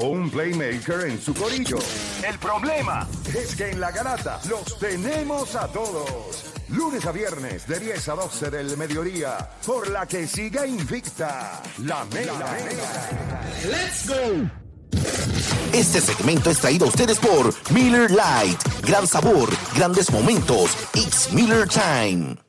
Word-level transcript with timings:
o 0.00 0.10
un 0.10 0.30
playmaker 0.30 1.08
en 1.08 1.20
su 1.20 1.34
corillo. 1.34 1.76
El 2.24 2.38
problema 2.38 3.04
es 3.36 3.56
que 3.56 3.70
en 3.70 3.80
la 3.80 3.90
garata 3.90 4.40
los 4.48 4.78
tenemos 4.78 5.56
a 5.56 5.66
todos. 5.66 6.44
Lunes 6.68 7.04
a 7.04 7.10
viernes 7.10 7.66
de 7.66 7.80
10 7.80 8.08
a 8.10 8.14
12 8.14 8.50
del 8.50 8.76
mediodía, 8.76 9.50
por 9.66 9.90
la 9.90 10.06
que 10.06 10.28
siga 10.28 10.64
invicta 10.68 11.60
la 11.78 12.04
mela. 12.04 12.56
¡Let's 13.64 14.08
go! 14.08 14.48
Este 15.72 16.00
segmento 16.00 16.50
es 16.50 16.60
traído 16.60 16.86
a 16.86 16.88
ustedes 16.90 17.18
por 17.18 17.52
Miller 17.72 18.08
Lite. 18.08 18.70
Gran 18.86 19.04
sabor, 19.04 19.50
grandes 19.74 20.12
momentos. 20.12 20.76
It's 20.94 21.32
Miller 21.32 21.66
Time. 21.68 22.47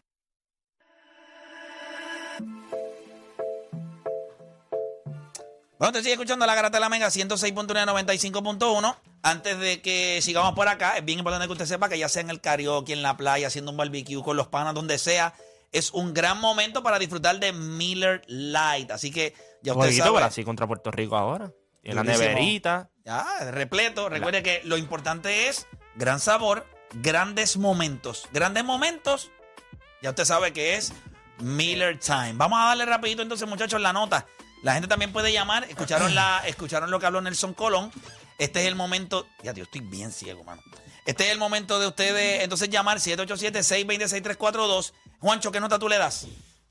Bueno, 5.80 5.94
te 5.94 6.00
sigue 6.00 6.12
escuchando 6.12 6.46
la 6.46 6.56
Garata 6.56 6.76
de 6.76 6.82
la 6.82 6.90
Mega 6.90 7.08
106.195.1. 7.08 8.96
Antes 9.24 9.60
de 9.60 9.82
que 9.82 10.22
sigamos 10.22 10.54
por 10.54 10.68
acá, 10.68 10.98
es 10.98 11.06
bien 11.06 11.20
importante 11.20 11.48
que 11.48 11.54
usted 11.54 11.68
sepa 11.68 11.88
que 11.88 11.98
ya 11.98 12.10
sea 12.10 12.22
en 12.22 12.30
el 12.30 12.42
karaoke, 12.42 12.92
en 12.92 13.02
la 13.02 13.16
playa, 13.16 13.48
haciendo 13.48 13.72
un 13.72 13.78
barbecue 13.78 14.22
con 14.22 14.36
los 14.36 14.50
panas, 14.50 14.74
donde 14.74 14.98
sea, 14.98 15.34
es 15.72 15.92
un 15.92 16.14
gran 16.14 16.38
momento 16.42 16.84
para 16.84 17.00
disfrutar 17.00 17.40
de 17.40 17.54
Miller 17.54 18.22
Light. 18.28 18.92
Así 18.92 19.10
que 19.10 19.34
ya 19.64 19.72
usted 19.72 19.86
Jueguito 19.86 20.04
sabe. 20.04 20.18
Brasil 20.18 20.44
contra 20.44 20.68
Puerto 20.68 20.92
Rico 20.92 21.16
ahora. 21.16 21.54
En 21.82 21.96
la 21.96 22.04
neverita. 22.04 22.90
Ya, 23.06 23.26
repleto. 23.52 24.10
Recuerde 24.10 24.44
que 24.44 24.60
lo 24.66 24.76
importante 24.76 25.48
es 25.48 25.66
gran 25.96 26.20
sabor, 26.20 26.68
grandes 26.96 27.56
momentos. 27.56 28.28
Grandes 28.34 28.66
momentos, 28.66 29.32
ya 30.02 30.10
usted 30.10 30.26
sabe 30.26 30.52
que 30.52 30.76
es 30.76 30.92
Miller 31.38 31.98
Time. 32.00 32.34
Vamos 32.34 32.60
a 32.62 32.66
darle 32.66 32.86
rapidito 32.86 33.22
entonces, 33.22 33.48
muchachos, 33.48 33.80
la 33.80 33.94
nota. 33.94 34.26
La 34.64 34.74
gente 34.74 34.88
también 34.88 35.12
puede 35.14 35.32
llamar. 35.32 35.64
Escucharon, 35.70 36.14
la, 36.16 36.42
escucharon 36.46 36.92
lo 36.92 37.00
que 37.00 37.06
habló 37.06 37.22
Nelson 37.22 37.54
Colón. 37.54 37.92
Este 38.38 38.62
es 38.62 38.68
el 38.68 38.76
momento. 38.76 39.26
Ya, 39.44 39.54
tío, 39.54 39.64
estoy 39.64 39.82
bien 39.82 40.12
ciego, 40.12 40.44
mano. 40.44 40.62
Este 41.06 41.26
es 41.26 41.32
el 41.32 41.38
momento 41.40 41.80
de 41.80 41.88
ustedes 41.88 42.44
entonces 42.44 42.70
llamar 42.70 43.00
787-626-342. 43.00 44.94
Juancho, 45.20 45.52
¿qué 45.52 45.60
nota 45.60 45.80
tú 45.80 45.90
le 45.90 45.98
das? 45.98 46.28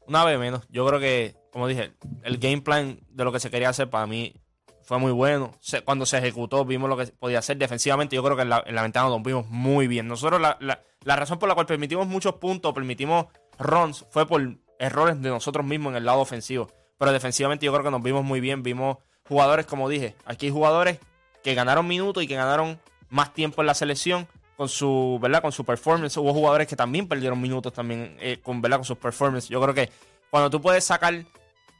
Una 0.07 0.25
vez 0.25 0.39
menos. 0.39 0.65
Yo 0.71 0.87
creo 0.87 1.01
que, 1.01 1.37
como 1.53 1.67
dije, 1.67 1.93
el 2.25 2.39
game 2.39 2.61
plan 2.62 3.01
de 3.11 3.25
lo 3.25 3.33
que 3.33 3.41
se 3.41 3.51
quería 3.51 3.69
hacer 3.69 3.91
para 3.91 4.07
mí 4.07 4.34
fue 4.83 4.99
muy 4.99 5.12
bueno. 5.12 5.53
Cuando 5.84 6.07
se 6.07 6.19
ejecutó, 6.19 6.65
vimos 6.65 6.89
lo 6.89 6.97
que 6.97 7.07
podía 7.07 7.41
hacer 7.41 7.57
defensivamente. 7.59 8.17
Yo 8.17 8.23
creo 8.23 8.37
que 8.37 8.43
en 8.43 8.49
la, 8.51 8.62
en 8.67 8.75
la 8.75 8.83
ventana 8.83 9.09
nos 9.09 9.23
vimos 9.23 9.47
muy 9.49 9.87
bien. 9.87 10.09
Nosotros, 10.09 10.41
la, 10.41 10.57
la- 10.61 10.83
la 11.05 11.17
razón 11.17 11.39
por 11.39 11.49
la 11.49 11.55
cual 11.55 11.67
permitimos 11.67 12.07
muchos 12.07 12.34
puntos, 12.34 12.75
permitimos 12.75 13.27
runs, 13.59 14.05
fue 14.11 14.27
por 14.27 14.43
errores 14.79 15.21
de 15.23 15.29
nosotros 15.31 15.65
mismos 15.65 15.93
en 15.93 15.97
el 15.99 16.05
lado 16.05 16.21
ofensivo. 16.21 16.71
Pero 16.99 17.13
defensivamente 17.13 17.65
yo 17.65 17.73
creo 17.73 17.85
que 17.85 17.91
nos 17.91 18.03
vimos 18.03 18.25
muy 18.25 18.41
bien. 18.41 18.63
Vimos 18.63 18.99
jugadores, 19.29 19.67
como 19.67 19.89
dije, 19.89 20.15
aquí 20.25 20.47
hay 20.47 20.53
jugadores 20.53 20.99
que 21.43 21.55
ganaron 21.55 21.87
minutos 21.87 22.23
y 22.23 22.27
que 22.27 22.35
ganaron 22.35 22.81
más 23.09 23.33
tiempo 23.33 23.63
en 23.63 23.67
la 23.67 23.75
selección 23.75 24.27
con 24.57 24.69
su, 24.69 25.19
¿verdad? 25.23 25.41
Con 25.41 25.53
su 25.53 25.65
performance. 25.65 26.17
Hubo 26.17 26.35
jugadores 26.35 26.67
que 26.67 26.75
también 26.75 27.07
perdieron 27.07 27.41
minutos 27.41 27.73
también 27.73 28.17
eh, 28.21 28.41
con, 28.43 28.61
¿verdad? 28.61 28.79
Con 28.79 28.85
sus 28.85 28.99
performance. 28.99 29.49
Yo 29.49 29.61
creo 29.63 29.73
que 29.73 29.91
cuando 30.31 30.51
tú 30.51 30.61
puedes 30.61 30.85
sacar 30.85 31.25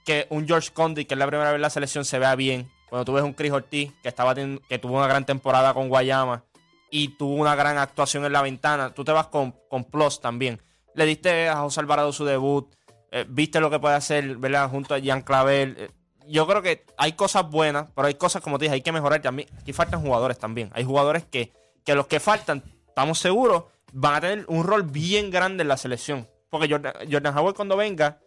que 0.05 0.27
un 0.30 0.47
George 0.47 0.70
Condit, 0.72 1.08
que 1.08 1.14
es 1.14 1.19
la 1.19 1.27
primera 1.27 1.50
vez 1.50 1.56
en 1.56 1.62
la 1.62 1.70
selección, 1.70 2.05
se 2.05 2.19
vea 2.19 2.36
bien. 2.36 2.70
Cuando 2.88 3.05
tú 3.05 3.12
ves 3.12 3.25
un 3.25 3.34
Chris 3.34 3.53
Ortiz, 3.53 3.92
que, 4.03 4.08
estaba 4.08 4.34
que 4.34 4.78
tuvo 4.78 4.97
una 4.97 5.08
gran 5.08 5.27
temporada 5.27 5.75
con 5.75 5.88
Guayama 5.88 6.44
y 6.91 7.08
tuvo 7.08 7.34
una 7.34 7.55
gran 7.55 7.77
actuación 7.77 8.25
en 8.25 8.32
la 8.32 8.42
ventana, 8.42 8.94
tú 8.94 9.05
te 9.05 9.12
vas 9.12 9.27
con, 9.27 9.55
con 9.69 9.84
plus 9.84 10.20
también. 10.20 10.62
Le 10.94 11.05
diste 11.05 11.48
a 11.48 11.56
José 11.56 11.80
Alvarado 11.80 12.12
su 12.12 12.25
debut, 12.25 12.72
eh, 13.10 13.24
viste 13.28 13.60
lo 13.60 13.70
que 13.70 13.78
puede 13.78 13.94
hacer, 13.94 14.36
¿verdad? 14.36 14.68
Junto 14.70 14.94
a 14.94 14.98
Jean 14.98 15.22
Clavel. 15.22 15.76
Eh, 15.78 15.90
yo 16.26 16.46
creo 16.46 16.60
que 16.62 16.84
hay 16.96 17.12
cosas 17.12 17.48
buenas, 17.50 17.90
pero 17.94 18.06
hay 18.08 18.14
cosas, 18.14 18.42
como 18.42 18.58
te 18.58 18.66
dije, 18.66 18.74
hay 18.74 18.82
que 18.82 18.92
mejorar 18.92 19.22
también. 19.22 19.48
Aquí 19.60 19.72
faltan 19.72 20.02
jugadores 20.02 20.38
también. 20.38 20.70
Hay 20.74 20.84
jugadores 20.84 21.24
que, 21.24 21.52
que 21.84 21.94
los 21.94 22.06
que 22.06 22.20
faltan, 22.20 22.62
estamos 22.86 23.18
seguros, 23.18 23.64
van 23.92 24.14
a 24.16 24.20
tener 24.20 24.44
un 24.48 24.64
rol 24.64 24.82
bien 24.82 25.30
grande 25.30 25.62
en 25.62 25.68
la 25.68 25.76
selección. 25.76 26.28
Porque 26.50 26.68
Jordan, 26.68 26.92
Jordan 27.10 27.36
Howard 27.36 27.54
cuando 27.54 27.76
venga, 27.76 28.20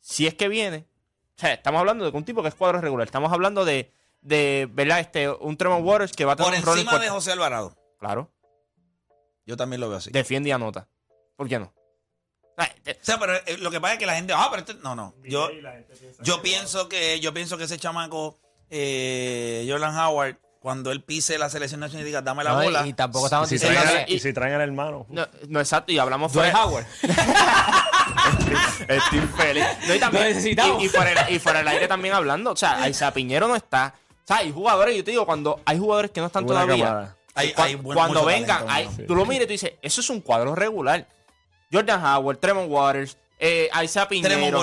si 0.00 0.26
es 0.26 0.34
que 0.34 0.48
viene, 0.48 0.86
o 1.36 1.40
sea, 1.40 1.54
estamos 1.54 1.80
hablando 1.80 2.08
de 2.10 2.16
un 2.16 2.24
tipo 2.24 2.42
que 2.42 2.48
es 2.48 2.54
cuadro 2.54 2.80
regular. 2.80 3.06
Estamos 3.06 3.32
hablando 3.32 3.64
de, 3.64 3.92
de 4.20 4.68
¿verdad? 4.72 5.00
Este, 5.00 5.28
un 5.28 5.56
Tremont 5.56 5.84
Waters 5.84 6.12
que 6.12 6.24
va 6.24 6.32
a 6.34 6.36
tener 6.36 6.50
Por 6.52 6.58
un 6.60 6.64
rol 6.66 6.78
encima 6.78 6.98
de. 6.98 7.08
José 7.08 7.32
Alvarado. 7.32 7.74
Claro, 7.98 8.30
Yo 9.44 9.56
también 9.56 9.80
lo 9.80 9.88
veo 9.88 9.98
así. 9.98 10.10
defiende 10.10 10.48
y 10.50 10.52
anota. 10.52 10.88
¿Por 11.36 11.48
qué 11.48 11.58
no? 11.58 11.72
O 12.64 12.94
sea, 13.04 13.18
pero 13.18 13.34
eh, 13.46 13.56
lo 13.58 13.70
que 13.70 13.80
pasa 13.80 13.94
es 13.94 13.98
que 13.98 14.06
la 14.06 14.14
gente, 14.16 14.32
ah, 14.34 14.48
pero 14.50 14.60
este, 14.62 14.74
no, 14.82 14.94
no. 14.94 15.14
Yo, 15.24 15.50
yo 16.22 16.42
pienso 16.42 16.88
que, 16.88 17.20
yo 17.20 17.32
pienso 17.34 17.56
que 17.58 17.64
ese 17.64 17.78
chamaco, 17.78 18.38
eh, 18.70 19.66
Jordan 19.68 19.96
Howard, 19.96 20.36
cuando 20.60 20.92
él 20.92 21.02
pise 21.02 21.38
la 21.38 21.48
selección 21.48 21.80
nacional 21.80 22.02
y 22.02 22.06
diga, 22.06 22.20
dame 22.20 22.44
la 22.44 22.52
No, 22.52 22.62
y- 22.62 22.66
bola. 22.66 22.86
y, 22.86 22.92
tampoco 22.92 23.26
estamos 23.26 23.50
Y 23.50 23.58
si, 23.58 23.64
diciendo 23.66 23.90
traen, 23.90 24.06
que- 24.06 24.12
y 24.12 24.18
si 24.20 24.32
traen 24.34 24.54
al 24.54 24.60
hermano. 24.60 25.06
No, 25.08 25.26
no, 25.48 25.58
exacto, 25.60 25.90
y 25.92 25.98
hablamos 25.98 26.32
fuera. 26.32 26.64
Howard. 26.64 26.84
Estoy 28.88 29.18
infeliz. 29.18 29.64
No, 29.86 29.94
y, 29.94 29.98
también, 29.98 30.36
y, 30.46 30.84
y 30.84 30.88
fuera 30.88 31.26
el, 31.28 31.34
y 31.34 31.38
fuera 31.38 31.60
el 31.60 31.68
aire 31.68 31.88
también 31.88 32.14
hablando. 32.14 32.52
O 32.52 32.56
sea, 32.56 32.82
Aiza 32.82 33.12
Piñero 33.12 33.48
no 33.48 33.56
está. 33.56 33.94
O 34.22 34.26
sea, 34.26 34.38
hay 34.38 34.52
jugadores, 34.52 34.96
yo 34.96 35.04
te 35.04 35.10
digo, 35.12 35.26
cuando 35.26 35.60
hay 35.64 35.78
jugadores 35.78 36.10
que 36.10 36.20
no 36.20 36.26
están 36.26 36.44
Buena 36.46 36.62
todavía. 36.62 37.16
Hay- 37.34 37.54
hay 37.56 37.74
buen- 37.76 37.96
cuando 37.96 38.20
mucho 38.20 38.26
vengan, 38.26 38.66
talento, 38.66 38.72
hay- 39.00 39.06
tú 39.06 39.14
lo 39.14 39.24
miras 39.24 39.44
y 39.44 39.46
tú 39.46 39.52
dices, 39.52 39.72
eso 39.80 40.00
es 40.00 40.10
un 40.10 40.20
cuadro 40.20 40.54
regular. 40.54 41.06
Jordan 41.72 42.04
Howard, 42.04 42.38
Tremont 42.38 42.70
Waters, 42.70 43.16
eh, 43.38 43.68
Aiza 43.72 44.08
Piñero. 44.08 44.62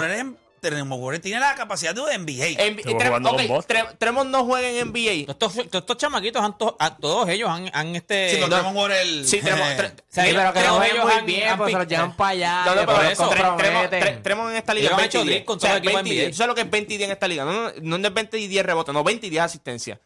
Tenemos 0.59 0.99
Warren 0.99 1.21
tiene 1.21 1.39
la 1.39 1.53
capacidad 1.53 1.93
de 1.93 2.01
NBA. 2.17 2.47
En- 2.59 2.79
Estuvo 2.79 2.97
Trem- 2.97 3.07
jugando 3.07 3.29
con 3.29 3.39
ok, 3.41 3.47
Boston. 3.47 3.77
Tre- 3.77 3.97
Tremont 3.99 4.29
no 4.31 4.43
juega 4.43 4.67
en 4.67 4.87
NBA. 4.91 5.31
Todos 5.35 5.55
estos, 5.57 5.81
estos 5.81 5.97
chamaquitos, 5.97 6.41
han 6.43 6.57
to- 6.57 6.75
a 6.79 6.97
todos 6.97 7.29
ellos 7.29 7.47
han, 7.47 7.69
han 7.73 7.95
este. 7.95 8.31
sí, 8.31 8.39
no. 8.41 8.69
Warren 8.71 8.97
el- 9.07 9.27
Sí, 9.27 9.39
Tremont, 9.39 9.69
Tre- 9.79 9.91
O 9.93 10.03
sea, 10.09 10.23
mira, 10.23 10.39
pero 10.51 10.53
que 10.53 10.59
Tremont 10.59 10.79
no 10.79 10.83
ellos 10.91 11.03
muy 11.05 11.13
han- 11.13 11.25
bien, 11.27 11.47
han 11.49 11.57
pues, 11.59 11.71
se 11.71 11.77
los 11.77 11.87
llevan 11.87 12.17
para 12.17 12.29
allá. 12.31 12.63
No, 12.65 12.75
no, 12.75 12.85
pero 12.87 13.01
eso 13.03 13.29
Tre- 13.29 13.57
Tremont- 13.57 14.21
Tremont 14.23 14.49
en 14.51 14.57
esta 14.57 14.73
liga 14.73 14.87
Ellos 14.87 14.97
es 14.97 15.03
han 15.03 15.05
hecho 15.05 15.17
20 15.19 15.31
y 15.31 15.33
10. 15.35 15.35
drill 15.37 15.45
con 15.45 15.57
O 15.57 15.59
sea, 15.59 15.69
todo 15.69 15.77
el 15.77 15.83
equipo 15.83 15.95
20 15.97 16.09
y 16.09 16.13
10. 16.13 16.23
NBA. 16.25 16.31
¿Tú 16.31 16.37
sabes 16.37 16.47
lo 16.47 16.55
que 16.55 16.61
es 16.61 16.69
20 16.71 16.93
y 16.93 16.97
10 16.97 17.07
en 17.07 17.13
esta 17.13 17.27
liga? 17.27 17.45
No, 17.45 17.51
no, 17.53 17.71
no, 17.79 17.97
no 17.99 18.07
es 18.07 18.13
20 18.15 18.39
y 18.39 18.47
10 18.47 18.65
rebotes, 18.65 18.93
no, 18.93 19.03
20 19.03 19.27
y 19.27 19.29
10 19.29 19.43
asistencias. 19.43 19.99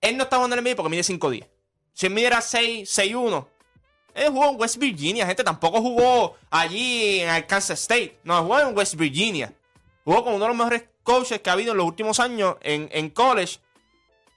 Él 0.00 0.16
no 0.16 0.24
está 0.24 0.36
jugando 0.36 0.56
en 0.56 0.60
el 0.60 0.64
NBA 0.72 0.76
porque 0.76 0.88
mide 0.90 1.02
5'10. 1.04 1.46
Si 1.92 2.06
él 2.06 2.12
midiera 2.14 2.40
6, 2.40 2.88
6'1, 2.90 3.46
él 4.14 4.28
jugó 4.30 4.50
en 4.50 4.60
West 4.60 4.76
Virginia, 4.76 5.26
gente. 5.26 5.44
Tampoco 5.44 5.80
jugó 5.80 6.36
allí 6.50 7.20
en 7.20 7.28
Arkansas 7.28 7.80
State. 7.80 8.18
No, 8.24 8.42
jugó 8.42 8.60
en 8.60 8.76
West 8.76 8.94
Virginia. 8.96 9.52
Jugó 10.04 10.24
con 10.24 10.34
uno 10.34 10.44
de 10.44 10.48
los 10.48 10.56
mejores 10.56 10.84
coaches 11.02 11.40
que 11.40 11.50
ha 11.50 11.54
habido 11.54 11.72
en 11.72 11.78
los 11.78 11.86
últimos 11.86 12.20
años 12.20 12.56
en, 12.60 12.88
en 12.92 13.10
college. 13.10 13.58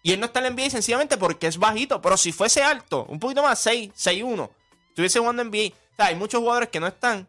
Y 0.04 0.14
él 0.14 0.20
no 0.20 0.28
está 0.28 0.40
en 0.40 0.46
el 0.46 0.54
NBA 0.54 0.70
sencillamente 0.70 1.18
porque 1.18 1.48
es 1.48 1.58
bajito. 1.58 2.02
Pero 2.02 2.16
si 2.18 2.32
fuese 2.32 2.64
alto, 2.64 3.06
un 3.10 3.20
poquito 3.20 3.42
más, 3.42 3.60
6, 3.60 3.92
6'1, 3.96 4.50
estuviese 4.90 5.20
jugando 5.20 5.42
en 5.42 5.50
NBA. 5.50 5.74
O 5.74 5.96
sea, 5.96 6.06
hay 6.08 6.16
muchos 6.16 6.40
jugadores 6.40 6.70
que 6.70 6.80
no 6.80 6.88
están, 6.88 7.28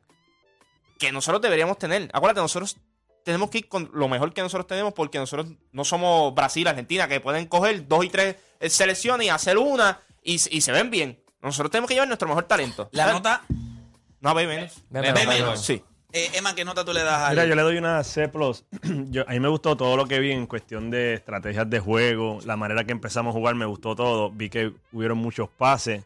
que 0.98 1.10
nosotros 1.10 1.40
deberíamos 1.40 1.78
tener. 1.78 2.10
Acuérdate, 2.12 2.40
nosotros 2.40 2.76
tenemos 3.24 3.50
que 3.50 3.58
ir 3.58 3.68
con 3.68 3.90
lo 3.92 4.08
mejor 4.08 4.32
que 4.32 4.42
nosotros 4.42 4.66
tenemos 4.66 4.92
porque 4.92 5.18
nosotros 5.18 5.48
no 5.72 5.84
somos 5.84 6.34
Brasil, 6.34 6.68
Argentina, 6.68 7.08
que 7.08 7.20
pueden 7.20 7.46
coger 7.46 7.88
dos 7.88 8.04
y 8.04 8.08
tres 8.08 8.36
selecciones 8.60 9.26
y 9.26 9.30
hacer 9.30 9.58
una 9.58 10.00
y, 10.22 10.34
y 10.34 10.60
se 10.60 10.72
ven 10.72 10.90
bien. 10.90 11.25
Nosotros 11.42 11.70
tenemos 11.70 11.88
que 11.88 11.94
llevar 11.94 12.08
nuestro 12.08 12.28
mejor 12.28 12.44
talento. 12.44 12.88
La 12.92 13.04
¿Sabes? 13.04 13.16
nota, 13.16 13.42
No, 14.20 14.34
ve 14.34 14.46
menos. 14.46 14.82
Ve 14.90 15.12
menos. 15.12 15.60
Sí. 15.64 15.82
eh, 16.12 16.30
Emma, 16.34 16.54
¿qué 16.54 16.64
nota 16.64 16.84
tú 16.84 16.92
le 16.92 17.02
das 17.02 17.22
al 17.22 17.30
Mira, 17.30 17.46
yo 17.46 17.54
le 17.54 17.62
doy 17.62 17.76
una 17.78 18.02
C+. 18.02 18.30
Yo, 19.10 19.24
a 19.28 19.32
mí 19.32 19.40
me 19.40 19.48
gustó 19.48 19.76
todo 19.76 19.96
lo 19.96 20.06
que 20.06 20.18
vi 20.18 20.32
en 20.32 20.46
cuestión 20.46 20.90
de 20.90 21.14
estrategias 21.14 21.68
de 21.68 21.78
juego, 21.80 22.38
la 22.44 22.56
manera 22.56 22.84
que 22.84 22.92
empezamos 22.92 23.34
a 23.34 23.38
jugar, 23.38 23.54
me 23.54 23.66
gustó 23.66 23.94
todo. 23.94 24.30
Vi 24.30 24.48
que 24.48 24.72
hubieron 24.92 25.18
muchos 25.18 25.48
pases, 25.48 26.04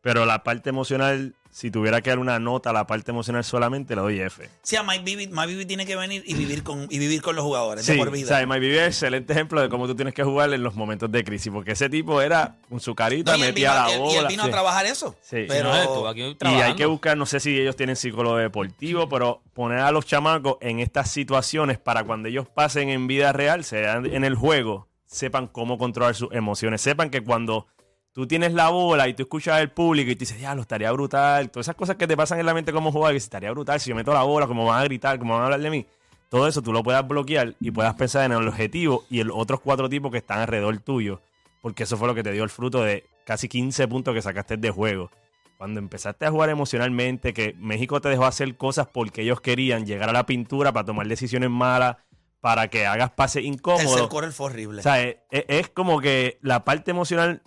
pero 0.00 0.24
la 0.24 0.42
parte 0.42 0.70
emocional, 0.70 1.34
si 1.54 1.70
tuviera 1.70 2.00
que 2.00 2.08
dar 2.08 2.18
una 2.18 2.38
nota 2.38 2.70
a 2.70 2.72
la 2.72 2.86
parte 2.86 3.10
emocional 3.10 3.44
solamente, 3.44 3.94
le 3.94 4.00
doy 4.00 4.20
F. 4.20 4.48
Sí, 4.62 4.74
a 4.74 4.82
Mike 4.82 5.04
Bibby, 5.04 5.26
Mike 5.28 5.46
Bibby 5.48 5.66
tiene 5.66 5.84
que 5.84 5.96
venir 5.96 6.22
y 6.26 6.32
vivir 6.32 6.62
con, 6.62 6.86
y 6.88 6.98
vivir 6.98 7.20
con 7.20 7.36
los 7.36 7.44
jugadores 7.44 7.84
Sí, 7.84 7.92
de 7.92 7.98
por 7.98 8.08
o 8.08 8.16
sea, 8.16 8.46
Mike 8.46 8.60
Bibby 8.60 8.78
es 8.78 8.86
excelente 8.88 9.34
ejemplo 9.34 9.60
de 9.60 9.68
cómo 9.68 9.86
tú 9.86 9.94
tienes 9.94 10.14
que 10.14 10.24
jugar 10.24 10.52
en 10.54 10.62
los 10.62 10.74
momentos 10.74 11.12
de 11.12 11.22
crisis, 11.22 11.52
porque 11.52 11.72
ese 11.72 11.90
tipo 11.90 12.22
era 12.22 12.56
con 12.70 12.80
su 12.80 12.94
carita, 12.94 13.32
No, 13.32 13.38
metía 13.38 13.72
vino, 13.74 13.84
la 13.86 13.92
él- 13.94 14.00
bola. 14.00 14.12
y 14.14 14.16
él 14.16 14.26
vino 14.28 14.42
a 14.44 14.50
trabajar 14.50 14.86
eso. 14.86 15.14
Sí. 15.20 15.44
Pero 15.46 15.68
No, 15.68 15.76
estuvo 15.76 16.08
aquí 16.08 16.36
Y 16.40 16.46
hay 16.60 16.74
que 16.74 16.86
buscar, 16.86 17.16
no 17.18 17.26
sé 17.26 17.38
si 17.38 17.60
ellos 17.60 17.76
tienen 17.76 17.96
psicólogo 17.96 18.36
deportivo, 18.38 19.08
pero 19.10 19.42
poner 19.52 19.80
a 19.80 19.92
los 19.92 20.06
chamacos 20.06 20.56
en 20.62 20.80
estas 20.80 21.10
situaciones 21.10 21.78
para 21.78 22.04
cuando 22.04 22.28
ellos 22.28 22.48
pasen 22.48 22.88
en 22.88 23.06
vida 23.06 23.32
real, 23.34 23.62
sean 23.62 24.06
en 24.06 24.24
el 24.24 24.36
juego, 24.36 24.88
sepan 25.04 25.48
cómo 25.48 25.76
controlar 25.76 26.14
sus 26.14 26.32
emociones. 26.32 26.80
Sepan 26.80 27.10
que 27.10 27.20
cuando 27.22 27.66
tú 28.12 28.26
tienes 28.26 28.52
la 28.52 28.68
bola 28.70 29.08
y 29.08 29.14
tú 29.14 29.22
escuchas 29.22 29.58
al 29.58 29.70
público 29.70 30.10
y 30.10 30.14
tú 30.16 30.20
dices, 30.20 30.40
ya, 30.40 30.54
lo 30.54 30.62
estaría 30.62 30.90
brutal. 30.92 31.50
Todas 31.50 31.66
esas 31.66 31.76
cosas 31.76 31.96
que 31.96 32.06
te 32.06 32.16
pasan 32.16 32.38
en 32.40 32.46
la 32.46 32.54
mente 32.54 32.72
como 32.72 32.92
jugador, 32.92 33.10
que 33.12 33.14
dices, 33.14 33.26
estaría 33.26 33.50
brutal 33.50 33.80
si 33.80 33.90
yo 33.90 33.96
meto 33.96 34.12
la 34.12 34.22
bola, 34.22 34.46
cómo 34.46 34.64
van 34.66 34.80
a 34.80 34.84
gritar, 34.84 35.18
cómo 35.18 35.34
van 35.34 35.42
a 35.42 35.44
hablar 35.46 35.60
de 35.60 35.70
mí. 35.70 35.86
Todo 36.28 36.46
eso 36.48 36.62
tú 36.62 36.72
lo 36.72 36.82
puedas 36.82 37.06
bloquear 37.06 37.54
y 37.60 37.70
puedas 37.70 37.94
pensar 37.94 38.24
en 38.24 38.32
el 38.32 38.48
objetivo 38.48 39.04
y 39.10 39.20
en 39.20 39.28
los 39.28 39.36
otros 39.38 39.60
cuatro 39.60 39.88
tipos 39.88 40.10
que 40.10 40.18
están 40.18 40.38
alrededor 40.38 40.78
tuyo. 40.78 41.20
Porque 41.60 41.82
eso 41.82 41.96
fue 41.96 42.08
lo 42.08 42.14
que 42.14 42.22
te 42.22 42.32
dio 42.32 42.42
el 42.42 42.50
fruto 42.50 42.82
de 42.82 43.04
casi 43.26 43.48
15 43.48 43.86
puntos 43.88 44.14
que 44.14 44.22
sacaste 44.22 44.56
de 44.56 44.70
juego. 44.70 45.10
Cuando 45.58 45.78
empezaste 45.78 46.26
a 46.26 46.30
jugar 46.30 46.48
emocionalmente, 46.48 47.32
que 47.34 47.54
México 47.58 48.00
te 48.00 48.08
dejó 48.08 48.24
hacer 48.24 48.56
cosas 48.56 48.88
porque 48.92 49.22
ellos 49.22 49.40
querían 49.40 49.86
llegar 49.86 50.08
a 50.08 50.12
la 50.12 50.26
pintura 50.26 50.72
para 50.72 50.84
tomar 50.86 51.06
decisiones 51.06 51.50
malas, 51.50 51.98
para 52.40 52.66
que 52.66 52.84
hagas 52.86 53.10
pase 53.12 53.38
Tercer 53.40 53.52
incómodo. 53.54 54.08
quarter 54.08 54.32
fue 54.32 54.46
horrible. 54.46 54.80
O 54.80 54.82
sea, 54.82 55.00
es, 55.02 55.18
es- 55.30 55.44
es 55.46 55.68
como 55.68 56.00
que 56.00 56.38
la 56.42 56.64
parte 56.64 56.90
emocional 56.90 57.42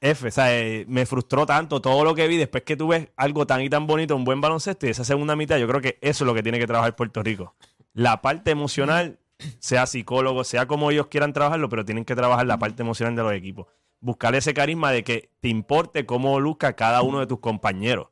F, 0.00 0.28
o 0.28 0.30
sea, 0.30 0.58
eh, 0.58 0.86
me 0.88 1.04
frustró 1.04 1.44
tanto 1.44 1.80
todo 1.80 2.04
lo 2.04 2.14
que 2.14 2.26
vi 2.26 2.38
después 2.38 2.62
que 2.64 2.76
tú 2.76 2.88
ves 2.88 3.08
algo 3.16 3.46
tan 3.46 3.60
y 3.60 3.68
tan 3.68 3.86
bonito, 3.86 4.16
un 4.16 4.24
buen 4.24 4.40
baloncesto 4.40 4.86
y 4.86 4.90
esa 4.90 5.04
segunda 5.04 5.36
mitad, 5.36 5.58
yo 5.58 5.68
creo 5.68 5.80
que 5.80 5.98
eso 6.00 6.24
es 6.24 6.26
lo 6.26 6.34
que 6.34 6.42
tiene 6.42 6.58
que 6.58 6.66
trabajar 6.66 6.96
Puerto 6.96 7.22
Rico. 7.22 7.54
La 7.92 8.22
parte 8.22 8.50
emocional, 8.50 9.18
sea 9.58 9.86
psicólogo, 9.86 10.44
sea 10.44 10.66
como 10.66 10.90
ellos 10.90 11.08
quieran 11.08 11.32
trabajarlo, 11.32 11.68
pero 11.68 11.84
tienen 11.84 12.04
que 12.04 12.14
trabajar 12.14 12.46
la 12.46 12.58
parte 12.58 12.82
emocional 12.82 13.14
de 13.14 13.22
los 13.22 13.32
equipos. 13.34 13.66
Buscar 14.00 14.34
ese 14.34 14.54
carisma 14.54 14.90
de 14.90 15.04
que 15.04 15.30
te 15.40 15.48
importe 15.48 16.06
cómo 16.06 16.40
luzca 16.40 16.74
cada 16.74 17.02
uno 17.02 17.20
de 17.20 17.26
tus 17.26 17.40
compañeros. 17.40 18.08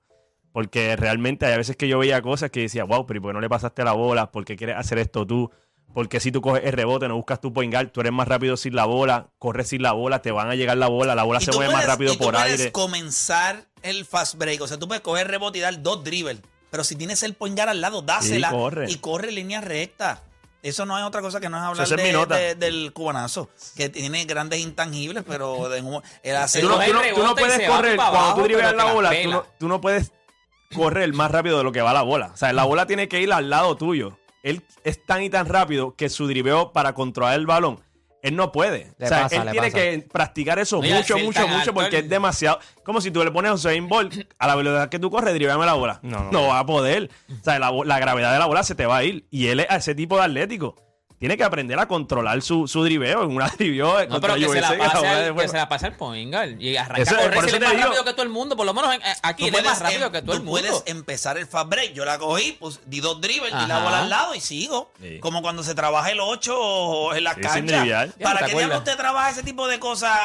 Porque 0.53 0.97
realmente 0.97 1.47
hay 1.47 1.57
veces 1.57 1.77
que 1.77 1.89
yo 1.89 1.99
veía 1.99 2.21
cosas 2.21 2.51
que 2.51 2.61
decía, 2.61 2.85
wow, 2.85 3.07
pero 3.07 3.19
¿y 3.19 3.21
por 3.21 3.31
qué 3.31 3.35
no 3.35 3.41
le 3.41 3.49
pasaste 3.49 3.85
la 3.85 3.93
bola? 3.93 4.31
¿Por 4.31 4.45
qué 4.45 4.57
quieres 4.57 4.77
hacer 4.77 4.99
esto 4.99 5.27
tú? 5.27 5.51
Porque 5.95 6.21
si 6.21 6.31
tú 6.31 6.41
coges 6.41 6.65
el 6.65 6.73
rebote, 6.73 7.09
no 7.09 7.17
buscas 7.17 7.41
tu 7.41 7.53
point 7.53 7.73
guard, 7.73 7.91
tú 7.91 8.01
eres 8.01 8.13
más 8.13 8.29
rápido 8.29 8.57
sin 8.57 8.75
la 8.77 8.85
bola, 8.85 9.29
corres 9.39 9.69
sin 9.69 9.83
la 9.83 9.93
bola, 9.93 10.21
te 10.23 10.31
van 10.31 10.49
a 10.51 10.55
llegar 10.55 10.77
la 10.77 10.87
bola, 10.89 11.15
la 11.15 11.25
bola 11.25 11.41
se 11.41 11.51
mueve 11.53 11.73
más 11.73 11.87
rápido 11.87 12.13
y 12.13 12.17
tú 12.17 12.25
por 12.25 12.35
puedes 12.35 12.59
aire. 12.61 12.73
comenzar 12.73 13.65
el 13.83 14.05
fast 14.05 14.37
break. 14.37 14.61
O 14.61 14.69
sea, 14.69 14.79
tú 14.79 14.87
puedes 14.87 15.03
coger 15.03 15.29
rebote 15.29 15.59
y 15.59 15.61
dar 15.63 15.83
dos 15.83 16.05
dribbles. 16.05 16.39
Pero 16.71 16.85
si 16.85 16.95
tienes 16.97 17.23
el 17.23 17.35
point 17.35 17.57
guard 17.57 17.71
al 17.71 17.81
lado, 17.81 18.03
dásela. 18.03 18.51
Sí, 18.51 18.55
corre. 18.55 18.91
Y 18.91 18.97
corre 18.97 19.31
en 19.31 19.35
línea 19.37 19.61
recta. 19.61 20.23
Eso 20.63 20.85
no 20.85 20.99
es 20.99 21.05
otra 21.05 21.23
cosa 21.23 21.41
que 21.41 21.49
no 21.49 21.57
es 21.57 21.63
hablar 21.63 21.87
es 21.99 22.29
de- 22.29 22.55
del 22.57 22.93
cubanazo, 22.93 23.49
que 23.77 23.89
tiene 23.89 24.25
grandes 24.25 24.59
intangibles, 24.61 25.25
pero 25.27 25.69
de 25.69 25.81
un- 25.81 26.03
él 26.23 26.37
hace 26.37 26.61
Tú 26.61 26.69
no, 26.69 26.75
tú 26.75 26.93
no- 26.93 27.01
el 27.03 27.15
tú 27.15 27.21
no 27.23 27.35
rebote 27.35 27.41
y 27.41 27.45
puedes 27.45 27.57
se 27.63 27.69
va 27.69 27.77
correr, 27.77 27.97
cuando 27.97 28.19
abajo, 28.19 28.43
tú 28.43 28.49
la 28.77 28.93
bola, 28.93 29.23
tú 29.23 29.31
no, 29.31 29.47
tú 29.59 29.69
no 29.69 29.81
puedes 29.81 30.13
correr 30.75 31.13
más 31.15 31.31
rápido 31.31 31.59
de 31.59 31.65
lo 31.65 31.73
que 31.73 31.81
va 31.81 31.93
la 31.93 32.03
bola. 32.03 32.33
O 32.35 32.37
sea, 32.37 32.53
la 32.53 32.65
bola 32.65 32.87
tiene 32.87 33.09
que 33.09 33.21
ir 33.21 33.33
al 33.33 33.49
lado 33.49 33.77
tuyo. 33.77 34.19
Él 34.49 34.63
es 34.85 35.05
tan 35.05 35.23
y 35.23 35.31
tan 35.31 35.47
rápido 35.47 35.95
que 35.95 36.09
su 36.09 36.27
driveo 36.27 36.73
para 36.73 36.95
controlar 36.95 37.35
el 37.39 37.47
balón, 37.47 37.81
él 38.23 38.35
no 38.35 38.51
puede. 38.51 38.93
Le 38.99 39.07
o 39.07 39.09
sea, 39.09 39.23
pasa, 39.23 39.37
él 39.37 39.45
le 39.47 39.53
tiene 39.53 39.71
pasa. 39.71 39.79
que 39.83 40.09
practicar 40.11 40.59
eso 40.59 40.77
No, 40.83 40.89
mucho, 40.89 41.19
mucho, 41.19 41.47
mucho, 41.47 41.59
alto, 41.59 41.75
porque 41.75 41.99
es 41.99 42.09
demasiado. 42.09 42.59
Como 42.83 43.01
si 43.01 43.11
tú 43.11 43.23
le 43.23 43.31
pones 43.31 43.51
a 43.51 43.55
Usain 43.55 43.89
Bolt 43.89 44.15
a 44.39 44.47
la 44.47 44.57
velocidad 44.57 44.89
que 44.89 44.99
tú 44.99 45.11
corres, 45.11 45.35
driveame 45.35 45.65
la 45.67 45.75
bola. 45.75 46.01
No, 46.03 46.31
no. 46.33 46.49
va 46.49 46.59
a 46.61 46.67
poder. 46.67 47.11
O 47.31 47.45
sea, 47.45 47.59
la, 47.59 47.71
la 47.85 47.99
gravedad 47.99 48.33
de 48.33 48.39
la 48.39 48.47
bola 48.47 48.63
se 48.65 48.75
te 48.75 48.87
va 48.87 48.99
a 48.99 49.05
ir. 49.05 49.27
Y 49.31 49.49
él 49.49 49.61
es 49.61 49.67
ese 49.71 49.95
tipo 49.95 50.17
de 50.17 50.25
atlético. 50.25 50.75
Tiene 51.19 51.37
que 51.37 51.43
aprender 51.45 51.79
a 51.79 51.89
controlar 51.89 52.41
su, 52.43 52.69
su 52.69 52.85
driveo. 52.85 53.25
En 53.25 53.31
una 53.35 53.49
driveo 53.59 54.07
No, 54.07 54.21
pero 54.21 54.35
que 54.37 54.49
se, 54.49 54.61
la 54.61 54.69
pase 54.79 55.07
al, 55.07 55.19
de 55.19 55.25
que 55.29 55.35
fuego. 55.35 55.51
se 55.51 55.57
la 55.57 55.69
pase 55.69 55.87
al 55.87 55.97
point 55.97 56.33
guard. 56.33 56.61
Y 56.61 56.77
arranca 56.77 57.03
Eso- 57.03 57.15
a 57.15 57.19
correr 57.19 57.35
por 57.35 57.43
si 57.45 57.49
es 57.51 57.53
te 57.55 57.61
más 57.61 57.71
digo. 57.73 57.85
rápido 57.87 58.05
que 58.05 58.13
todo 58.13 58.23
el 58.23 58.29
mundo. 58.29 58.57
Por 58.57 58.67
lo 58.67 58.75
menos 58.75 58.95
en- 58.95 59.03
eh, 59.03 59.15
aquí 59.23 59.49
él 59.49 59.55
es 59.55 59.65
más 59.65 59.81
rápido 59.81 60.07
em- 60.07 60.13
que 60.13 60.23
todo 60.23 60.33
el 60.35 60.39
tú 60.41 60.45
mundo. 60.45 60.61
puedes 60.61 60.83
empezar 60.87 61.37
el 61.39 61.47
fast 61.47 61.69
break. 61.69 61.93
Yo 61.95 62.05
la 62.05 62.19
cogí, 62.19 62.53
pues 62.61 62.81
di 62.87 63.01
dos 63.01 63.21
dribbles 63.21 63.53
y 63.53 63.67
la 63.67 63.81
bola 63.81 63.99
al 64.03 64.11
lado 64.11 64.35
y 64.35 64.41
sigo. 64.41 64.93
Sí. 65.03 65.19
Como 65.19 65.43
cuando 65.43 65.63
se 65.65 65.75
trabaja 65.75 66.11
el 66.13 66.21
8 66.21 66.55
o 66.57 67.15
en 67.15 67.25
la 67.25 67.35
Sí, 67.35 67.41
sin 67.53 67.67
cancha. 67.67 68.09
¿Para 68.23 68.41
¿te 68.41 68.47
qué 68.53 68.57
diablos 68.57 68.79
usted 68.79 68.97
trabaja 68.97 69.31
ese 69.31 69.43
tipo 69.43 69.67
de 69.67 69.79
cosas? 69.81 70.17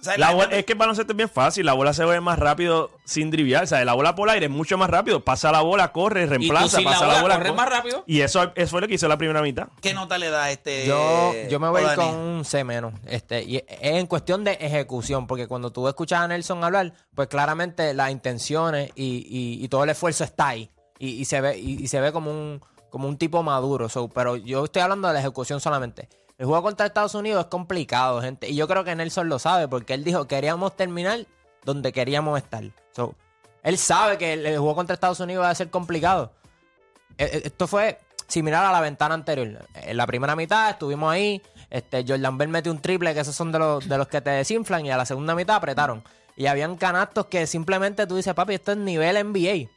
O 0.00 0.04
sea, 0.04 0.18
La 0.18 0.26
la 0.26 0.32
bola- 0.32 0.42
gente- 0.44 0.58
es 0.58 0.64
que 0.66 0.72
el 0.72 0.78
baloncesto 0.78 1.12
es 1.12 1.16
bien 1.16 1.30
fácil. 1.30 1.64
La 1.64 1.72
bola 1.72 1.94
se 1.94 2.04
ve 2.04 2.20
más 2.20 2.38
rápido 2.38 2.90
sin 3.06 3.30
driviar. 3.30 3.64
O 3.64 3.66
sea, 3.66 3.82
la 3.86 3.94
bola 3.94 4.14
por 4.14 4.28
aire 4.28 4.46
es 4.46 4.52
mucho 4.52 4.76
más 4.76 4.90
rápido. 4.90 5.20
Pasa 5.24 5.50
la 5.50 5.60
bola, 5.62 5.92
corre, 5.92 6.22
y 6.22 6.24
tú 6.24 6.30
reemplaza, 6.30 6.80
pasa 6.82 6.98
bola, 7.06 7.14
la 7.14 7.22
bola. 7.22 7.36
corre. 7.38 7.52
más 7.52 7.68
rápido. 7.68 8.04
Y 8.06 8.20
eso, 8.20 8.52
eso 8.54 8.70
fue 8.70 8.80
lo 8.82 8.88
que 8.88 8.94
hizo 8.94 9.08
la 9.08 9.16
primera 9.16 9.40
mitad. 9.40 9.68
¿Qué 9.80 9.94
nota 9.94 10.18
le 10.18 10.28
da 10.30 10.41
este? 10.50 10.86
Yo, 10.86 11.32
yo 11.48 11.60
me 11.60 11.68
voy 11.68 11.82
con 11.94 12.14
un 12.14 12.44
C 12.44 12.64
menos. 12.64 12.92
Este, 13.06 13.42
y 13.42 13.56
es 13.56 13.64
en 13.80 14.06
cuestión 14.06 14.42
de 14.44 14.52
ejecución, 14.52 15.26
porque 15.26 15.46
cuando 15.46 15.70
tú 15.70 15.86
escuchas 15.88 16.20
a 16.20 16.28
Nelson 16.28 16.64
hablar, 16.64 16.92
pues 17.14 17.28
claramente 17.28 17.94
las 17.94 18.10
intenciones 18.10 18.90
y, 18.94 19.26
y- 19.28 19.64
y 19.64 19.68
todo 19.68 19.84
el 19.84 19.90
esfuerzo 19.90 20.24
está 20.24 20.48
ahí. 20.48 20.70
Y, 20.98 21.10
y 21.20 21.24
se 21.24 21.40
ve, 21.40 21.58
y, 21.58 21.86
se 21.88 22.00
ve 22.00 22.12
como 22.12 22.30
un, 22.30 22.60
como 22.90 23.08
un 23.08 23.16
tipo 23.18 23.42
maduro. 23.42 23.88
so, 23.88 24.08
pero 24.08 24.36
yo 24.36 24.64
estoy 24.64 24.82
hablando 24.82 25.08
de 25.08 25.14
la 25.14 25.20
ejecución 25.20 25.60
solamente. 25.60 26.08
El 26.38 26.46
juego 26.46 26.62
contra 26.62 26.86
Estados 26.86 27.14
Unidos 27.14 27.44
es 27.44 27.50
complicado, 27.50 28.20
gente. 28.20 28.48
Y 28.48 28.54
yo 28.56 28.66
creo 28.66 28.84
que 28.84 28.94
Nelson 28.94 29.28
lo 29.28 29.38
sabe, 29.38 29.68
porque 29.68 29.94
él 29.94 30.02
dijo 30.04 30.26
queríamos 30.26 30.76
terminar 30.76 31.26
donde 31.64 31.92
queríamos 31.92 32.38
estar. 32.38 32.64
So, 32.92 33.14
él 33.62 33.78
sabe 33.78 34.18
que 34.18 34.32
el, 34.32 34.46
el 34.46 34.58
juego 34.58 34.74
contra 34.74 34.94
Estados 34.94 35.20
Unidos 35.20 35.44
va 35.44 35.50
a 35.50 35.54
ser 35.54 35.70
complicado. 35.70 36.32
Eh, 37.18 37.30
eh, 37.32 37.42
Esto 37.44 37.66
fue 37.66 37.98
similar 38.26 38.64
a 38.64 38.72
la 38.72 38.80
ventana 38.80 39.14
anterior. 39.14 39.66
En 39.74 39.96
la 39.96 40.06
primera 40.06 40.36
mitad 40.36 40.70
estuvimos 40.70 41.12
ahí. 41.12 41.42
Este, 41.70 42.04
Jordan 42.06 42.38
Bell 42.38 42.48
metió 42.48 42.72
un 42.72 42.80
triple, 42.80 43.14
que 43.14 43.20
esos 43.20 43.34
son 43.34 43.52
de 43.52 43.58
los, 43.58 43.88
de 43.88 43.98
los 43.98 44.08
que 44.08 44.20
te 44.20 44.30
desinflan. 44.30 44.86
Y 44.86 44.90
a 44.90 44.96
la 44.96 45.06
segunda 45.06 45.34
mitad 45.34 45.56
apretaron. 45.56 46.02
Y 46.36 46.46
habían 46.46 46.76
canastos 46.76 47.26
que 47.26 47.46
simplemente 47.46 48.06
tú 48.06 48.16
dices, 48.16 48.34
papi, 48.34 48.54
esto 48.54 48.72
es 48.72 48.78
nivel 48.78 49.16
NBA. 49.32 49.68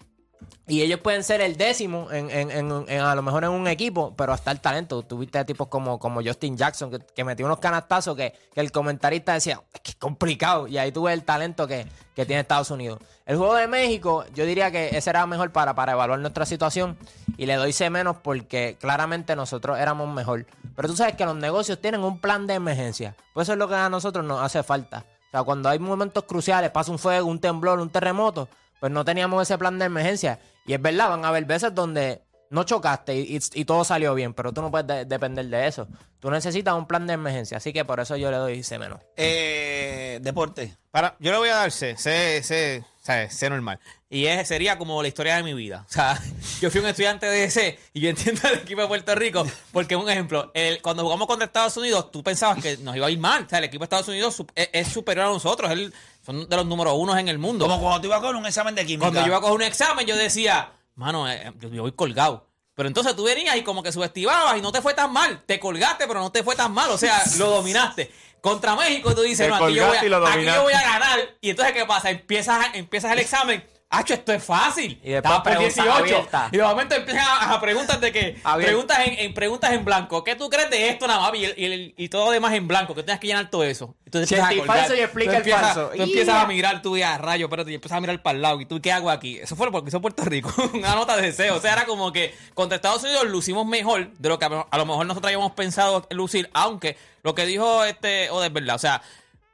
Y 0.68 0.82
ellos 0.82 1.00
pueden 1.00 1.24
ser 1.24 1.42
el 1.42 1.58
décimo, 1.58 2.12
en, 2.12 2.92
a 2.92 3.16
lo 3.16 3.22
mejor 3.22 3.44
en 3.44 3.52
un 3.52 3.68
equipo, 3.68 4.14
pero 4.18 4.34
hasta 4.34 4.52
el 4.52 4.60
talento. 4.60 5.04
Tuviste 5.04 5.44
tipos 5.46 5.68
como, 5.68 6.00
como 6.00 6.24
Justin 6.24 6.58
Jackson, 6.58 6.92
que, 7.14 7.24
metió 7.24 7.46
unos 7.46 7.60
canastazos 7.60 8.16
que, 8.16 8.34
que 8.54 8.62
el 8.62 8.72
comentarista 8.72 9.34
decía, 9.34 9.62
es 9.74 9.82
que 9.82 9.92
es 9.92 9.98
complicado. 9.98 10.68
Y 10.68 10.78
ahí 10.78 10.92
tuve 10.92 11.14
el 11.14 11.24
talento 11.24 11.68
que, 11.68 11.86
que 12.16 12.26
tiene 12.26 12.42
Estados 12.42 12.72
Unidos. 12.72 13.00
El 13.26 13.38
juego 13.38 13.56
de 13.56 13.68
México, 13.68 14.26
yo 14.34 14.46
diría 14.46 14.72
que 14.72 14.90
ese 14.98 15.10
era 15.10 15.26
mejor 15.28 15.52
para, 15.52 15.76
para 15.76 15.92
evaluar 15.92 16.20
nuestra 16.20 16.46
situación. 16.46 16.98
Y 17.38 17.46
le 17.46 17.56
doy 17.56 17.74
C 17.74 17.90
menos 17.90 18.18
porque 18.24 18.78
claramente 18.80 19.36
nosotros 19.36 19.78
éramos 19.78 20.12
mejor. 20.14 20.46
Pero 20.76 20.88
tú 20.88 20.96
sabes 20.96 21.16
que 21.16 21.26
los 21.26 21.36
negocios 21.36 21.80
tienen 21.80 22.04
un 22.04 22.20
plan 22.20 22.48
de 22.48 22.54
emergencia. 22.54 23.16
Pues 23.34 23.46
eso 23.46 23.54
es 23.54 23.60
lo 23.60 23.68
que 23.68 23.76
a 23.76 23.90
nosotros 23.90 24.26
nos 24.26 24.42
hace 24.42 24.64
falta. 24.64 25.06
O 25.28 25.32
sea, 25.32 25.44
cuando 25.44 25.70
hay 25.70 25.80
momentos 25.80 26.24
cruciales, 26.24 26.72
pasa 26.72 26.92
un 26.92 27.00
fuego, 27.00 27.28
un 27.28 27.40
temblor, 27.40 27.80
un 27.80 27.90
terremoto, 27.90 28.48
pues 28.80 28.92
no 28.92 29.06
teníamos 29.06 29.42
ese 29.42 29.58
plan 29.58 29.80
de 29.80 29.86
emergencia. 29.86 30.40
Y 30.66 30.74
es 30.74 30.82
verdad, 30.82 31.10
van 31.10 31.26
a 31.26 31.30
haber 31.30 31.46
veces 31.46 31.74
donde 31.74 32.22
no 32.50 32.64
chocaste 32.64 33.16
y, 33.16 33.38
y- 33.38 33.62
y 33.62 33.66
todo 33.66 33.84
salió 33.84 34.14
bien, 34.16 34.34
pero 34.34 34.54
tú 34.54 34.62
no 34.62 34.72
puedes 34.72 34.88
de- 34.88 35.06
depender 35.06 35.46
de 35.48 35.68
eso. 35.68 35.88
Tú 36.20 36.30
necesitas 36.32 36.74
un 36.76 36.88
plan 36.88 37.06
de 37.08 37.14
emergencia, 37.14 37.58
así 37.58 37.72
que 37.74 37.86
por 37.86 38.00
eso 38.00 38.16
yo 38.18 38.32
le 38.32 38.38
doy 38.38 38.64
C 38.64 38.80
menos. 38.80 39.00
Eh, 39.16 40.20
deporte. 40.22 40.76
Para, 40.92 41.16
yo 41.20 41.32
le 41.32 41.38
voy 41.38 41.50
a 41.50 41.56
dar 41.56 41.72
C, 41.72 41.96
C, 41.98 42.42
C, 42.44 42.84
C, 43.02 43.30
C 43.30 43.50
normal. 43.50 43.80
Y 44.10 44.28
es, 44.28 44.48
sería 44.48 44.78
como 44.78 45.02
la 45.02 45.08
historia 45.10 45.36
de 45.36 45.44
mi 45.44 45.54
vida. 45.54 45.86
O 45.88 45.92
sea, 45.92 46.20
yo 46.62 46.72
fui 46.72 46.80
un 46.80 46.88
estudiante 46.88 47.26
de 47.26 47.50
C 47.52 47.78
y 47.94 48.00
yo 48.02 48.10
entiendo 48.10 48.42
el 48.48 48.60
equipo 48.60 48.82
de 48.82 48.88
Puerto 48.88 49.14
Rico. 49.16 49.46
Porque, 49.72 49.96
un 49.96 50.10
ejemplo, 50.10 50.52
el- 50.54 50.82
cuando 50.82 51.04
jugamos 51.04 51.28
contra 51.28 51.46
Estados 51.46 51.76
Unidos, 51.78 52.12
tú 52.12 52.24
pensabas 52.24 52.62
que 52.64 52.78
nos 52.78 52.96
iba 52.96 53.08
a 53.08 53.10
ir 53.12 53.20
mal. 53.20 53.44
O 53.46 53.50
sea, 53.50 53.60
el 53.60 53.66
equipo 53.66 53.82
de 53.82 53.86
Estados 53.86 54.08
Unidos 54.08 54.42
es, 54.56 54.70
es 54.72 54.88
superior 54.88 55.26
a 55.28 55.30
nosotros. 55.30 55.70
Él, 55.72 55.94
son 56.26 56.48
de 56.50 56.56
los 56.56 56.66
números 56.66 56.94
unos 56.98 57.18
en 57.18 57.28
el 57.28 57.38
mundo. 57.38 57.66
Como 57.68 57.82
cuando 57.82 58.02
tú 58.02 58.08
ibas 58.08 58.22
con 58.22 58.36
un 58.36 58.46
examen 58.46 58.74
de 58.74 58.86
química. 58.86 59.06
Cuando 59.08 59.20
yo 59.22 59.28
iba 59.28 59.38
a 59.38 59.42
coger 59.42 59.56
un 59.56 59.62
examen, 59.64 60.08
yo 60.08 60.16
decía, 60.16 60.72
mano, 60.96 61.30
eh, 61.30 61.54
yo, 61.60 61.70
yo 61.70 61.82
voy 61.84 61.92
colgado. 61.92 62.50
Pero 62.76 62.88
entonces 62.88 63.16
tú 63.16 63.24
venías 63.24 63.56
y 63.56 63.64
como 63.64 63.82
que 63.82 63.92
subestimabas 63.92 64.58
y 64.58 64.62
no 64.62 64.72
te 64.72 64.82
fue 64.82 64.94
tan 64.94 65.12
mal. 65.12 65.42
Te 65.46 65.60
colgaste, 65.60 66.08
pero 66.08 66.20
no 66.20 66.32
te 66.32 66.44
fue 66.44 66.56
tan 66.56 66.74
mal. 66.74 66.92
O 66.92 66.98
sea, 66.98 67.24
lo 67.38 67.50
dominaste. 67.50 68.12
Contra 68.42 68.76
México 68.76 69.16
tú 69.16 69.22
dices, 69.22 69.48
Te 69.48 69.48
no, 69.48 69.56
aquí 69.56 69.74
yo, 69.74 69.88
voy 69.88 69.96
a, 69.96 70.28
aquí 70.30 70.46
yo 70.46 70.64
voy 70.64 70.74
a 70.74 70.82
ganar. 70.82 71.20
Y 71.42 71.50
entonces, 71.50 71.74
¿qué 71.74 71.86
pasa? 71.86 72.10
Empiezas, 72.12 72.68
empiezas 72.74 73.14
el 73.14 73.20
examen. 73.20 73.66
Esto 74.02 74.34
es 74.34 74.44
fácil. 74.44 75.00
Y 75.04 75.10
después 75.12 75.16
Estaba 75.18 75.44
por 75.44 75.52
preguntas 75.54 75.76
18. 75.86 76.00
abiertas. 76.00 76.54
Y 76.54 76.58
de 76.58 76.64
momento 76.64 76.96
empiezan 76.96 77.26
a, 77.28 77.54
a 77.54 77.62
preguntas 77.62 78.02
de 78.02 78.12
que. 78.12 78.38
Preguntas 78.58 79.00
en, 79.06 79.20
en 79.20 79.34
preguntas 79.34 79.72
en 79.74 79.86
blanco. 79.86 80.24
¿Qué 80.24 80.36
tú 80.36 80.50
crees 80.50 80.70
de 80.70 80.90
esto 80.90 81.08
nada 81.08 81.20
más? 81.22 81.32
Y, 81.36 81.46
y 81.46 81.94
y 81.98 82.10
todo 82.10 82.26
lo 82.26 82.32
demás 82.32 82.54
en 82.54 82.68
blanco. 82.68 82.94
Que 82.96 83.04
tienes 83.04 83.20
que 83.20 83.28
llenar 83.28 83.50
todo 83.50 83.64
eso. 83.64 83.96
Entonces 84.06 84.40
a 84.40 84.54
y 84.54 84.60
colgar. 84.60 84.78
falso 84.78 84.96
y 84.96 85.00
explica 85.00 85.32
Tú 85.32 85.36
el 85.38 85.42
empiezas- 85.44 85.62
falso. 85.62 85.92
Tú 85.96 86.02
empiezas 86.04 86.36
a 86.44 86.48
mirar 86.48 86.82
tú 86.82 86.98
ya, 86.98 87.18
rayo, 87.18 87.46
espérate, 87.48 87.72
y 87.72 87.76
empiezas 87.76 87.98
a 87.98 88.02
mirar 88.02 88.22
para 88.22 88.36
el 88.36 88.42
lado. 88.42 88.62
¿Y 88.62 88.66
tú 88.66 88.80
qué 88.82 88.92
hago 88.92 89.10
aquí? 89.10 89.38
Eso 89.40 89.56
fue 89.56 89.72
porque 89.72 89.90
hizo 89.90 90.00
Puerto 90.02 90.24
Rico. 90.24 90.54
Una 90.74 90.96
nota 90.96 91.16
de 91.18 91.24
deseo. 91.24 91.56
O 91.56 91.60
sea, 91.60 91.74
era 91.74 91.86
como 91.86 92.12
que 92.12 92.34
contra 92.54 92.76
Estados 92.78 93.04
Unidos 93.04 93.26
lucimos 93.26 93.66
mejor 93.66 94.12
de 94.14 94.30
lo 94.30 94.40
que 94.40 94.46
a 94.46 94.68
a 94.70 94.78
lo 94.78 94.86
mejor 94.86 95.06
nosotros 95.06 95.28
habíamos 95.28 95.52
pensado 95.54 96.08
lucir. 96.12 96.50
Aunque 96.54 96.98
lo 97.24 97.36
que 97.36 97.46
dijo 97.46 97.84
este, 97.84 98.30
o 98.30 98.40
de 98.42 98.50
verdad, 98.50 98.76
o 98.76 98.80
sea. 98.80 99.02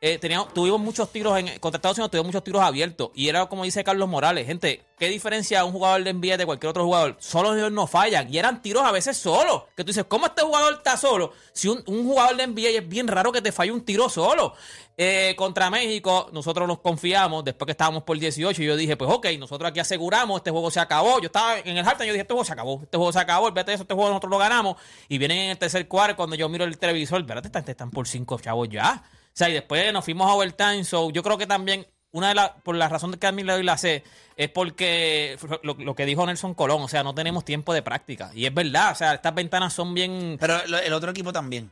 Eh, 0.03 0.17
teníamos, 0.17 0.51
tuvimos 0.51 0.81
muchos 0.81 1.12
tiros 1.12 1.38
en, 1.38 1.60
contra 1.60 1.77
Estados 1.77 1.96
Unidos, 2.00 2.10
tuvimos 2.10 2.27
muchos 2.29 2.43
tiros 2.43 2.63
abiertos. 2.63 3.12
Y 3.13 3.29
era 3.29 3.46
como 3.46 3.63
dice 3.63 3.84
Carlos 3.84 4.10
Morales, 4.10 4.48
gente, 4.48 4.84
¿qué 4.98 5.10
diferencia 5.10 5.63
un 5.63 5.72
jugador 5.72 6.03
de 6.03 6.12
NBA 6.12 6.38
de 6.38 6.46
cualquier 6.48 6.72
otro 6.72 6.86
jugador? 6.86 7.17
Solo 7.20 7.55
ellos 7.55 7.72
no 7.72 7.86
fallan. 7.86 8.34
Y 8.34 8.39
eran 8.39 8.63
tiros 8.63 8.84
a 8.84 8.91
veces 8.91 9.15
solos. 9.15 9.65
Que 9.77 9.84
tú 9.84 9.89
dices, 9.89 10.05
¿cómo 10.08 10.25
este 10.25 10.41
jugador 10.41 10.74
está 10.74 10.98
solo? 10.98 11.34
Si 11.53 11.67
un, 11.67 11.84
un 11.86 12.03
jugador 12.03 12.36
de 12.36 12.48
NBA 12.48 12.79
es 12.79 12.89
bien 12.89 13.08
raro 13.08 13.31
que 13.31 13.43
te 13.43 13.51
falle 13.51 13.72
un 13.72 13.86
tiro 13.86 14.10
solo. 14.10 14.55
Eh, 14.98 15.36
contra 15.38 15.70
México, 15.70 16.29
nosotros 16.34 16.67
nos 16.67 16.79
confiamos 16.79 17.43
después 17.43 17.67
que 17.67 17.72
estábamos 17.74 18.01
por 18.01 18.17
18. 18.17 18.60
Y 18.62 18.65
yo 18.65 18.75
dije, 18.75 18.98
pues 18.98 19.10
ok, 19.12 19.27
nosotros 19.38 19.70
aquí 19.70 19.79
aseguramos, 19.79 20.38
este 20.38 20.50
juego 20.50 20.72
se 20.72 20.79
acabó. 20.79 21.20
Yo 21.20 21.27
estaba 21.27 21.60
en 21.60 21.77
el 21.77 21.86
halftime, 21.86 22.08
yo 22.08 22.13
dije, 22.13 22.22
este 22.22 22.34
juego 22.34 22.46
se 22.46 22.53
acabó, 22.53 22.79
este 22.81 22.98
juego 22.98 23.12
se 23.12 23.20
acabó, 23.20 23.51
de 23.51 23.62
eso, 23.62 23.84
este 23.84 23.93
juego 23.93 24.10
nosotros 24.10 24.31
lo 24.31 24.39
ganamos. 24.39 24.77
Y 25.10 25.20
vienen 25.20 25.38
en 25.38 25.50
el 25.51 25.58
tercer 25.60 25.88
cuarto, 25.88 26.15
cuando 26.15 26.36
yo 26.36 26.50
miro 26.50 26.65
el 26.65 26.77
televisor, 26.79 27.22
espérate, 27.22 27.72
están 27.72 27.91
por 27.91 28.08
cinco 28.08 28.39
chavos 28.39 28.67
ya. 28.70 29.03
O 29.34 29.38
sea, 29.38 29.50
y 29.50 29.54
después 29.54 29.92
nos 29.94 30.04
fuimos 30.04 30.30
a 30.30 30.34
overtime. 30.34 30.84
So, 30.84 31.10
yo 31.12 31.24
creo 31.24 31.38
que 31.38 31.48
también, 31.48 31.88
una 32.12 32.30
de 32.30 32.36
las, 32.36 32.52
por 32.64 32.76
la 32.76 32.90
razón 32.90 33.14
que 33.14 33.28
a 33.28 33.32
mí 33.32 33.44
le 33.44 33.54
doy 33.54 33.64
la 33.64 33.78
C, 33.78 34.04
es 34.36 34.50
porque 34.50 35.38
lo, 35.64 35.74
lo 35.76 35.96
que 35.96 36.06
dijo 36.06 36.26
Nelson 36.26 36.54
Colón, 36.54 36.82
o 36.82 36.88
sea, 36.88 37.04
no 37.04 37.16
tenemos 37.16 37.46
tiempo 37.46 37.74
de 37.74 37.82
práctica. 37.82 38.32
Y 38.34 38.46
es 38.46 38.54
verdad, 38.54 38.92
o 38.92 38.96
sea, 38.96 39.14
estas 39.14 39.34
ventanas 39.34 39.74
son 39.74 39.94
bien. 39.94 40.38
Pero 40.40 40.62
el 40.64 40.94
otro 40.94 41.12
equipo 41.12 41.32
también. 41.32 41.72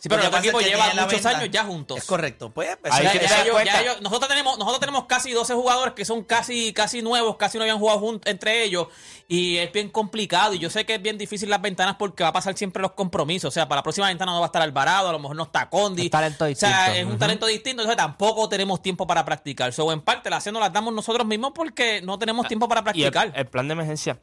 Sí, 0.00 0.08
pero 0.08 0.22
Lo 0.22 0.26
el 0.26 0.30
que 0.30 0.36
pasa 0.36 0.44
equipo 0.44 0.60
es 0.60 0.64
que 0.66 0.70
lleva 0.70 0.84
tiene 0.84 1.00
la 1.00 1.06
muchos 1.06 1.26
años 1.26 1.48
ya 1.50 1.64
juntos. 1.64 1.98
Es 1.98 2.04
correcto. 2.04 2.50
Pues, 2.50 2.76
pues, 2.80 2.92
Ahí 2.94 3.02
Ya- 3.02 3.14
ya 3.14 3.42
ellos- 3.42 3.64
ya 3.64 3.80
ellos- 3.80 4.00
nosotros 4.00 4.28
tenemos 4.28 4.56
nosotros 4.56 4.78
tenemos 4.78 5.06
casi 5.06 5.32
12 5.32 5.54
jugadores 5.54 5.94
que 5.94 6.04
son 6.04 6.22
casi 6.22 6.72
casi 6.72 7.02
nuevos, 7.02 7.36
casi 7.36 7.58
no 7.58 7.62
habían 7.64 7.80
jugado 7.80 7.98
juntos 7.98 8.30
entre 8.30 8.62
ellos 8.62 8.86
y 9.26 9.56
es 9.56 9.72
bien 9.72 9.90
complicado 9.90 10.54
y 10.54 10.60
yo 10.60 10.70
sé 10.70 10.86
que 10.86 10.94
es 10.94 11.02
bien 11.02 11.18
difícil 11.18 11.50
las 11.50 11.60
ventanas 11.60 11.96
porque 11.98 12.22
va 12.22 12.28
a 12.28 12.32
pasar 12.32 12.56
siempre 12.56 12.80
los 12.80 12.92
compromisos, 12.92 13.48
o 13.48 13.50
sea, 13.50 13.66
para 13.68 13.80
la 13.80 13.82
próxima 13.82 14.06
ventana 14.06 14.30
no 14.30 14.38
va 14.38 14.46
a 14.46 14.50
estar 14.50 14.62
Alvarado, 14.62 15.08
a 15.08 15.12
lo 15.12 15.18
mejor 15.18 15.34
no 15.36 15.42
está 15.42 15.68
Condi. 15.68 16.04
Es 16.04 16.10
talento 16.12 16.44
O 16.44 16.54
sea, 16.54 16.68
distinto. 16.86 16.98
es 17.00 17.04
un 17.06 17.18
talento 17.18 17.46
distinto, 17.46 17.82
entonces 17.82 17.96
tampoco 17.96 18.48
tenemos 18.48 18.80
tiempo 18.80 19.04
para 19.04 19.24
practicar. 19.24 19.72
So, 19.72 19.90
en 19.90 20.00
parte 20.00 20.30
la 20.30 20.36
acción 20.36 20.52
nos 20.52 20.60
la 20.62 20.70
damos 20.70 20.94
nosotros 20.94 21.26
mismos 21.26 21.50
porque 21.54 22.02
no 22.02 22.20
tenemos 22.20 22.46
tiempo 22.46 22.68
para 22.68 22.82
Y 22.94 23.02
el, 23.02 23.10
practicar. 23.10 23.32
el 23.36 23.46
plan 23.48 23.66
de 23.66 23.72
emergencia. 23.72 24.20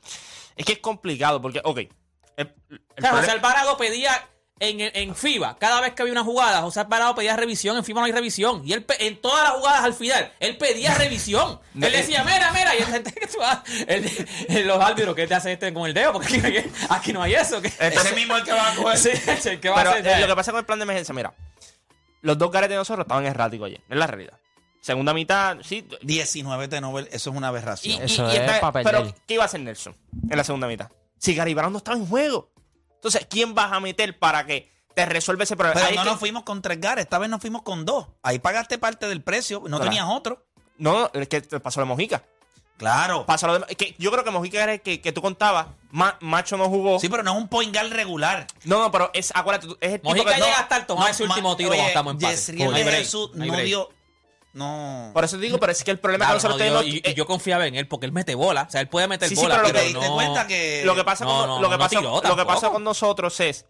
Es 0.55 0.65
que 0.65 0.71
es 0.73 0.79
complicado 0.79 1.41
porque, 1.41 1.59
ok. 1.65 1.79
El, 1.79 1.89
el 2.37 2.53
O 2.97 3.01
sea, 3.01 3.11
José 3.11 3.31
Alvarado 3.31 3.75
pedía 3.77 4.11
en, 4.59 4.79
en 4.79 5.15
FIBA, 5.15 5.57
cada 5.57 5.81
vez 5.81 5.93
que 5.93 6.01
había 6.01 6.13
una 6.13 6.23
jugada, 6.23 6.61
José 6.61 6.79
Alvarado 6.79 7.13
pedía 7.13 7.35
revisión, 7.35 7.75
en 7.75 7.83
FIBA 7.83 7.99
no 8.01 8.05
hay 8.05 8.13
revisión. 8.13 8.61
Y 8.65 8.71
él 8.71 8.85
en 8.99 9.19
todas 9.21 9.43
las 9.43 9.51
jugadas 9.53 9.83
al 9.83 9.93
final, 9.93 10.31
él 10.39 10.57
pedía 10.57 10.93
revisión. 10.97 11.59
él 11.75 11.91
decía, 11.91 12.23
mira, 12.23 12.51
mira, 12.53 12.73
y 12.75 12.81
gente 12.83 13.11
que 13.11 13.27
los 14.63 14.79
árbitros, 14.81 15.13
¿qué 15.15 15.27
te 15.27 15.35
hace 15.35 15.51
este 15.53 15.73
con 15.73 15.85
el 15.87 15.93
dedo? 15.93 16.13
Porque 16.13 16.27
aquí 16.27 16.37
no 16.39 16.47
hay, 16.47 16.71
aquí 16.89 17.13
no 17.13 17.21
hay 17.21 17.33
eso. 17.33 17.61
que- 17.61 17.67
Ese 17.67 18.13
mismo 18.15 18.35
es 18.37 18.41
el 18.43 18.45
que 18.45 18.51
va 18.53 18.71
a 18.71 18.75
coger. 18.75 18.97
Sí, 19.41 19.49
el 19.49 19.59
que 19.59 19.69
va 19.69 19.75
Pero 19.75 19.89
a 19.89 19.93
hacer, 19.93 20.07
eh, 20.07 20.19
lo 20.21 20.27
que 20.27 20.35
pasa 20.35 20.51
con 20.51 20.59
el 20.59 20.65
plan 20.65 20.79
de 20.79 20.83
emergencia, 20.83 21.13
mira. 21.13 21.33
Los 22.21 22.37
dos 22.37 22.49
gares 22.49 22.69
de 22.69 22.75
nosotros 22.77 23.03
estaban 23.03 23.25
erráticos 23.25 23.67
ayer. 23.67 23.81
Es 23.89 23.97
la 23.97 24.07
realidad. 24.07 24.39
Segunda 24.81 25.13
mitad, 25.13 25.57
sí. 25.63 25.85
19 26.01 26.67
de 26.69 26.79
Nobel, 26.79 27.07
eso 27.11 27.29
es 27.29 27.35
una 27.35 27.49
aberración. 27.49 28.01
y- 28.01 28.05
Eso 28.05 28.25
y 28.31 28.35
es 28.37 28.41
está- 28.41 28.61
pa' 28.61 28.71
pero. 28.71 29.13
¿qué 29.27 29.33
iba 29.33 29.43
a 29.43 29.47
hacer 29.47 29.59
Nelson 29.59 29.95
en 30.29 30.37
la 30.37 30.43
segunda 30.45 30.67
mitad? 30.67 30.89
Si 31.17 31.35
Gary 31.35 31.53
Brown 31.53 31.73
no 31.73 31.79
estaba 31.79 31.97
en 31.97 32.05
juego. 32.07 32.51
Entonces, 33.05 33.27
¿quién 33.29 33.53
vas 33.53 33.71
a 33.71 33.79
meter 33.79 34.17
para 34.17 34.47
que 34.47 34.71
te 34.95 35.05
resuelva 35.05 35.43
ese 35.43 35.55
problema? 35.55 35.75
Pero 35.75 35.87
Ahí 35.89 35.95
no 35.95 36.03
nos 36.05 36.19
fuimos 36.19 36.41
con 36.41 36.63
tres 36.63 36.81
gares, 36.81 37.03
esta 37.05 37.19
vez 37.19 37.29
nos 37.29 37.39
fuimos 37.39 37.61
con 37.61 37.85
dos. 37.85 38.07
Ahí 38.23 38.39
pagaste 38.39 38.79
parte 38.79 39.07
del 39.07 39.21
precio, 39.21 39.59
no 39.59 39.77
Claro. 39.77 39.83
tenías 39.83 40.07
otro. 40.09 40.43
No, 40.79 40.93
no, 41.13 41.21
es 41.21 41.27
que 41.29 41.39
te 41.41 41.59
pasó 41.59 41.81
de 41.81 41.85
Mojica. 41.85 42.23
Claro. 42.77 43.23
Pasó 43.27 43.45
lo 43.45 43.59
de, 43.59 43.75
que 43.75 43.95
yo 43.99 44.11
creo 44.11 44.23
que 44.23 44.31
Mojica 44.31 44.63
era 44.63 44.73
el 44.73 44.81
que, 44.81 45.01
que 45.01 45.11
tú 45.11 45.21
contabas. 45.21 45.67
Ma- 45.91 46.17
Macho 46.19 46.57
no 46.57 46.67
jugó. 46.67 46.99
Sí, 46.99 47.07
pero 47.07 47.21
no 47.21 47.33
es 47.33 47.37
un 47.37 47.47
point 47.47 47.71
guard 47.73 47.91
regular. 47.93 48.47
No, 48.63 48.79
no, 48.79 48.91
pero 48.91 49.11
es, 49.13 49.31
acuérdate, 49.35 49.67
es 49.81 49.93
el 49.93 50.01
tipo 50.01 50.09
Mojica 50.09 50.31
que- 50.31 50.41
llega 50.41 50.47
no, 50.57 50.61
hasta 50.63 50.77
el 50.77 50.85
tomar 50.87 51.11
ese 51.11 51.23
ma- 51.25 51.35
último 51.35 51.55
tiro 51.55 51.69
oye, 51.69 51.87
estamos 51.87 52.15
en 52.15 52.57
No 52.57 52.71
de 52.71 52.83
break, 52.83 52.97
Jesús 53.03 53.29
no 53.35 53.45
no 53.45 53.57
dio. 53.59 53.89
No. 54.55 55.11
Por 55.13 55.23
eso 55.25 55.35
te 55.37 55.43
digo, 55.43 55.59
pero 55.59 55.71
es 55.73 55.83
que 55.83 55.91
el 55.91 55.99
problema 55.99 56.25
Claro, 56.25 56.39
que 56.39 56.47
nosotros 56.47 56.59
no, 56.59 56.65
yo- 56.65 56.79
tenemos. 56.79 56.95
y- 57.05 57.07
y 57.07 57.11
eh, 57.11 57.13
yo 57.13 57.25
confiaba 57.27 57.67
en 57.67 57.75
él 57.75 57.87
porque 57.87 58.05
él 58.05 58.11
mete 58.13 58.35
bola. 58.35 58.63
O 58.67 58.71
sea, 58.71 58.79
él 58.81 58.87
puede 58.87 59.07
meter 59.07 59.27
Sí, 59.29 59.35
sí, 59.35 59.41
bola, 59.41 59.55
pero 59.55 59.67
lo 59.67 59.73
pero, 59.73 59.79
que 59.83 59.87
te 59.91 59.93
diste 59.99 60.07
no- 60.09 60.15
cuenta 60.15 60.47
que. 60.47 60.81
lo 60.85 60.95
que 60.95 61.03
pasa, 61.03 61.25
No, 61.25 61.31
con, 61.41 61.47
no, 61.49 61.61
lo 61.61 61.69
que 61.69 61.75
no 61.75 61.79
pasa, 61.79 62.01
lo 62.01 62.35
que 62.37 62.45
pasa 62.45 62.69
con 62.69 62.83
nosotros 62.83 63.37
es, 63.41 63.65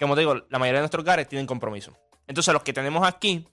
como 0.00 0.14
te 0.14 0.20
digo, 0.20 0.34
la 0.34 0.58
mayoría 0.58 0.80
de 0.80 0.82
nuestros 0.82 1.04
gares 1.04 1.28
tienen 1.28 1.46
compromiso. 1.46 1.92
Entonces, 2.26 2.52
los 2.52 2.62
que 2.64 2.72
tenemos 2.72 3.06
aquí, 3.06 3.46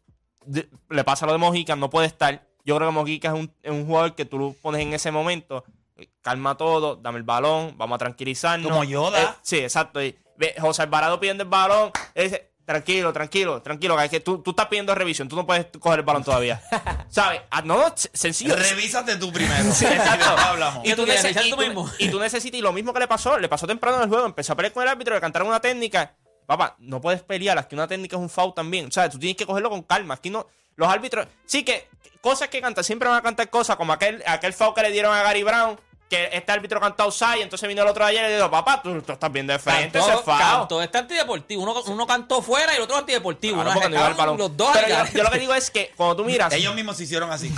de- 0.46 0.68
le 0.90 1.04
pasa 1.04 1.26
lo 1.28 1.32
de 1.32 1.38
Mojica, 1.38 1.76
no 1.76 1.90
puede 1.90 2.08
estar. 2.08 2.46
Yo 2.66 2.76
creo 2.76 2.90
que 2.90 2.94
Mojica 2.96 3.28
es 3.30 3.34
un, 3.36 3.54
es 3.62 3.72
un 3.72 3.86
jugador 3.86 4.16
que 4.16 4.26
tú 4.26 4.40
lo 4.40 4.54
pones 4.54 4.82
en 4.82 4.94
ese 4.94 5.12
momento, 5.12 5.64
eh, 5.96 6.10
calma 6.22 6.58
todo, 6.58 6.96
dame 6.96 7.20
el 7.20 7.24
balón, 7.24 7.76
vamos 7.78 7.96
a 7.98 8.00
tranquilizarnos. 8.00 8.72
Como 8.72 8.84
Yoda. 8.84 9.22
Eh, 9.22 9.28
sí, 9.44 9.58
exacto. 9.60 10.02
Y 10.02 10.18
ve, 10.38 10.56
José 10.60 10.82
Alvarado 10.82 11.20
pidiendo 11.20 11.44
el 11.44 11.50
balón, 11.50 11.92
él 12.16 12.24
dice, 12.32 12.52
tranquilo, 12.66 13.12
tranquilo, 13.14 13.62
tranquilo, 13.62 13.98
que, 13.98 14.04
es 14.06 14.10
que 14.12 14.20
tú, 14.20 14.40
tú 14.42 14.52
estás 14.52 14.68
pidiendo 14.68 14.94
revisión, 14.96 15.28
tú 15.28 15.36
no 15.36 15.46
puedes 15.46 15.68
coger 15.80 16.00
el 16.00 16.06
balón 16.06 16.24
todavía. 16.24 16.62
¿Sabes? 17.10 17.42
Ah, 17.52 17.62
no, 17.64 17.78
no, 17.78 17.94
sencillo. 17.96 18.56
Revísate 18.56 19.16
tú 19.18 19.32
primero. 19.32 19.64
Sí, 19.74 19.86
exacto. 19.86 20.30
Hablamos. 20.38 20.86
Y 20.86 20.90
tú, 20.92 20.98
Tú 20.98 21.06
te 21.06 21.14
neces- 21.18 21.22
revisas 21.24 21.46
y 21.46 21.50
tú 21.50 21.56
tú- 21.58 21.62
mismo. 21.64 21.90
y 22.00 22.10
tú 22.10 22.20
necesitas, 22.20 22.58
y 22.60 22.62
lo 22.62 22.74
mismo 22.74 22.94
que 22.94 23.00
le 23.00 23.08
pasó, 23.08 23.38
le 23.38 23.48
pasó 23.50 23.68
temprano 23.68 23.98
en 23.98 24.04
el 24.04 24.10
juego, 24.10 24.26
empezó 24.26 24.54
a 24.54 24.56
pelear 24.56 24.74
con 24.74 24.84
el 24.84 24.90
árbitro, 24.90 25.16
le 25.16 25.22
cantaron 25.22 25.48
una 25.48 25.60
técnica. 25.60 26.16
Papá, 26.46 26.76
no 26.80 27.00
puedes 27.00 27.22
pelear, 27.22 27.58
aquí 27.58 27.74
una 27.76 27.88
técnica 27.88 28.16
es 28.18 28.22
un 28.22 28.30
foul 28.30 28.54
también. 28.54 28.88
O 28.88 28.92
sea, 28.92 29.10
tú 29.10 29.18
tienes 29.18 29.38
que 29.38 29.46
cogerlo 29.46 29.70
con 29.70 29.82
calma. 29.84 30.16
Aquí 30.16 30.30
no, 30.30 30.48
los 30.76 30.90
árbitros, 30.90 31.28
sí 31.46 31.64
que 31.64 31.88
cosas 32.22 32.50
que 32.50 32.60
cantan, 32.62 32.84
siempre 32.84 33.08
van 33.10 33.18
a 33.18 33.22
cantar 33.22 33.50
cosas 33.50 33.76
como 33.78 33.94
aquel, 33.94 34.22
aquel 34.28 34.54
foul 34.54 34.74
que 34.74 34.82
le 34.82 34.92
dieron 34.92 35.14
a 35.16 35.24
Gary 35.24 35.44
Brown, 35.44 35.80
que 36.16 36.30
este 36.32 36.52
árbitro 36.52 36.80
cantó 36.80 37.04
outside, 37.04 37.42
entonces 37.42 37.68
vino 37.68 37.82
el 37.82 37.88
otro 37.88 38.06
ayer 38.06 38.24
y 38.26 38.28
le 38.30 38.36
dijo, 38.38 38.50
papá, 38.52 38.82
tú, 38.82 39.02
tú 39.02 39.12
estás 39.14 39.32
bien 39.32 39.48
de 39.48 39.58
frente, 39.60 40.00
Cantó, 40.00 40.24
foul. 40.24 40.38
cantó, 40.40 40.82
este 40.82 40.98
antideportivo. 40.98 41.64
Uno, 41.64 41.82
uno 41.88 42.08
cantó 42.08 42.42
fuera 42.42 42.74
y 42.74 42.78
el 42.78 42.84
otro 42.84 42.98
antideportivo. 42.98 43.62
Claro, 43.64 43.90
no 43.90 44.16
balón. 44.16 44.38
Los 44.38 44.56
dos 44.58 44.70
Pero 44.74 45.06
yo, 45.14 45.24
lo 45.24 45.32
que 45.32 45.40
digo 45.40 45.54
es 45.54 45.72
que 45.72 45.92
cuando 45.96 46.16
tú 46.18 46.26
miras, 46.26 46.54
Ellos 46.54 46.74
mismos 46.76 46.98
se 46.98 47.04
hicieron 47.04 47.32
así. 47.32 47.54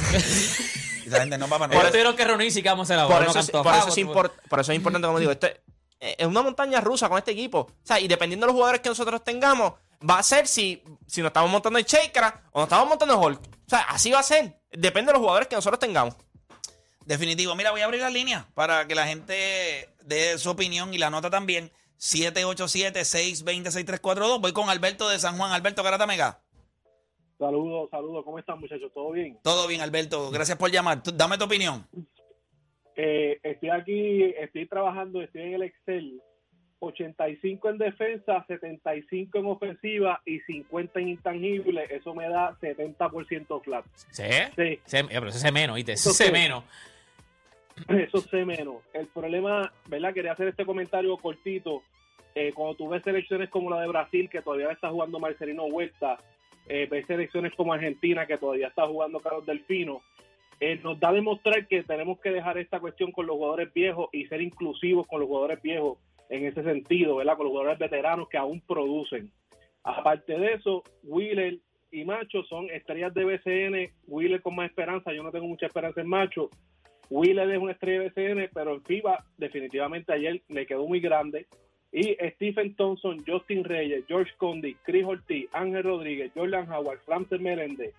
y 1.05 1.09
la 1.09 1.19
gente 1.19 1.38
no 1.38 1.47
va 1.47 1.59
para 1.59 1.74
Ellos 1.74 1.83
no. 1.85 1.91
tuvieron 1.91 2.15
que 2.15 2.25
reunirse 2.25 2.59
y 2.59 2.63
que 2.63 2.69
vamos 2.69 2.89
a 2.89 2.93
hacer 2.93 3.03
la 3.07 3.13
Por 3.13 3.24
eso, 3.24 3.33
cantó 3.33 3.63
por, 3.63 3.74
eso 3.75 3.88
es 3.88 3.91
otro- 3.91 4.03
import- 4.03 4.31
por 4.50 4.59
eso 4.59 4.71
es 4.71 4.75
importante, 4.77 5.05
como 5.07 5.19
digo, 5.19 5.31
esto 5.31 5.47
es, 6.00 6.25
una 6.27 6.41
montaña 6.41 6.81
rusa 6.81 7.09
con 7.09 7.17
este 7.17 7.31
equipo. 7.31 7.59
O 7.59 7.71
sea, 7.83 8.00
y 8.00 8.07
dependiendo 8.07 8.45
de 8.45 8.47
los 8.47 8.55
jugadores 8.55 8.81
que 8.81 8.89
nosotros 8.89 9.24
tengamos, 9.24 9.74
va 10.07 10.19
a 10.19 10.24
ser 10.24 10.47
si, 10.47 10.83
si 11.07 11.21
nos 11.21 11.29
estamos 11.29 11.50
montando 11.50 11.79
en 11.79 11.85
Shakera 11.85 12.43
o 12.51 12.59
nos 12.59 12.67
estamos 12.67 12.88
montando 12.88 13.13
en 13.15 13.19
Hulk. 13.19 13.39
O 13.41 13.69
sea, 13.69 13.79
así 13.89 14.12
va 14.12 14.19
a 14.19 14.24
ser. 14.24 14.59
Depende 14.71 15.07
de 15.09 15.13
los 15.13 15.21
jugadores 15.21 15.47
que 15.47 15.55
nosotros 15.55 15.79
tengamos. 15.79 16.15
Definitivo. 17.05 17.55
Mira, 17.55 17.71
voy 17.71 17.81
a 17.81 17.85
abrir 17.85 18.01
la 18.01 18.09
línea 18.09 18.47
para 18.55 18.88
que 18.88 18.95
la 18.95 19.05
gente 19.07 19.89
dé 20.03 20.38
su 20.38 20.50
opinión 20.50 20.93
y 20.93 20.97
la 20.97 21.09
nota 21.09 21.29
también. 21.29 21.71
787-620-6342. 22.00 24.41
Voy 24.41 24.53
con 24.53 24.69
Alberto 24.69 25.07
de 25.09 25.19
San 25.19 25.38
Juan. 25.38 25.51
Alberto 25.51 25.83
Garata 25.83 26.07
Mega. 26.07 26.39
Saludos, 27.38 27.89
saludos. 27.89 28.24
¿Cómo 28.24 28.39
están, 28.39 28.59
muchachos? 28.59 28.91
¿Todo 28.93 29.12
bien? 29.12 29.38
Todo 29.43 29.67
bien, 29.67 29.81
Alberto. 29.81 30.31
Gracias 30.31 30.57
por 30.57 30.71
llamar. 30.71 31.03
Tú- 31.03 31.12
Dame 31.13 31.38
tu 31.38 31.43
opinión. 31.45 31.85
Eh, 32.95 33.39
estoy 33.43 33.69
aquí, 33.69 34.24
estoy 34.39 34.67
trabajando, 34.67 35.21
estoy 35.21 35.41
en 35.41 35.53
el 35.55 35.63
Excel. 35.63 36.21
85 36.79 37.69
en 37.69 37.77
defensa, 37.77 38.43
75 38.47 39.39
en 39.39 39.45
ofensiva 39.47 40.21
y 40.25 40.39
50 40.41 41.00
en 41.00 41.07
intangible. 41.09 41.85
Eso 41.89 42.13
me 42.13 42.29
da 42.29 42.55
70% 42.62 43.62
flat. 43.63 43.85
¿Sí? 44.12 44.24
Sí, 44.55 44.79
eh, 44.97 45.05
pero 45.09 45.29
ese 45.29 45.45
es 45.47 45.53
menos, 45.53 45.75
¿viste? 45.77 45.93
Ese 45.93 46.09
Eso 46.09 46.24
es 46.24 46.31
menos. 46.31 46.63
Eso 47.88 48.20
sé 48.20 48.46
menos. 48.46 48.77
El 48.94 49.08
problema, 49.08 49.72
¿verdad? 49.88 50.13
Quería 50.13 50.34
hacer 50.34 50.48
este 50.48 50.65
comentario 50.65 51.17
cortito. 51.17 51.82
Eh, 52.34 52.51
cuando 52.53 52.75
tú 52.75 52.89
ves 52.89 53.03
selecciones 53.03 53.50
como 53.50 53.70
la 53.70 53.82
de 53.82 53.88
Brasil, 53.88 54.29
que 54.29 54.41
todavía 54.41 54.72
está 54.72 54.89
jugando 54.89 55.20
Marcelino 55.20 55.65
Huerta, 55.65 56.17
eh, 56.67 56.88
ves 56.89 57.05
selecciones 57.05 57.53
como 57.55 57.74
Argentina, 57.74 58.25
que 58.25 58.38
todavía 58.38 58.67
está 58.67 58.88
jugando 58.88 59.20
Carlos 59.20 59.46
Delfino, 59.46 60.01
eh, 60.60 60.79
nos 60.84 61.00
da 61.00 61.10
a 61.10 61.13
demostrar 61.13 61.67
que 61.67 61.84
tenemos 61.84 62.20
que 62.20 62.32
dejar 62.32 62.58
esta 62.58 62.79
cuestión 62.79 63.12
con 63.12 63.25
los 63.25 63.36
jugadores 63.36 63.74
viejos 63.74 64.10
y 64.12 64.25
ser 64.25 64.41
inclusivos 64.41 65.05
con 65.08 65.20
los 65.20 65.27
jugadores 65.27 65.62
viejos 65.62 65.98
en 66.29 66.46
ese 66.46 66.63
sentido, 66.63 67.17
¿verdad? 67.17 67.36
Con 67.36 67.46
los 67.46 67.51
jugadores 67.51 67.77
veteranos 67.77 68.29
que 68.29 68.38
aún 68.38 68.62
producen. 68.62 69.32
Aparte 69.84 70.38
de 70.38 70.53
eso, 70.53 70.84
Wheeler 71.03 71.60
y 71.91 72.03
Macho 72.05 72.44
son 72.44 72.70
estrellas 72.70 73.13
de 73.13 73.25
BCN. 73.25 73.94
Wheeler 74.08 74.41
con 74.41 74.55
más 74.55 74.70
esperanza, 74.70 75.13
yo 75.13 75.24
no 75.24 75.32
tengo 75.32 75.48
mucha 75.48 75.67
esperanza 75.67 76.01
en 76.01 76.08
Macho. 76.08 76.50
Wheeler 77.09 77.50
es 77.51 77.59
una 77.59 77.71
estrella 77.71 78.01
de 78.01 78.09
BCN, 78.09 78.50
pero 78.53 78.75
en 78.75 78.83
FIBA 78.83 79.24
definitivamente 79.38 80.13
ayer 80.13 80.41
le 80.50 80.65
quedó 80.65 80.88
muy 80.88 81.00
grande. 81.00 81.47
Y 81.91 82.17
Stephen 82.35 82.75
Thompson, 82.75 83.24
Justin 83.25 83.63
Reyes, 83.63 84.03
George 84.07 84.31
Condi, 84.38 84.75
Chris 84.83 85.05
Ortiz, 85.05 85.47
Ángel 85.53 85.83
Rodríguez, 85.83 86.31
Jordan 86.35 86.69
Howard, 86.69 87.00
Francis 87.05 87.39
Meléndez, 87.39 87.93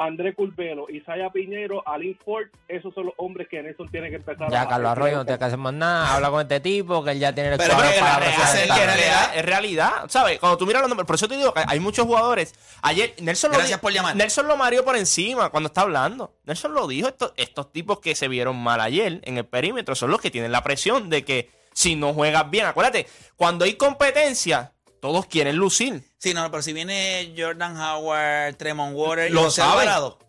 André 0.00 0.34
Culvelo, 0.34 0.86
Isaiah 0.88 1.28
Piñero, 1.30 1.86
Alin 1.86 2.16
Ford, 2.24 2.46
esos 2.68 2.94
son 2.94 3.06
los 3.06 3.14
hombres 3.18 3.48
que 3.48 3.62
Nelson 3.62 3.86
tiene 3.90 4.08
que 4.08 4.16
empezar 4.16 4.50
Ya 4.50 4.62
a 4.62 4.68
Carlos 4.68 4.92
Arroyo 4.92 5.16
no 5.16 5.24
tiene 5.26 5.38
que 5.38 5.44
hacer 5.44 5.58
más 5.58 5.74
nada. 5.74 6.14
Habla 6.14 6.30
con 6.30 6.40
este 6.40 6.58
tipo 6.60 7.04
que 7.04 7.10
él 7.10 7.18
ya 7.18 7.34
tiene 7.34 7.50
el 7.50 7.58
Pero 7.58 7.76
que 7.76 8.00
para 8.00 8.26
es 8.26 8.54
en 8.54 8.68
realidad, 8.70 9.32
es 9.34 9.44
realidad, 9.44 9.92
¿sabes? 10.08 10.38
Cuando 10.38 10.56
tú 10.56 10.66
miras 10.66 10.80
los 10.80 10.88
nombres, 10.88 11.06
por 11.06 11.16
eso 11.16 11.28
te 11.28 11.36
digo 11.36 11.52
que 11.52 11.62
hay 11.66 11.80
muchos 11.80 12.06
jugadores. 12.06 12.54
Ayer, 12.80 13.14
Nelson 13.20 13.52
Gracias 13.52 13.78
lo 13.78 13.82
por 13.82 13.92
llamar. 13.92 14.16
Nelson 14.16 14.48
lo 14.48 14.56
mareó 14.56 14.86
por 14.86 14.96
encima 14.96 15.50
cuando 15.50 15.66
está 15.66 15.82
hablando. 15.82 16.32
Nelson 16.44 16.72
lo 16.72 16.86
dijo, 16.86 17.08
estos, 17.08 17.34
estos 17.36 17.70
tipos 17.70 18.00
que 18.00 18.14
se 18.14 18.26
vieron 18.26 18.56
mal 18.56 18.80
ayer 18.80 19.20
en 19.22 19.36
el 19.36 19.44
perímetro 19.44 19.94
son 19.94 20.10
los 20.10 20.20
que 20.22 20.30
tienen 20.30 20.50
la 20.50 20.64
presión 20.64 21.10
de 21.10 21.26
que 21.26 21.50
si 21.74 21.94
no 21.94 22.14
juegas 22.14 22.50
bien, 22.50 22.64
acuérdate, 22.64 23.06
cuando 23.36 23.66
hay 23.66 23.74
competencia, 23.74 24.72
todos 25.00 25.26
quieren 25.26 25.56
lucir. 25.56 26.02
Sí, 26.18 26.34
no, 26.34 26.50
pero 26.50 26.62
si 26.62 26.72
viene 26.72 27.34
Jordan 27.36 27.76
Howard, 27.80 28.56
Tremont 28.56 28.94
Water 28.96 29.30
Lo 29.32 29.50
saben. 29.50 29.88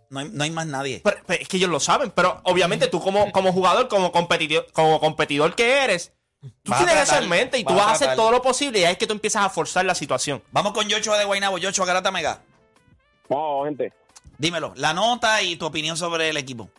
No 0.09 0.19
hay, 0.19 0.29
no 0.29 0.43
hay 0.43 0.51
más 0.51 0.65
nadie. 0.67 1.01
Pero- 1.03 1.17
pero 1.25 1.41
es 1.41 1.47
que 1.47 1.57
ellos 1.57 1.69
lo 1.69 1.79
saben, 1.79 2.11
pero 2.11 2.41
obviamente 2.43 2.87
tú 2.87 2.99
como, 3.01 3.31
como 3.31 3.53
jugador, 3.53 3.87
como 3.87 4.11
competidor, 4.11 4.67
como 4.73 4.99
competidor 4.99 5.55
que 5.55 5.83
eres, 5.85 6.11
tú 6.41 6.49
Vas 6.71 6.79
tienes 6.79 6.95
eso 6.95 7.05
tratar, 7.05 7.23
en 7.23 7.29
mente 7.29 7.57
y 7.59 7.63
tú 7.63 7.73
vas 7.73 7.81
a 7.81 7.85
vas 7.85 8.01
a 8.01 8.05
hacer 8.05 8.15
todo 8.17 8.31
lo 8.31 8.41
posible 8.41 8.79
y 8.79 8.83
ahí 8.83 8.91
es 8.93 8.97
que 8.97 9.07
tú 9.07 9.13
empiezas 9.13 9.45
a 9.45 9.49
forzar 9.49 9.85
la 9.85 9.95
situación. 9.95 10.41
Vamos 10.51 10.73
con 10.73 10.87
Yochoa 10.89 11.17
de 11.17 11.23
Guaynabo. 11.25 11.57
Yochoa 11.59 11.85
Garata 11.85 12.11
Mega. 12.11 12.41
No, 13.29 13.63
gente. 13.63 13.93
Dímelo, 14.37 14.73
la 14.75 14.93
nota 14.93 15.41
y 15.41 15.55
tu 15.55 15.65
opinión 15.65 15.95
sobre 15.95 16.27
el 16.29 16.35
equipo. 16.35 16.69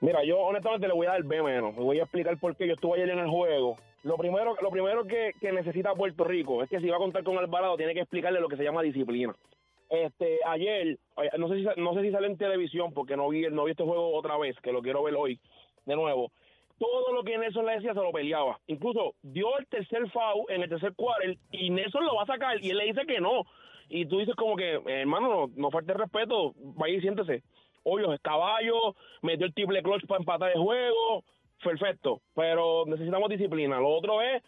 Mira, 0.00 0.20
yo 0.24 0.38
honestamente 0.38 0.86
le 0.86 0.94
voy 0.94 1.06
a 1.06 1.10
dar 1.10 1.22
B 1.22 1.42
menos. 1.42 1.74
Me 1.74 1.82
voy 1.82 1.98
a 1.98 2.02
explicar 2.04 2.38
por 2.38 2.56
qué 2.56 2.66
yo 2.66 2.74
estuve 2.74 2.94
ayer 3.02 3.10
en 3.10 3.18
el 3.18 3.28
juego. 3.28 3.76
Lo 4.04 4.18
primero, 4.18 4.54
lo 4.60 4.70
primero 4.70 5.04
que, 5.06 5.32
que 5.40 5.50
necesita 5.50 5.94
Puerto 5.94 6.24
Rico 6.24 6.62
es 6.62 6.68
que 6.68 6.78
si 6.78 6.88
va 6.88 6.96
a 6.96 6.98
contar 6.98 7.24
con 7.24 7.38
Alvarado 7.38 7.78
tiene 7.78 7.94
que 7.94 8.00
explicarle 8.00 8.38
lo 8.38 8.48
que 8.48 8.58
se 8.58 8.62
llama 8.62 8.82
disciplina. 8.82 9.34
Este, 9.88 10.40
ayer, 10.46 10.98
no 11.38 11.48
sé 11.48 11.56
si 11.56 11.80
no 11.80 11.94
sé 11.94 12.02
si 12.02 12.10
sale 12.10 12.26
en 12.26 12.36
televisión 12.36 12.92
porque 12.92 13.16
no 13.16 13.30
vi 13.30 13.48
no 13.50 13.64
vi 13.64 13.70
este 13.70 13.82
juego 13.82 14.14
otra 14.14 14.36
vez, 14.36 14.56
que 14.60 14.72
lo 14.72 14.82
quiero 14.82 15.02
ver 15.02 15.14
hoy 15.14 15.40
de 15.86 15.96
nuevo. 15.96 16.30
Todo 16.78 17.14
lo 17.14 17.22
que 17.22 17.38
Nelson 17.38 17.64
le 17.64 17.76
decía 17.76 17.94
se 17.94 18.00
lo 18.00 18.12
peleaba. 18.12 18.58
Incluso 18.66 19.14
dio 19.22 19.56
el 19.58 19.66
tercer 19.68 20.10
foul 20.10 20.44
en 20.50 20.62
el 20.62 20.68
tercer 20.68 20.92
quarter 20.94 21.38
y 21.50 21.70
Nelson 21.70 22.04
lo 22.04 22.16
va 22.16 22.24
a 22.24 22.26
sacar 22.26 22.62
y 22.62 22.70
él 22.70 22.76
le 22.76 22.84
dice 22.84 23.06
que 23.06 23.20
no. 23.20 23.44
y 23.88 24.04
tú 24.04 24.18
dices 24.18 24.34
como 24.34 24.56
que, 24.56 24.82
hermano, 24.86 25.28
no, 25.28 25.50
no 25.56 25.70
falte 25.70 25.94
respeto, 25.94 26.52
vaya 26.56 26.94
y 26.94 27.00
siéntese. 27.00 27.42
Hoyos 27.84 28.12
es 28.12 28.20
caballo, 28.20 28.96
metió 29.22 29.46
el 29.46 29.54
triple 29.54 29.82
clutch 29.82 30.06
para 30.06 30.20
empatar 30.20 30.50
el 30.50 30.60
juego, 30.60 31.24
perfecto, 31.62 32.20
pero 32.34 32.84
necesitamos 32.86 33.28
disciplina. 33.28 33.78
Lo 33.78 33.88
otro 33.90 34.20
es, 34.22 34.42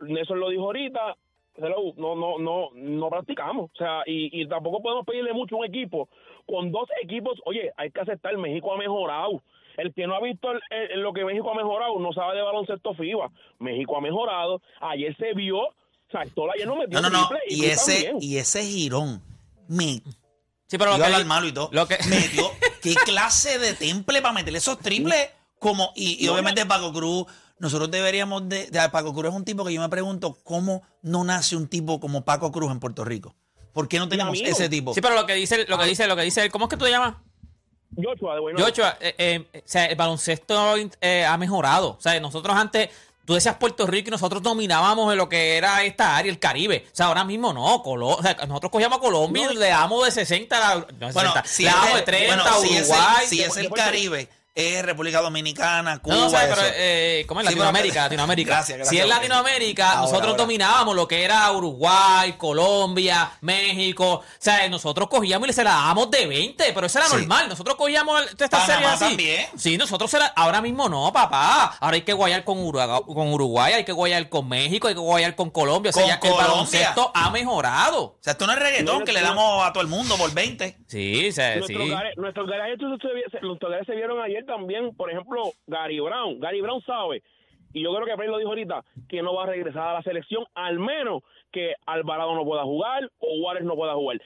Nelson 0.00 0.38
lo 0.40 0.50
dijo 0.50 0.64
ahorita, 0.64 1.16
hello, 1.56 1.92
no, 1.96 2.14
no, 2.14 2.38
no, 2.38 2.68
no 2.74 3.08
practicamos. 3.10 3.70
O 3.72 3.76
sea, 3.76 4.02
y, 4.06 4.40
y 4.42 4.46
tampoco 4.48 4.82
podemos 4.82 5.06
pedirle 5.06 5.32
mucho 5.32 5.56
a 5.56 5.58
un 5.60 5.64
equipo. 5.66 6.08
Con 6.46 6.70
dos 6.70 6.88
equipos, 7.02 7.38
oye, 7.44 7.72
hay 7.76 7.90
que 7.90 8.00
aceptar, 8.00 8.36
México 8.38 8.72
ha 8.72 8.78
mejorado. 8.78 9.42
El 9.76 9.92
que 9.92 10.06
no 10.06 10.14
ha 10.14 10.20
visto 10.20 10.50
el- 10.52 10.60
el- 10.70 11.00
lo 11.02 11.12
que 11.12 11.24
México 11.24 11.50
ha 11.50 11.54
mejorado 11.54 11.98
no 11.98 12.12
sabe 12.12 12.36
de 12.36 12.42
baloncesto 12.42 12.94
FIBA. 12.94 13.30
México 13.58 13.96
ha 13.96 14.00
mejorado. 14.00 14.62
Ayer 14.80 15.14
se 15.18 15.34
vio, 15.34 15.58
o 15.58 15.74
sea, 16.10 16.24
Stola 16.24 16.52
ayer 16.54 16.66
no 16.66 16.76
metió 16.76 17.00
No, 17.02 17.10
no, 17.10 17.20
no. 17.30 17.36
Y 17.48 17.66
ese, 17.66 18.12
y 18.20 18.38
ese 18.38 18.62
girón 18.62 19.20
me 19.68 20.00
Sí, 20.68 20.78
pero 20.78 20.96
lo 20.96 21.04
que, 21.04 21.24
malo 21.24 21.46
y 21.46 21.52
todo. 21.52 21.68
lo 21.72 21.86
que- 21.86 21.98
Me 22.08 22.26
dio 22.28 22.44
qué 22.82 22.94
clase 23.04 23.58
de 23.58 23.74
temple 23.74 24.20
para 24.22 24.32
meterle 24.34 24.58
esos 24.58 24.78
triples. 24.78 25.30
Como, 25.58 25.92
y, 25.94 26.24
y 26.24 26.28
obviamente 26.28 26.64
Paco 26.66 26.92
Cruz, 26.92 27.26
nosotros 27.58 27.90
deberíamos 27.90 28.48
de, 28.48 28.66
de- 28.66 28.88
Paco 28.90 29.12
Cruz 29.14 29.26
es 29.30 29.34
un 29.34 29.44
tipo 29.44 29.64
que 29.64 29.72
yo 29.72 29.80
me 29.80 29.88
pregunto 29.88 30.38
cómo 30.44 30.82
no 31.02 31.24
nace 31.24 31.56
un 31.56 31.68
tipo 31.68 31.98
como 32.00 32.24
Paco 32.24 32.52
Cruz 32.52 32.70
en 32.70 32.78
Puerto 32.80 33.04
Rico. 33.04 33.34
¿Por 33.72 33.88
qué 33.88 33.98
no 33.98 34.08
tenemos 34.08 34.30
amigo. 34.30 34.46
ese 34.48 34.68
tipo? 34.68 34.94
Sí, 34.94 35.00
pero 35.00 35.14
lo 35.14 35.26
que 35.26 35.34
dice, 35.34 35.64
lo 35.68 35.78
que 35.78 35.84
dice, 35.86 36.06
lo 36.06 36.16
que 36.16 36.22
dice, 36.22 36.50
¿cómo 36.50 36.66
es 36.66 36.70
que 36.70 36.76
tú 36.76 36.84
te 36.84 36.90
llamas? 36.90 37.14
Joshua, 37.96 38.34
de 38.34 38.40
bueno. 38.40 38.58
Joshua, 38.62 38.96
eh, 39.00 39.14
eh, 39.18 39.46
o 39.58 39.62
sea, 39.64 39.86
el 39.86 39.96
baloncesto 39.96 40.74
eh, 41.00 41.24
ha 41.24 41.36
mejorado. 41.38 41.90
O 41.90 42.00
sea, 42.00 42.18
nosotros 42.20 42.54
antes, 42.56 42.90
tú 43.24 43.34
decías 43.34 43.56
Puerto 43.56 43.86
Rico 43.86 44.08
y 44.08 44.10
nosotros 44.10 44.42
dominábamos 44.42 45.10
en 45.12 45.18
lo 45.18 45.28
que 45.28 45.56
era 45.56 45.82
esta 45.84 46.16
área, 46.16 46.30
el 46.30 46.38
Caribe. 46.38 46.84
O 46.92 46.94
sea, 46.96 47.06
ahora 47.06 47.24
mismo 47.24 47.52
no. 47.54 47.82
Colo- 47.82 48.16
o 48.18 48.22
sea, 48.22 48.34
nosotros 48.46 48.70
cogíamos 48.70 48.98
a 48.98 49.00
Colombia 49.00 49.50
y 49.50 49.56
le 49.56 49.68
damos 49.68 50.04
de 50.04 50.10
60 50.10 50.56
a 50.56 50.74
la- 50.74 50.86
no, 50.98 51.12
Bueno, 51.12 51.32
60, 51.32 51.44
si 51.46 51.62
le 51.64 51.70
damos 51.70 51.94
de 51.94 52.02
30 52.02 52.34
bueno, 52.36 52.50
a 52.50 52.60
si 52.60 52.68
es 52.74 52.88
el- 52.90 52.94
Uruguay. 52.96 53.26
si 53.26 53.40
es 53.42 53.56
el 53.56 53.70
Caribe, 53.70 54.28
es 54.56 54.82
República 54.84 55.20
Dominicana, 55.20 55.98
Cuba. 56.00 56.14
No, 56.16 56.20
no, 56.24 56.30
¿sabes? 56.30 56.50
eso. 56.50 56.56
pero 56.60 56.72
eh, 56.78 57.24
¿cómo 57.28 57.40
es 57.40 57.46
Sí, 57.46 57.52
pero- 57.52 57.64
Latinoamérica? 57.66 58.02
Latinoamérica. 58.04 58.50
Gracias, 58.50 58.78
gracias, 58.78 58.88
si 58.90 58.98
es. 58.98 59.06
Latinoamérica, 59.08 59.88
Ahora, 59.90 60.00
nosotros 60.00 60.30
ahora. 60.30 60.42
dominábamos 60.42 60.96
lo 60.96 61.06
que 61.06 61.22
era 61.24 61.52
Uruguay, 61.52 62.32
Colombia, 62.38 63.32
México. 63.42 64.06
O 64.14 64.24
sea, 64.38 64.66
nosotros 64.70 65.08
cogíamos 65.08 65.48
y 65.48 65.52
se 65.52 65.62
la 65.62 65.70
dábamos 65.72 66.10
de 66.10 66.26
20, 66.26 66.72
pero 66.72 66.86
eso 66.86 66.98
era 66.98 67.08
Sí. 67.08 67.16
normal. 67.16 67.48
Nosotros 67.50 67.76
cogíamos 67.76 68.20
Panamá 68.50 68.66
series 68.66 68.88
así. 68.92 69.04
también. 69.04 69.46
Sí, 69.56 69.76
nosotros 69.76 70.10
se 70.10 70.18
la- 70.18 70.32
ahora 70.34 70.62
mismo 70.62 70.88
no, 70.88 71.12
papá. 71.12 71.76
Ahora 71.78 71.94
hay 71.96 72.02
que 72.02 72.14
guayar 72.14 72.42
con 72.44 72.58
Uruguay, 72.58 72.88
con 73.06 73.32
Uruguay, 73.34 73.74
hay 73.74 73.84
que 73.84 73.92
guayar 73.92 74.28
con 74.30 74.48
México, 74.48 74.88
hay 74.88 74.94
que 74.94 75.00
guayar 75.00 75.36
con 75.36 75.50
Colombia. 75.50 75.90
O 75.90 75.92
sea, 75.92 76.18
Con 76.18 76.30
ya 76.30 76.36
el 76.36 76.42
baloncesto 76.48 77.10
ha 77.14 77.30
mejorado. 77.30 78.02
O 78.04 78.18
sea, 78.22 78.32
esto 78.32 78.46
no 78.46 78.54
es 78.54 78.58
reggaetón 78.58 79.04
que 79.04 79.12
le 79.12 79.20
damos 79.20 79.66
a 79.66 79.72
todo 79.72 79.82
el 79.82 79.88
mundo 79.88 80.16
por 80.16 80.32
20. 80.32 80.78
Sí, 80.86 81.28
o 81.28 81.32
sea, 81.32 81.56
Nuestros 81.56 81.82
sí. 81.82 81.94
nuestros 82.16 82.46
garajes 82.48 82.78
se, 82.78 82.84
garajes 82.86 83.86
se 83.86 83.94
vieron 83.94 84.22
ayer 84.22 84.45
también, 84.46 84.94
por 84.96 85.10
ejemplo, 85.10 85.42
Gary 85.66 86.00
Brown. 86.00 86.40
Gary 86.40 86.60
Brown 86.60 86.80
sabe, 86.82 87.22
y 87.72 87.82
yo 87.82 87.92
creo 87.94 88.06
que 88.06 88.16
Frey 88.16 88.28
lo 88.28 88.38
dijo 88.38 88.50
ahorita, 88.50 88.82
que 89.08 89.22
no 89.22 89.34
va 89.34 89.42
a 89.44 89.46
regresar 89.46 89.88
a 89.88 89.92
la 89.94 90.02
selección, 90.02 90.44
al 90.54 90.78
menos 90.78 91.22
que 91.52 91.74
Alvarado 91.86 92.34
no 92.34 92.44
pueda 92.44 92.62
jugar 92.64 93.10
o 93.18 93.26
Juárez 93.40 93.64
no 93.64 93.74
pueda 93.74 93.94
jugar. 93.94 94.20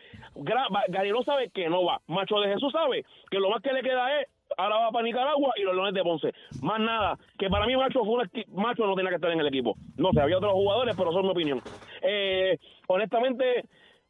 Gary 0.88 1.10
Brown 1.10 1.24
sabe 1.24 1.50
que 1.50 1.68
no 1.68 1.84
va. 1.84 2.00
Macho 2.06 2.38
de 2.40 2.52
Jesús 2.52 2.72
sabe 2.72 3.04
que 3.30 3.38
lo 3.38 3.50
más 3.50 3.62
que 3.62 3.72
le 3.72 3.82
queda 3.82 4.20
es, 4.20 4.28
ahora 4.56 4.76
va 4.78 4.90
para 4.90 5.04
Nicaragua 5.04 5.52
y 5.56 5.62
los 5.62 5.74
Leones 5.74 5.94
de 5.94 6.02
Ponce. 6.02 6.32
Más 6.62 6.80
nada, 6.80 7.18
que 7.38 7.48
para 7.48 7.66
mí 7.66 7.76
Macho 7.76 8.04
fue 8.04 8.14
un 8.14 8.20
esti- 8.22 8.46
Macho 8.48 8.86
no 8.86 8.94
tenía 8.94 9.10
que 9.10 9.16
estar 9.16 9.30
en 9.30 9.40
el 9.40 9.46
equipo. 9.46 9.74
No 9.96 10.10
sé, 10.12 10.20
había 10.20 10.38
otros 10.38 10.52
jugadores, 10.52 10.94
pero 10.96 11.10
eso 11.10 11.20
es 11.20 11.24
mi 11.24 11.30
opinión. 11.30 11.60
Eh, 12.02 12.58
honestamente, 12.88 13.64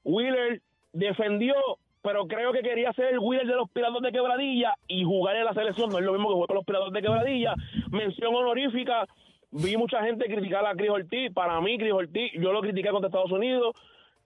Wheeler 0.04 0.62
defendió, 0.92 1.54
pero 2.02 2.26
creo 2.26 2.52
que 2.52 2.62
quería 2.62 2.92
ser 2.92 3.06
el 3.06 3.18
Wheeler 3.18 3.46
de 3.46 3.56
los 3.56 3.70
Piratas 3.70 4.00
de 4.00 4.12
Quebradilla 4.12 4.74
y 4.88 5.04
jugar 5.04 5.36
en 5.36 5.44
la 5.44 5.52
selección. 5.52 5.90
No 5.90 5.98
es 5.98 6.04
lo 6.04 6.12
mismo 6.12 6.28
que 6.28 6.34
jugar 6.34 6.46
con 6.48 6.56
los 6.56 6.64
Piratas 6.64 6.92
de 6.92 7.02
Quebradilla. 7.02 7.54
Mención 7.90 8.34
honorífica. 8.34 9.06
Vi 9.50 9.76
mucha 9.76 10.02
gente 10.02 10.26
criticar 10.26 10.64
a 10.66 10.74
Chris 10.74 10.90
Ortiz. 10.90 11.32
Para 11.32 11.60
mí, 11.60 11.76
Chris 11.76 11.92
Ortiz, 11.92 12.32
yo 12.34 12.52
lo 12.52 12.60
critiqué 12.60 12.90
contra 12.90 13.08
Estados 13.08 13.32
Unidos, 13.32 13.74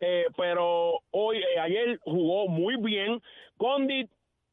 eh, 0.00 0.26
pero 0.36 1.00
hoy, 1.10 1.38
eh, 1.38 1.60
ayer 1.60 1.98
jugó 2.02 2.46
muy 2.46 2.76
bien. 2.76 3.20
Condit, 3.56 4.10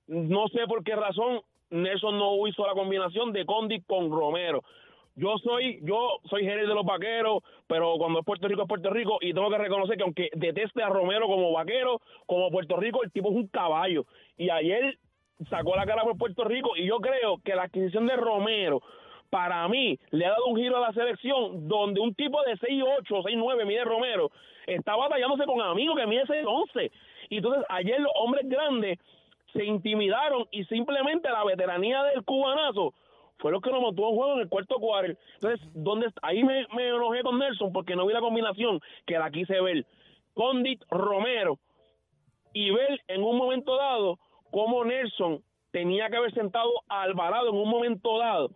no 0.08 0.48
sé 0.48 0.66
por 0.68 0.84
qué 0.84 0.96
razón, 0.96 1.42
Nelson 1.70 2.18
no 2.18 2.48
hizo 2.48 2.66
la 2.66 2.74
combinación 2.74 3.34
de 3.34 3.46
Condit 3.46 3.86
con 3.86 4.10
Romero. 4.10 4.64
Yo 5.16 5.38
soy, 5.40 5.80
yo 5.84 6.20
soy 6.30 6.44
gerente 6.44 6.68
de 6.68 6.76
los 6.76 6.86
vaqueros, 6.86 7.44
pero 7.68 7.96
cuando 7.98 8.20
es 8.20 8.26
Puerto 8.26 8.48
Rico 8.48 8.62
es 8.62 8.68
Puerto 8.68 8.90
Rico 8.90 9.18
y 9.22 9.34
tengo 9.34 9.50
que 9.50 9.58
reconocer 9.58 9.98
que 9.98 10.04
aunque 10.04 10.30
deteste 10.34 10.82
a 10.82 10.90
Romero 10.90 11.28
como 11.28 11.52
vaquero, 11.52 12.00
como 12.26 12.50
Puerto 12.50 12.78
Rico, 12.78 13.04
el 13.04 13.12
tipo 13.12 13.30
es 13.30 13.36
un 13.36 13.48
caballo. 13.48 14.06
Y 14.38 14.50
ayer 14.50 14.98
sacó 15.50 15.76
la 15.76 15.86
cara 15.86 16.04
por 16.04 16.18
Puerto 16.18 16.44
Rico 16.44 16.78
y 16.78 16.86
yo 16.86 17.00
creo 17.00 17.40
que 17.44 17.56
la 17.56 17.64
adquisición 17.64 18.08
de 18.08 18.16
Romero 18.16 18.82
para 19.30 19.68
mí 19.68 19.98
le 20.12 20.26
ha 20.26 20.32
dado 20.32 20.46
un 20.48 20.58
giro 20.58 20.78
a 20.78 20.82
la 20.82 20.94
selección 20.94 21.68
donde 21.68 22.02
un 22.02 22.14
tipo 22.14 22.42
de 22.44 22.54
6'8, 22.58 23.06
6'9 23.08 23.66
mide 23.66 23.84
Romero 23.86 24.30
está 24.68 24.96
batallándose 24.96 25.46
con 25.46 25.62
amigos 25.62 25.98
que 25.98 26.06
mide 26.06 26.26
6'11 26.26 26.92
y 27.30 27.38
entonces 27.38 27.64
ayer 27.70 28.00
los 28.00 28.12
hombres 28.16 28.48
grandes 28.48 29.00
se 29.54 29.64
intimidaron 29.66 30.46
y 30.52 30.66
simplemente 30.66 31.30
la 31.30 31.46
veteranía 31.46 32.04
del 32.04 32.24
cubanazo 32.24 32.94
fue 33.42 33.52
lo 33.52 33.60
que 33.60 33.72
nos 33.72 33.82
mantuvo 33.82 34.10
en 34.10 34.16
juego 34.16 34.34
en 34.34 34.40
el 34.42 34.50
cuarto 34.50 34.76
cuarto. 34.76 35.20
Entonces, 35.34 35.68
¿dónde 35.74 36.08
ahí 36.22 36.44
me, 36.44 36.68
me 36.76 36.90
enojé 36.90 37.24
con 37.24 37.40
Nelson 37.40 37.74
porque 37.74 37.96
no 37.96 38.06
vi 38.06 38.14
la 38.14 38.22
combinación 38.22 38.80
que 39.06 39.18
la 39.18 39.32
quise 39.32 39.60
ver. 39.60 39.86
Condit 40.34 40.84
Romero 40.90 41.58
y 42.54 42.70
ver 42.70 43.02
en 43.08 43.24
un 43.24 43.38
momento 43.38 43.76
dado 43.76 44.20
cómo 44.52 44.86
Nelson 44.86 45.44
tenía 45.72 46.10
que 46.10 46.18
haber 46.18 46.34
sentado 46.34 46.70
a 46.88 47.02
Alvarado 47.02 47.50
en 47.50 47.56
un 47.56 47.68
momento 47.68 48.20
dado. 48.20 48.52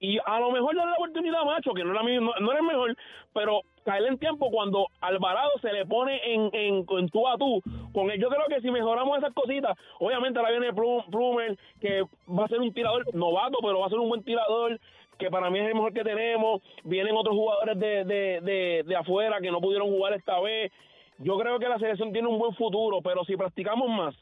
Y 0.00 0.18
a 0.24 0.38
lo 0.38 0.52
mejor 0.52 0.76
darle 0.76 0.92
la 0.92 0.96
oportunidad 0.96 1.40
a 1.40 1.44
Macho, 1.44 1.74
que 1.74 1.82
no 1.82 1.90
era, 1.90 2.02
no, 2.02 2.32
no 2.38 2.50
era 2.52 2.60
el 2.60 2.66
mejor, 2.66 2.96
pero 3.32 3.62
caer 3.84 4.04
en 4.06 4.18
tiempo 4.18 4.48
cuando 4.50 4.86
Alvarado 5.00 5.50
se 5.60 5.72
le 5.72 5.86
pone 5.86 6.20
en, 6.32 6.50
en, 6.52 6.86
en 6.88 7.08
tú 7.08 7.26
a 7.26 7.36
tú 7.36 7.60
con 7.92 8.08
él. 8.10 8.20
Yo 8.20 8.28
creo 8.28 8.46
que 8.48 8.60
si 8.60 8.70
mejoramos 8.70 9.18
esas 9.18 9.34
cositas, 9.34 9.76
obviamente 9.98 10.38
ahora 10.38 10.52
viene 10.52 10.72
Plum- 10.72 11.04
Plumer, 11.10 11.58
que 11.80 12.02
va 12.28 12.44
a 12.44 12.48
ser 12.48 12.60
un 12.60 12.72
tirador 12.72 13.12
novato, 13.12 13.58
pero 13.60 13.80
va 13.80 13.86
a 13.86 13.90
ser 13.90 13.98
un 13.98 14.08
buen 14.08 14.22
tirador, 14.22 14.78
que 15.18 15.30
para 15.30 15.50
mí 15.50 15.58
es 15.58 15.66
el 15.66 15.74
mejor 15.74 15.92
que 15.92 16.04
tenemos. 16.04 16.62
Vienen 16.84 17.16
otros 17.16 17.34
jugadores 17.34 17.76
de, 17.76 18.04
de, 18.04 18.40
de, 18.40 18.84
de 18.86 18.96
afuera 18.96 19.40
que 19.40 19.50
no 19.50 19.60
pudieron 19.60 19.88
jugar 19.88 20.12
esta 20.12 20.38
vez. 20.38 20.70
Yo 21.18 21.36
creo 21.38 21.58
que 21.58 21.68
la 21.68 21.80
selección 21.80 22.12
tiene 22.12 22.28
un 22.28 22.38
buen 22.38 22.54
futuro, 22.54 23.02
pero 23.02 23.24
si 23.24 23.36
practicamos 23.36 23.88
más 23.88 24.14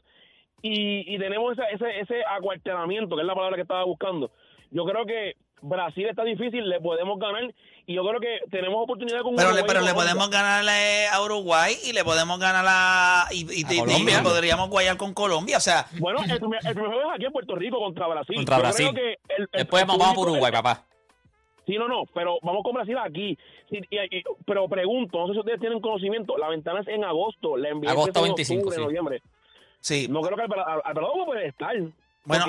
y, 0.63 1.13
y 1.13 1.19
tenemos 1.19 1.55
ese, 1.55 1.75
ese, 1.75 1.99
ese 1.99 2.23
acuartelamiento, 2.25 3.15
que 3.15 3.21
es 3.21 3.27
la 3.27 3.35
palabra 3.35 3.57
que 3.57 3.61
estaba 3.61 3.83
buscando, 3.83 4.31
yo 4.71 4.83
creo 4.85 5.05
que 5.05 5.35
Brasil 5.61 6.05
está 6.05 6.23
difícil, 6.23 6.69
le 6.69 6.79
podemos 6.79 7.17
ganar 7.19 7.53
y 7.87 7.93
yo 7.95 8.05
creo 8.05 8.19
que 8.19 8.39
tenemos 8.51 8.83
oportunidad 8.83 9.21
con 9.21 9.35
Pero 9.35 9.49
le, 9.49 9.55
Uruguay 9.61 9.65
pero 9.67 9.81
le 9.85 9.93
podemos 9.93 10.29
ganarle 10.29 11.07
a 11.07 11.21
Uruguay 11.21 11.75
y 11.85 11.93
le 11.93 12.03
podemos 12.03 12.37
ganar 12.39 12.65
a. 12.67 13.25
Y, 13.31 13.45
y- 13.61 13.79
Colombia. 13.79 14.21
podríamos 14.23 14.69
guayar 14.69 14.97
con 14.97 15.13
Colombia. 15.13 15.57
O 15.57 15.61
sea, 15.61 15.85
Bueno, 15.99 16.19
el 16.23 16.31
el 16.31 16.37
primer 16.39 16.61
juego 16.61 17.01
es 17.09 17.15
aquí 17.15 17.25
en 17.25 17.31
Puerto 17.31 17.55
Rico 17.55 17.79
contra 17.79 18.07
Brasil. 18.07 18.35
Contra 18.35 18.57
Yo 18.57 18.61
Brasil. 18.61 18.89
creo 18.91 18.95
que 18.95 19.33
el- 19.35 19.41
el- 19.43 19.49
Después 19.53 19.81
el 19.83 19.87
vamos 19.87 20.01
vamos 20.03 20.15
por 20.15 20.29
Uruguay, 20.29 20.51
papá. 20.51 20.83
Sí, 21.65 21.75
no, 21.77 21.87
no, 21.87 22.03
pero 22.13 22.37
vamos 22.43 22.63
con 22.63 22.73
Brasil 22.75 22.97
aquí. 22.97 23.37
Sí, 23.69 23.79
y- 23.89 24.17
y- 24.17 24.23
pero 24.45 24.67
pregunto, 24.69 25.17
no 25.19 25.27
sé 25.27 25.33
si 25.33 25.39
ustedes 25.39 25.59
tienen 25.59 25.81
conocimiento, 25.81 26.37
la 26.37 26.49
ventana 26.49 26.79
es 26.81 26.87
en 26.87 27.03
agosto, 27.03 27.57
la 27.57 27.69
NBA 27.69 27.91
Agosto 27.91 28.19
en 28.19 28.25
25, 28.25 28.59
octubre, 28.61 28.77
sí. 28.77 28.83
noviembre. 28.83 29.21
sí. 29.79 30.07
No 30.09 30.21
creo 30.21 30.37
que 30.37 30.43
Alvarado 30.43 30.81
Alvarado 30.85 31.25
poder 31.25 31.45
estar. 31.47 31.75
Bueno, 32.27 32.45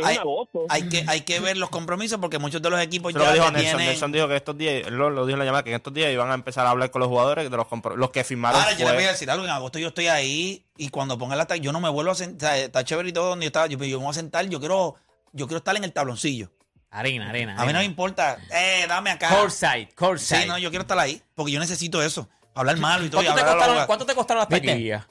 hay, 0.69 0.89
que, 0.89 1.05
hay 1.07 1.21
que 1.21 1.39
ver 1.39 1.57
los 1.57 1.71
compromisos 1.71 2.19
porque 2.19 2.39
muchos 2.39 2.61
de 2.61 2.69
los 2.69 2.81
equipos 2.81 3.11
Eso 3.11 3.21
lo 3.21 3.25
ya 3.27 3.33
dijo 3.33 3.47
que 3.47 3.53
Nelson. 3.53 3.71
tienen. 3.77 3.87
Nelson 3.87 4.13
dijo 4.13 4.27
que 4.29 4.37
estos 4.37 4.59
días, 4.59 4.87
él 4.89 4.95
lo, 4.95 5.09
lo 5.09 5.25
dijo 5.25 5.35
en 5.35 5.39
la 5.39 5.45
llamada, 5.45 5.63
que 5.63 5.71
en 5.71 5.77
estos 5.77 5.95
días 5.95 6.13
iban 6.13 6.31
a 6.31 6.35
empezar 6.35 6.67
a 6.67 6.71
hablar 6.71 6.91
con 6.91 6.99
los 7.01 7.09
jugadores 7.09 7.49
de 7.49 7.57
los, 7.57 7.67
los 7.97 8.11
que 8.11 8.25
firmaron. 8.25 8.61
Ahora, 8.61 8.73
yo 8.73 8.79
les 8.81 8.89
fue- 8.89 8.95
voy 8.97 9.05
a 9.05 9.13
decir 9.13 9.31
algo. 9.31 9.45
En 9.45 9.51
agosto 9.51 9.79
yo 9.79 9.89
estoy 9.89 10.09
ahí 10.09 10.67
y 10.77 10.89
cuando 10.89 11.17
ponga 11.17 11.37
la 11.37 11.47
yo 11.57 11.71
no 11.73 11.79
me 11.81 11.89
vuelvo 11.89 12.11
a 12.11 12.15
sentar. 12.17 12.59
Está 12.59 12.85
chévere 12.85 13.09
y 13.09 13.13
todo 13.13 13.29
donde 13.29 13.45
yo 13.45 13.49
estaba. 13.49 13.67
Yo, 13.69 13.79
yo 13.79 13.99
me 13.99 14.05
voy 14.05 14.11
a 14.11 14.15
sentar. 14.15 14.45
Yo 14.49 14.59
quiero, 14.59 14.97
yo 15.33 15.47
quiero 15.47 15.59
estar 15.59 15.77
en 15.77 15.85
el 15.85 15.93
tabloncillo. 15.93 16.51
Arena, 16.91 17.29
arena. 17.29 17.55
A 17.57 17.65
mí 17.65 17.73
no 17.73 17.79
me 17.79 17.85
importa. 17.85 18.39
Eh, 18.51 18.85
dame 18.89 19.11
acá. 19.11 19.29
Courtside, 19.29 19.91
courtside. 19.95 20.43
Sí, 20.43 20.49
no, 20.49 20.59
yo 20.59 20.71
quiero 20.71 20.83
estar 20.83 20.99
ahí 20.99 21.23
porque 21.35 21.53
yo 21.53 21.61
necesito 21.61 22.03
eso. 22.03 22.29
Hablar 22.55 22.79
malo 22.79 23.05
y 23.05 23.11
todo. 23.11 23.23
y 23.23 23.27
¿Cuánto, 23.27 23.45
te 23.45 23.49
a 23.49 23.53
la 23.53 23.57
costaron. 23.59 23.87
¿Cuánto 23.87 24.07
te 24.07 24.15
costaron 24.17 24.41
las 24.41 24.49
taquillas? 24.49 25.07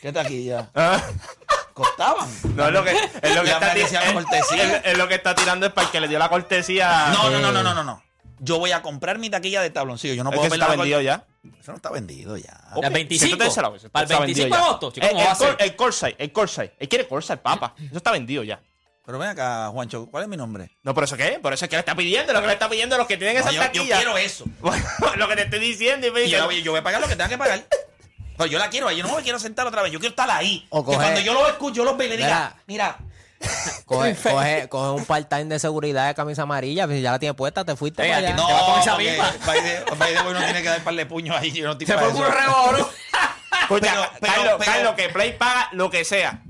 ¿Qué 0.00 0.12
taquilla? 0.12 0.70
¿Costaban? 1.74 2.28
No, 2.54 2.66
es 2.66 2.72
lo 2.72 2.84
que, 2.84 2.90
es 2.92 3.34
lo 3.34 3.42
que 3.42 3.48
Ya 3.48 3.54
está 3.54 3.74
decían 3.74 4.02
es- 4.04 4.12
cortesía. 4.12 4.76
es- 4.78 4.82
es 4.86 4.98
lo 4.98 5.08
que 5.08 5.14
está 5.14 5.34
tirando 5.34 5.66
es 5.66 5.72
para 5.72 5.86
el 5.86 5.92
que 5.92 6.00
le 6.00 6.08
dio 6.08 6.18
la 6.18 6.28
cortesía. 6.28 7.08
No, 7.12 7.30
no, 7.30 7.38
no, 7.40 7.52
no, 7.52 7.62
no, 7.62 7.74
no, 7.74 7.84
no. 7.84 8.02
Yo 8.40 8.58
voy 8.58 8.72
a 8.72 8.82
comprar 8.82 9.18
mi 9.18 9.30
taquilla 9.30 9.62
de 9.62 9.70
tabloncillo. 9.70 10.14
Yo 10.14 10.24
no 10.24 10.30
Es 10.30 10.34
puedo 10.36 10.50
que 10.50 10.58
perder 10.58 10.68
está 10.70 10.76
vendido 10.76 11.00
ya. 11.00 11.24
Eso 11.60 11.70
no 11.72 11.76
está 11.76 11.90
vendido 11.90 12.36
ya. 12.36 12.60
¿Las 12.70 12.76
Ok, 12.78 12.88
25? 12.90 13.32
entonces 13.34 13.54
se 13.54 13.62
la- 13.62 13.68
eso 13.76 13.88
¿Para 13.88 14.04
el 14.04 14.10
está 14.10 14.20
vendido 14.20 14.36
25 14.48 14.56
de 14.56 14.62
agosto? 14.62 14.90
Chico, 14.92 15.06
El, 15.06 15.12
¿cómo 15.12 15.24
va 15.24 15.30
a 15.30 15.32
el, 15.32 15.38
cor- 15.38 15.46
ser? 15.94 16.14
el 16.16 16.24
el 16.24 16.32
Corsay. 16.32 16.72
Él 16.78 16.88
quiere 16.88 17.06
Corsay, 17.08 17.36
papa. 17.36 17.74
Eso 17.78 17.96
está 17.96 18.10
vendido 18.10 18.42
ya. 18.42 18.60
Pero 19.04 19.18
ven 19.18 19.28
acá, 19.30 19.68
Juancho, 19.72 20.06
¿cuál 20.10 20.24
es 20.24 20.28
mi 20.28 20.36
nombre? 20.36 20.70
No, 20.84 20.94
por 20.94 21.02
eso 21.04 21.16
qué, 21.16 21.38
por 21.42 21.52
eso 21.52 21.64
es 21.64 21.68
que 21.68 21.74
le 21.76 21.80
está 21.80 21.94
pidiendo, 21.96 22.32
lo 22.32 22.40
que 22.40 22.46
le 22.46 22.52
está 22.52 22.68
pidiendo 22.68 22.94
a 22.94 22.98
los 22.98 23.06
que 23.08 23.16
tienen 23.16 23.34
No, 23.36 23.40
esa 23.42 23.50
yo, 23.50 23.56
yo 23.56 23.62
taquilla. 23.66 23.96
quiero 23.96 24.16
eso. 24.16 24.44
Lo 25.16 25.28
que 25.28 25.34
te 25.36 25.42
estoy 25.42 25.58
diciendo 25.58 26.06
y 26.06 26.10
me 26.12 26.20
Y 26.20 26.24
dice, 26.24 26.36
yo, 26.36 26.50
yo 26.52 26.70
voy 26.72 26.80
a 26.80 26.82
pagar 26.84 27.00
lo 27.00 27.08
que 27.08 27.14
tenga 27.16 27.28
que 27.28 27.38
pagar. 27.38 27.64
Pero 28.36 28.46
yo 28.50 28.58
la 28.58 28.70
quiero 28.70 28.88
ahí, 28.88 28.96
yo 28.98 29.06
no 29.06 29.14
me 29.16 29.22
quiero 29.22 29.38
sentar 29.38 29.66
otra 29.66 29.82
vez, 29.82 29.92
yo 29.92 29.98
quiero 30.00 30.10
estar 30.12 30.30
ahí. 30.30 30.66
O 30.70 30.84
que 30.84 30.94
cuando 30.94 31.20
yo 31.20 31.34
lo 31.34 31.46
escucho, 31.48 31.76
yo 31.76 31.84
los 31.84 31.96
veo 31.96 32.06
y 32.06 32.10
le 32.10 32.16
diga, 32.16 32.54
Mira. 32.66 32.96
mira, 32.98 33.08
Coge, 33.86 34.14
coge, 34.22 34.68
coge 34.68 34.90
un 35.00 35.04
part-time 35.04 35.46
de 35.46 35.58
seguridad 35.58 36.06
de 36.08 36.14
camisa 36.14 36.42
amarilla, 36.42 36.86
pues 36.86 36.98
si 36.98 37.02
ya 37.02 37.10
la 37.12 37.18
tiene 37.18 37.34
puesta, 37.34 37.64
te 37.64 37.74
fuiste 37.76 38.02
Ey, 38.02 38.08
para 38.10 38.18
aquí 38.18 38.26
allá. 38.26 38.36
no. 38.36 38.46
Te 38.46 38.52
va 38.52 38.66
con 38.66 38.80
esa 38.80 38.94
porque 38.94 39.10
the 39.10 39.94
way, 39.96 40.14
uno 40.30 40.38
tiene 40.44 40.62
que 40.62 40.68
dar 40.68 40.84
par 40.84 40.94
de 40.94 41.06
puños 41.06 41.36
ahí. 41.36 41.50
Yo 41.52 41.66
no 41.66 41.72
estoy 41.72 41.86
Se 41.86 41.94
para 41.94 42.08
fue 42.10 42.20
un 42.26 42.32
revolú. 42.32 42.86
Escucha, 43.62 43.92
Pero- 43.92 44.10
pero- 44.20 44.32
Carlos, 44.34 44.54
pero- 44.58 44.72
Carlos, 44.72 44.94
que 44.94 45.08
Play 45.08 45.32
paga 45.38 45.68
lo 45.72 45.90
que 45.90 46.04
sea. 46.04 46.42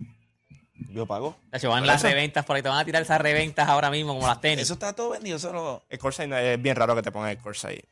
Yo 0.90 1.06
pago. 1.06 1.36
Van 1.68 1.86
las 1.86 2.02
reventas 2.02 2.44
por 2.44 2.56
ahí, 2.56 2.62
te 2.62 2.68
van 2.68 2.78
a 2.78 2.84
tirar 2.84 3.00
esas 3.02 3.20
reventas 3.20 3.68
ahora 3.68 3.90
mismo 3.90 4.14
como 4.14 4.26
las 4.26 4.40
tenis. 4.40 4.64
Eso 4.64 4.74
está 4.74 4.92
todo 4.92 5.10
vendido, 5.10 5.36
eso 5.38 5.52
no- 5.52 5.82
El 5.88 5.98
Corsair 5.98 6.28
no- 6.28 6.36
es 6.36 6.60
bien 6.60 6.76
raro 6.76 6.94
que 6.94 7.02
te 7.02 7.10
pongan 7.10 7.30
el 7.30 7.38
Corsair. 7.38 7.84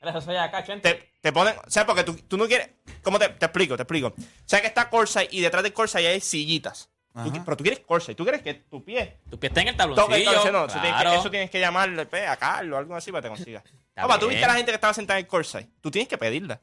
Eso 0.00 0.20
soy 0.20 0.36
acá, 0.36 0.64
Chente. 0.64 0.94
Te, 0.94 1.07
te 1.20 1.32
ponen, 1.32 1.54
o 1.66 1.70
sea, 1.70 1.84
porque 1.86 2.04
tú, 2.04 2.14
tú 2.14 2.36
no 2.36 2.46
quieres. 2.46 2.70
¿Cómo 3.02 3.18
te, 3.18 3.28
te 3.28 3.46
explico? 3.46 3.76
Te 3.76 3.82
explico. 3.82 4.08
O 4.08 4.14
sea, 4.44 4.60
que 4.60 4.66
está 4.68 4.88
Corsair 4.88 5.28
y 5.32 5.40
detrás 5.40 5.62
del 5.62 5.72
Corsair 5.72 6.06
hay 6.08 6.20
sillitas. 6.20 6.88
Tú- 7.24 7.32
pero 7.44 7.56
tú 7.56 7.64
quieres 7.64 7.80
Corsair, 7.80 8.16
tú 8.16 8.22
quieres 8.22 8.42
que 8.42 8.54
tu 8.54 8.84
pie 8.84 9.16
Tu 9.28 9.36
pie 9.40 9.48
está 9.48 9.60
en 9.62 9.68
el 9.68 9.76
tabloncillo. 9.76 10.06
No, 10.52 10.66
eso, 10.66 10.74
tienes 10.80 10.92
que, 10.92 11.00
claro. 11.02 11.12
eso 11.14 11.30
tienes 11.30 11.50
que 11.50 11.58
llamarle 11.58 12.06
pe, 12.06 12.24
a 12.26 12.36
Carlos 12.36 12.76
o 12.76 12.78
algo 12.78 12.94
así 12.94 13.10
para 13.10 13.22
que 13.22 13.28
te 13.28 13.34
consiga. 13.34 13.64
Papá, 13.94 14.20
tú 14.20 14.28
viste 14.28 14.44
a 14.44 14.48
la 14.48 14.54
gente 14.54 14.70
que 14.70 14.76
estaba 14.76 14.94
sentada 14.94 15.18
en 15.18 15.24
el 15.24 15.28
Corsair. 15.28 15.66
Tú 15.80 15.90
tienes 15.90 16.08
que 16.08 16.16
pedirla. 16.16 16.60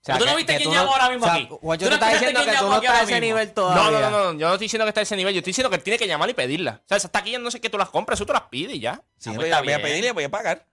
O 0.00 0.04
sea, 0.08 0.16
¿Tú 0.16 0.24
no 0.24 0.36
viste 0.36 0.52
que 0.56 0.62
quién 0.62 0.72
llamó 0.72 0.92
ahora 0.92 1.10
mismo 1.10 1.26
o 1.26 1.28
sea, 1.28 1.34
aquí? 1.36 1.48
Guacho 1.60 1.84
¿Tú 1.84 1.90
te 1.90 1.90
no 1.90 1.94
está 1.96 2.12
escuchaste 2.12 2.26
diciendo 2.38 2.40
quién 2.40 2.50
que 2.50 2.56
tú 2.56 2.62
llamó 2.62 2.70
no 2.70 2.76
aquí 2.76 2.86
estás 2.86 3.00
a 3.00 3.04
ese 3.04 3.20
nivel 3.20 3.48
No, 3.48 3.52
todavía. 3.54 4.00
no, 4.00 4.10
no, 4.10 4.32
no, 4.32 4.38
yo 4.38 4.46
no 4.48 4.54
estoy 4.54 4.64
diciendo 4.64 4.84
que 4.84 4.88
está 4.88 5.00
a 5.00 5.02
ese 5.02 5.16
nivel. 5.16 5.34
Yo 5.34 5.38
estoy 5.40 5.50
diciendo 5.50 5.68
que 5.70 5.76
él 5.76 5.82
tiene 5.82 5.98
que 5.98 6.06
llamar 6.06 6.30
y 6.30 6.34
pedirla. 6.34 6.80
O 6.84 6.88
sea, 6.88 6.96
esa 6.96 7.08
taquilla 7.10 7.38
no 7.40 7.50
sé 7.50 7.60
que 7.60 7.68
tú 7.68 7.76
las 7.76 7.90
compras, 7.90 8.16
eso 8.18 8.24
tú 8.24 8.32
las 8.32 8.42
pides 8.42 8.76
y 8.76 8.80
ya. 8.80 9.02
Sí, 9.18 9.28
Ah, 9.30 9.32
pues 9.34 9.50
voy, 9.60 9.72
a, 9.72 9.82
pedirle, 9.82 10.12
voy 10.12 10.24
a 10.24 10.28
pagar. 10.30 10.64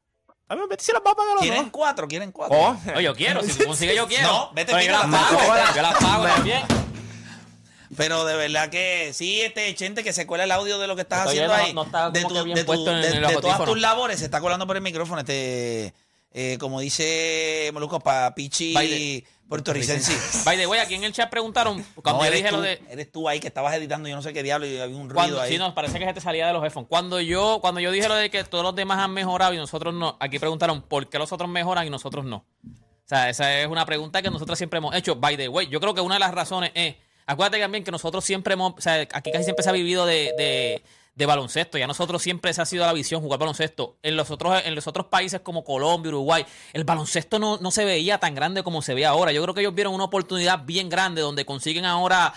A 0.48 0.56
mí 0.56 0.62
me 0.70 0.76
si 0.80 0.92
las 0.92 1.02
va 1.06 1.12
a 1.12 1.16
pagar 1.16 1.38
o 1.38 1.40
¿Quieren 1.40 1.64
no. 1.66 1.72
cuatro? 1.72 2.08
¿Quieren 2.08 2.32
cuatro? 2.32 2.56
Oh, 2.58 2.78
Oye, 2.96 3.04
yo 3.04 3.16
quiero. 3.16 3.42
Si 3.44 3.54
tú 3.54 3.66
consigues, 3.68 3.96
yo 3.96 4.08
quiero. 4.08 4.28
No, 4.28 4.52
vete, 4.54 4.74
Pero 4.74 4.86
yo 4.86 4.92
las 4.92 5.02
pago. 5.08 5.40
No, 5.42 5.76
Yo 5.76 5.82
las 5.82 5.98
pago 5.98 6.24
también. 6.26 6.62
Pero 7.98 8.26
de 8.26 8.36
verdad 8.36 8.70
que 8.70 9.12
sí, 9.14 9.42
este 9.42 9.74
gente 9.76 10.04
que 10.04 10.12
se 10.12 10.26
cuela 10.28 10.44
el 10.44 10.52
audio 10.52 10.80
de 10.80 10.88
lo 10.88 10.96
que 10.96 11.04
estás 11.04 11.28
haciendo 11.28 11.56
no- 11.56 11.64
ahí. 11.64 11.74
no 11.74 11.84
está 11.84 12.10
de 12.10 12.24
como 12.24 12.36
que 12.36 12.44
bien 12.44 12.56
de 12.56 12.66
puesto 12.66 12.92
en- 12.92 13.02
de- 13.02 13.08
en 13.10 13.22
los 13.22 13.32
de 13.32 13.38
todas 13.42 13.64
tus 13.64 13.80
labores 13.80 14.20
se 14.20 14.26
está 14.26 14.42
colando 14.42 14.68
por 14.68 14.76
el 14.76 14.82
micrófono. 14.82 15.20
Este, 15.22 15.94
eh, 16.32 16.58
como 16.60 16.80
dice 16.80 17.70
Moluco, 17.74 18.00
para 18.00 18.34
Pichi 18.36 18.74
Baile. 18.74 19.24
Puertorricense. 19.48 20.44
By 20.44 20.58
the 20.58 20.68
way, 20.68 20.80
aquí 20.80 20.96
en 20.96 21.04
el 21.04 21.14
chat 21.14 21.30
preguntaron, 21.30 21.86
cuando 22.02 22.24
No, 22.24 22.26
yo 22.26 22.32
eres 22.32 22.40
dije 22.40 22.50
tú, 22.50 22.56
lo 22.58 22.62
de... 22.62 22.82
eres 22.90 23.12
tú 23.12 23.30
ahí 23.30 23.40
que 23.40 23.48
estabas 23.48 23.74
editando, 23.76 24.10
yo 24.10 24.16
no 24.16 24.22
sé 24.22 24.34
qué 24.34 24.44
diablo, 24.44 24.66
y 24.66 24.78
había 24.78 24.96
un 24.96 25.04
ruido 25.10 25.16
Cuando, 25.16 25.42
ahí. 25.42 25.52
sí, 25.54 25.58
no, 25.58 25.74
parece 25.76 26.00
que 26.00 26.06
se 26.06 26.14
te 26.14 26.22
salía 26.22 26.48
de 26.48 26.54
los 26.54 26.64
headphones. 26.64 26.88
Cuando 26.90 27.20
yo, 27.22 27.60
cuando 27.62 27.80
yo 27.80 27.92
dije 27.92 28.08
lo 28.08 28.16
de 28.16 28.30
que 28.30 28.44
todos 28.44 28.64
los 28.64 28.76
demás 28.76 29.00
han 29.00 29.12
mejorado 29.12 29.54
y 29.54 29.58
nosotros 29.58 29.94
no, 29.94 30.18
aquí 30.20 30.40
preguntaron 30.40 30.82
por 30.82 31.10
qué 31.10 31.20
los 31.20 31.32
otros 31.32 31.50
mejoran 31.50 31.86
y 31.86 31.90
nosotros 31.90 32.26
no. 32.26 32.46
O 32.66 33.08
sea, 33.08 33.30
esa 33.30 33.60
es 33.62 33.68
una 33.68 33.86
pregunta 33.86 34.22
que 34.22 34.32
nosotros 34.32 34.58
siempre 34.58 34.80
hemos 34.80 34.96
hecho. 34.96 35.16
By 35.16 35.38
the 35.38 35.48
way, 35.48 35.68
yo 35.68 35.80
creo 35.80 35.94
que 35.94 36.02
una 36.02 36.16
de 36.16 36.20
las 36.20 36.34
razones 36.34 36.72
es, 36.74 36.96
acuérdate 37.28 37.60
también 37.62 37.84
que 37.84 37.92
nosotros 37.92 38.26
siempre 38.26 38.54
hemos, 38.56 38.74
o 38.76 38.82
sea, 38.82 39.08
aquí 39.14 39.32
casi 39.32 39.44
siempre 39.44 39.62
se 39.64 39.70
ha 39.70 39.74
vivido 39.74 40.08
de, 40.08 40.34
de, 40.38 40.82
de 41.16 41.26
baloncesto. 41.26 41.78
Ya 41.78 41.88
nosotros 41.88 42.22
siempre 42.22 42.52
esa 42.52 42.64
ha 42.64 42.66
sido 42.66 42.86
la 42.86 42.94
visión, 42.94 43.22
jugar 43.22 43.40
baloncesto. 43.40 43.98
En 44.04 44.18
los 44.18 44.30
otros, 44.30 44.62
en 44.66 44.76
los 44.76 44.86
otros 44.88 45.08
países 45.08 45.40
como 45.40 45.64
Colombia, 45.64 46.10
Uruguay, 46.10 46.46
el 46.74 46.84
baloncesto 46.84 47.40
no, 47.40 47.58
no 47.58 47.72
se 47.72 47.86
veía 47.86 48.20
tan 48.20 48.36
grande 48.36 48.64
como 48.64 48.82
se 48.82 48.94
ve 48.94 49.06
ahora. 49.06 49.32
Yo 49.32 49.42
creo 49.42 49.54
que 49.54 49.62
ellos 49.62 49.74
vieron 49.74 49.94
una 49.94 50.04
oportunidad 50.04 50.66
bien 50.66 50.90
grande 50.90 51.22
donde 51.22 51.46
consiguen 51.46 51.86
ahora, 51.86 52.34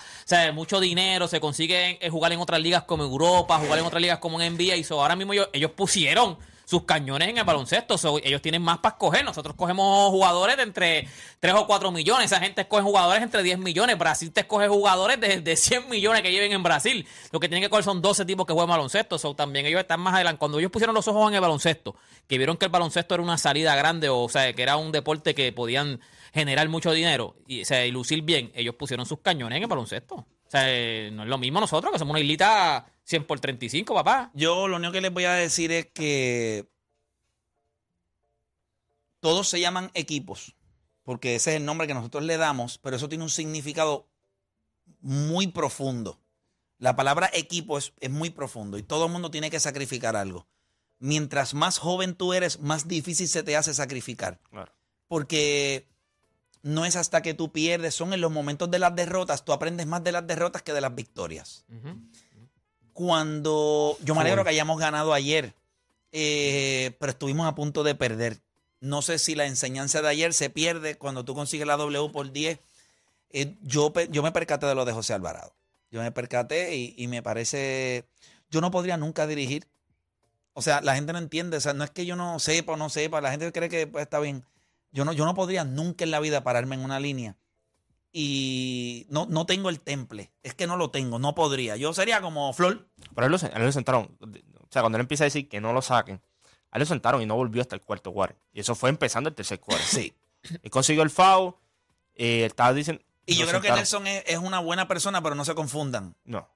o 0.49 0.53
mucho 0.53 0.79
dinero, 0.79 1.27
se 1.27 1.39
consiguen 1.39 1.97
eh, 1.99 2.09
jugar 2.09 2.31
en 2.31 2.39
otras 2.39 2.61
ligas 2.61 2.83
como 2.83 3.03
Europa, 3.03 3.59
jugar 3.59 3.79
en 3.79 3.85
otras 3.85 4.01
ligas 4.01 4.19
como 4.19 4.41
en 4.41 4.55
NBA. 4.55 4.77
Y 4.77 4.83
so, 4.83 5.01
ahora 5.01 5.15
mismo 5.15 5.33
ellos, 5.33 5.49
ellos 5.51 5.71
pusieron 5.71 6.37
sus 6.69 6.83
cañones 6.83 7.29
en 7.29 7.39
el 7.39 7.43
baloncesto. 7.43 7.95
Ellos 8.23 8.43
tienen 8.43 8.61
más 8.61 8.77
para 8.77 8.93
escoger. 8.93 9.25
Nosotros 9.25 9.55
cogemos 9.55 10.11
jugadores 10.11 10.55
de 10.55 10.61
entre 10.61 11.07
3 11.39 11.55
o 11.55 11.65
4 11.65 11.91
millones. 11.91 12.25
Esa 12.31 12.39
gente 12.39 12.61
escoge 12.61 12.83
jugadores 12.83 13.23
entre 13.23 13.41
10 13.41 13.57
millones. 13.57 13.97
Brasil 13.97 14.31
te 14.31 14.41
escoge 14.41 14.67
jugadores 14.67 15.19
de, 15.19 15.41
de 15.41 15.55
100 15.55 15.89
millones 15.89 16.21
que 16.21 16.31
lleven 16.31 16.51
en 16.51 16.61
Brasil. 16.61 17.07
Lo 17.31 17.39
que 17.39 17.49
tienen 17.49 17.63
que 17.63 17.71
coger 17.71 17.83
son 17.83 18.03
12 18.03 18.23
tipos 18.23 18.45
que 18.45 18.53
juegan 18.53 18.69
baloncesto. 18.69 19.17
También 19.33 19.65
ellos 19.65 19.81
están 19.81 19.99
más 19.99 20.13
adelante. 20.13 20.37
Cuando 20.37 20.59
ellos 20.59 20.69
pusieron 20.69 20.93
los 20.93 21.07
ojos 21.07 21.27
en 21.29 21.33
el 21.33 21.41
baloncesto, 21.41 21.95
que 22.27 22.37
vieron 22.37 22.55
que 22.55 22.65
el 22.65 22.71
baloncesto 22.71 23.15
era 23.15 23.23
una 23.23 23.39
salida 23.39 23.75
grande, 23.75 24.09
o, 24.09 24.29
sea, 24.29 24.53
que 24.53 24.61
era 24.61 24.77
un 24.77 24.91
deporte 24.91 25.33
que 25.33 25.51
podían 25.51 25.99
generar 26.35 26.69
mucho 26.69 26.91
dinero 26.91 27.35
y, 27.47 27.63
o 27.63 27.65
sea, 27.65 27.83
y 27.83 27.89
lucir 27.89 28.21
bien, 28.21 28.51
ellos 28.53 28.75
pusieron 28.75 29.07
sus 29.07 29.21
cañones 29.21 29.57
en 29.57 29.63
el 29.63 29.69
baloncesto. 29.69 30.13
O 30.17 30.51
sea, 30.51 30.61
no 31.11 31.23
es 31.23 31.29
lo 31.29 31.37
mismo 31.39 31.59
nosotros, 31.59 31.91
que 31.91 31.97
somos 31.97 32.11
una 32.11 32.19
islita 32.19 32.85
100 33.09 33.25
por 33.25 33.39
35, 33.39 33.95
papá. 33.95 34.29
Yo 34.35 34.67
lo 34.67 34.77
único 34.77 34.91
que 34.91 35.01
les 35.01 35.11
voy 35.11 35.25
a 35.25 35.33
decir 35.33 35.71
es 35.71 35.87
que 35.87 36.69
todos 39.19 39.49
se 39.49 39.59
llaman 39.59 39.89
equipos, 39.95 40.55
porque 41.01 41.33
ese 41.33 41.49
es 41.49 41.57
el 41.57 41.65
nombre 41.65 41.87
que 41.87 41.95
nosotros 41.95 42.23
le 42.23 42.37
damos, 42.37 42.77
pero 42.77 42.95
eso 42.95 43.09
tiene 43.09 43.23
un 43.23 43.31
significado 43.31 44.07
muy 45.01 45.47
profundo. 45.47 46.19
La 46.77 46.95
palabra 46.95 47.31
equipo 47.33 47.79
es, 47.79 47.93
es 47.99 48.11
muy 48.11 48.29
profundo 48.29 48.77
y 48.77 48.83
todo 48.83 49.07
el 49.07 49.11
mundo 49.11 49.31
tiene 49.31 49.49
que 49.49 49.59
sacrificar 49.59 50.15
algo. 50.15 50.47
Mientras 50.99 51.55
más 51.55 51.79
joven 51.79 52.13
tú 52.13 52.33
eres, 52.33 52.59
más 52.59 52.87
difícil 52.87 53.27
se 53.27 53.41
te 53.41 53.57
hace 53.57 53.73
sacrificar. 53.73 54.39
Claro. 54.51 54.71
Porque 55.07 55.87
no 56.61 56.85
es 56.85 56.95
hasta 56.95 57.23
que 57.23 57.33
tú 57.33 57.51
pierdes, 57.51 57.95
son 57.95 58.13
en 58.13 58.21
los 58.21 58.31
momentos 58.31 58.69
de 58.69 58.77
las 58.77 58.95
derrotas, 58.95 59.45
tú 59.45 59.51
aprendes 59.51 59.87
más 59.87 60.03
de 60.03 60.11
las 60.11 60.27
derrotas 60.27 60.61
que 60.61 60.73
de 60.73 60.81
las 60.81 60.93
victorias 60.93 61.65
cuando 62.99 63.97
yo 64.03 64.13
me 64.13 64.19
alegro 64.19 64.43
que 64.43 64.49
hayamos 64.49 64.77
ganado 64.77 65.13
ayer, 65.13 65.53
eh, 66.11 66.91
pero 66.99 67.11
estuvimos 67.11 67.47
a 67.47 67.55
punto 67.55 67.81
de 67.81 67.95
perder. 67.95 68.41
No 68.81 69.01
sé 69.01 69.19
si 69.19 69.35
la 69.35 69.45
enseñanza 69.45 70.01
de 70.01 70.09
ayer 70.09 70.33
se 70.33 70.49
pierde 70.49 70.95
cuando 70.95 71.23
tú 71.23 71.33
consigues 71.33 71.65
la 71.65 71.77
W 71.77 72.09
por 72.11 72.33
10. 72.33 72.59
Eh, 73.29 73.55
yo, 73.61 73.93
yo 74.09 74.21
me 74.21 74.33
percaté 74.33 74.65
de 74.65 74.75
lo 74.75 74.83
de 74.83 74.91
José 74.91 75.13
Alvarado. 75.13 75.53
Yo 75.91 76.01
me 76.01 76.11
percaté 76.11 76.75
y, 76.75 76.93
y 76.97 77.07
me 77.07 77.23
parece. 77.23 78.03
Yo 78.51 78.59
no 78.59 78.69
podría 78.69 78.97
nunca 78.97 79.27
dirigir. 79.27 79.65
O 80.51 80.61
sea, 80.61 80.81
la 80.81 80.93
gente 80.95 81.13
no 81.13 81.19
entiende. 81.19 81.55
O 81.55 81.61
sea, 81.61 81.71
no 81.71 81.85
es 81.85 81.91
que 81.91 82.05
yo 82.05 82.17
no 82.17 82.37
sepa 82.39 82.73
o 82.73 82.75
no 82.77 82.89
sepa. 82.89 83.21
La 83.21 83.31
gente 83.31 83.49
cree 83.53 83.69
que 83.69 83.87
pues, 83.87 84.01
está 84.01 84.19
bien. 84.19 84.43
Yo 84.91 85.05
no, 85.05 85.13
yo 85.13 85.23
no 85.23 85.35
podría 85.35 85.63
nunca 85.63 86.03
en 86.03 86.11
la 86.11 86.19
vida 86.19 86.43
pararme 86.43 86.75
en 86.75 86.83
una 86.83 86.99
línea. 86.99 87.37
Y 88.11 89.05
no, 89.09 89.25
no 89.25 89.45
tengo 89.45 89.69
el 89.69 89.79
temple. 89.79 90.31
Es 90.43 90.53
que 90.53 90.67
no 90.67 90.75
lo 90.75 90.91
tengo. 90.91 91.17
No 91.17 91.33
podría. 91.33 91.77
Yo 91.77 91.93
sería 91.93 92.19
como 92.19 92.51
Flor. 92.51 92.88
Pero 93.15 93.25
a 93.25 93.27
él 93.27 93.31
lo, 93.31 93.37
a 93.37 93.57
él 93.57 93.65
lo 93.65 93.71
sentaron. 93.71 94.17
O 94.21 94.67
sea, 94.71 94.81
cuando 94.81 94.97
él 94.97 95.01
empieza 95.01 95.23
a 95.23 95.25
decir 95.25 95.49
que 95.49 95.59
no 95.61 95.73
lo 95.73 95.81
saquen, 95.81 96.21
a 96.71 96.77
él 96.77 96.81
lo 96.81 96.85
sentaron 96.85 97.21
y 97.21 97.25
no 97.25 97.35
volvió 97.35 97.61
hasta 97.61 97.75
el 97.75 97.81
cuarto 97.81 98.11
cuarto. 98.11 98.39
Y 98.53 98.59
eso 98.59 98.75
fue 98.75 98.89
empezando 98.89 99.29
el 99.29 99.35
tercer 99.35 99.59
cuarto. 99.59 99.85
Sí. 99.87 100.13
Él 100.61 100.69
consiguió 100.71 101.03
el 101.03 101.09
foul. 101.09 101.55
Eh, 102.15 102.45
estaba 102.45 102.73
diciendo. 102.73 103.03
Y 103.25 103.35
yo 103.35 103.47
creo 103.47 103.61
que. 103.61 103.71
Nelson 103.71 104.07
es, 104.07 104.23
es 104.27 104.37
una 104.37 104.59
buena 104.59 104.87
persona, 104.87 105.21
pero 105.21 105.35
no 105.35 105.45
se 105.45 105.55
confundan. 105.55 106.15
No. 106.25 106.47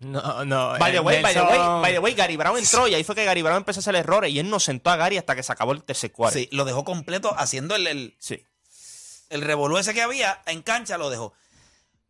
No, 0.00 0.44
no. 0.46 0.78
By 0.78 0.92
the 0.92 0.96
eh, 0.96 1.00
way, 1.00 1.22
by 1.22 1.34
the 1.34 1.42
way, 1.42 1.58
by 1.58 1.92
the 1.92 1.98
way, 1.98 2.14
Gary 2.14 2.36
Brown 2.36 2.56
entró 2.56 2.88
y 2.88 2.94
ahí 2.94 3.04
fue 3.04 3.14
que 3.14 3.24
Gary 3.24 3.42
Brown 3.42 3.58
empezó 3.58 3.80
a 3.80 3.82
hacer 3.82 3.94
errores 3.94 4.32
y 4.32 4.38
él 4.38 4.48
no 4.48 4.58
sentó 4.58 4.88
a 4.88 4.96
Gary 4.96 5.18
hasta 5.18 5.36
que 5.36 5.42
se 5.42 5.52
acabó 5.52 5.72
el 5.72 5.84
tercer 5.84 6.10
cuarto. 6.10 6.38
Sí, 6.38 6.48
lo 6.52 6.64
dejó 6.64 6.84
completo 6.84 7.34
haciendo 7.36 7.76
el, 7.76 7.86
el, 7.86 8.16
Sí. 8.18 8.42
el 9.28 9.42
revolú 9.42 9.76
ese 9.76 9.92
que 9.92 10.00
había 10.00 10.40
en 10.46 10.62
cancha, 10.62 10.96
lo 10.96 11.10
dejó. 11.10 11.34